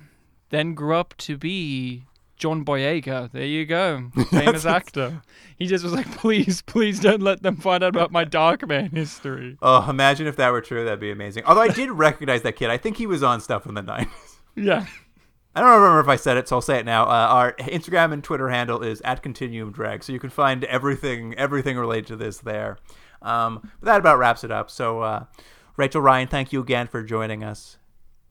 then 0.51 0.75
grew 0.75 0.97
up 0.97 1.15
to 1.19 1.37
be 1.37 2.05
John 2.37 2.65
Boyega. 2.65 3.31
There 3.31 3.45
you 3.45 3.67
go, 3.67 4.11
famous 4.31 4.65
actor. 4.65 5.23
He 5.57 5.67
just 5.67 5.85
was 5.85 5.93
like, 5.93 6.11
please, 6.17 6.63
please 6.63 7.01
don't 7.01 7.23
let 7.23 7.43
them 7.43 7.57
find 7.57 7.83
out 7.83 7.95
about 7.95 8.13
my 8.13 8.25
Darkman 8.25 8.93
history. 8.93 9.59
Oh, 9.61 9.89
imagine 9.91 10.27
if 10.27 10.37
that 10.37 10.51
were 10.51 10.61
true. 10.61 10.85
That'd 10.85 11.01
be 11.01 11.11
amazing. 11.11 11.45
Although 11.45 11.63
I 11.63 11.69
did 11.69 11.91
recognize 11.91 12.43
that 12.43 12.57
kid. 12.57 12.71
I 12.71 12.77
think 12.77 12.97
he 12.97 13.07
was 13.07 13.23
on 13.23 13.41
stuff 13.41 13.67
in 13.67 13.75
the 13.75 13.83
'90s. 13.83 14.07
Yeah. 14.57 14.87
I 15.55 15.61
don't 15.61 15.71
remember 15.71 16.01
if 16.01 16.09
I 16.09 16.17
said 16.17 16.37
it, 16.37 16.47
so 16.47 16.57
I'll 16.57 16.63
say 16.63 16.79
it 16.79 16.87
now. 16.87 17.05
Uh, 17.05 17.27
our 17.31 17.53
Instagram 17.55 18.13
and 18.13 18.23
Twitter 18.23 18.49
handle 18.49 18.83
is 18.83 19.01
at 19.01 19.23
Continuum 19.23 19.73
Drag, 19.73 20.05
so 20.05 20.13
you 20.13 20.21
can 20.21 20.31
find 20.31 20.63
everything 20.65 21.35
everything 21.35 21.77
related 21.77 22.07
to 22.09 22.17
this 22.17 22.39
there. 22.39 22.79
Um, 23.23 23.69
but 23.81 23.87
that 23.87 23.99
about 23.99 24.19
wraps 24.19 24.45
it 24.45 24.53
up. 24.53 24.71
So, 24.71 25.01
uh, 25.01 25.25
Rachel 25.79 26.01
Ryan, 26.03 26.27
thank 26.27 26.53
you 26.53 26.61
again 26.61 26.89
for 26.89 27.05
joining 27.05 27.45
us. 27.45 27.79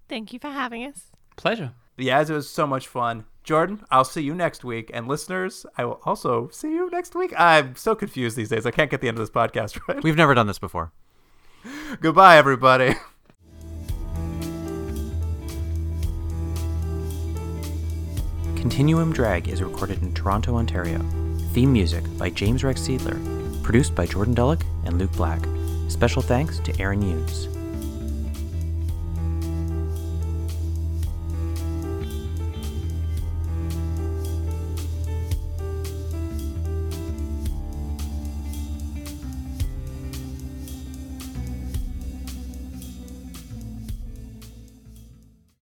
Thank 0.10 0.34
you 0.34 0.40
for 0.40 0.50
having 0.50 0.84
us. 0.84 1.12
Pleasure. 1.38 1.72
Yeah, 1.98 2.22
it 2.22 2.30
was 2.30 2.50
so 2.50 2.68
much 2.68 2.88
fun. 2.88 3.24
Jordan, 3.46 3.86
I'll 3.90 4.04
see 4.04 4.22
you 4.22 4.36
next 4.36 4.66
week, 4.66 4.92
and 4.94 5.08
listeners, 5.08 5.66
I 5.78 5.86
will 5.86 6.02
also 6.04 6.50
see 6.50 6.68
you 6.74 6.90
next 6.90 7.16
week. 7.16 7.34
I'm 7.40 7.78
so 7.78 7.96
confused 7.96 8.36
these 8.36 8.50
days. 8.50 8.66
I 8.66 8.72
can't 8.72 8.92
get 8.92 9.00
the 9.00 9.08
end 9.08 9.18
of 9.18 9.22
this 9.22 9.30
podcast 9.30 9.80
right. 9.88 10.04
We've 10.04 10.18
never 10.18 10.34
done 10.34 10.48
this 10.48 10.60
before. 10.60 10.92
Goodbye, 12.02 12.36
everybody. 12.38 12.96
Continuum 18.58 19.14
Drag 19.14 19.48
is 19.48 19.64
recorded 19.64 20.02
in 20.02 20.14
Toronto, 20.14 20.58
Ontario. 20.58 21.00
Theme 21.54 21.72
music 21.72 22.04
by 22.18 22.30
James 22.30 22.66
Rex 22.66 22.82
Seidler. 22.82 23.64
Produced 23.64 23.96
by 23.96 24.06
Jordan 24.06 24.36
Dullock 24.36 24.64
and 24.84 24.98
Luke 24.98 25.14
Black. 25.14 25.42
Special 25.88 26.22
thanks 26.22 26.60
to 26.60 26.80
Aaron 26.80 27.02
Yunes. 27.02 27.57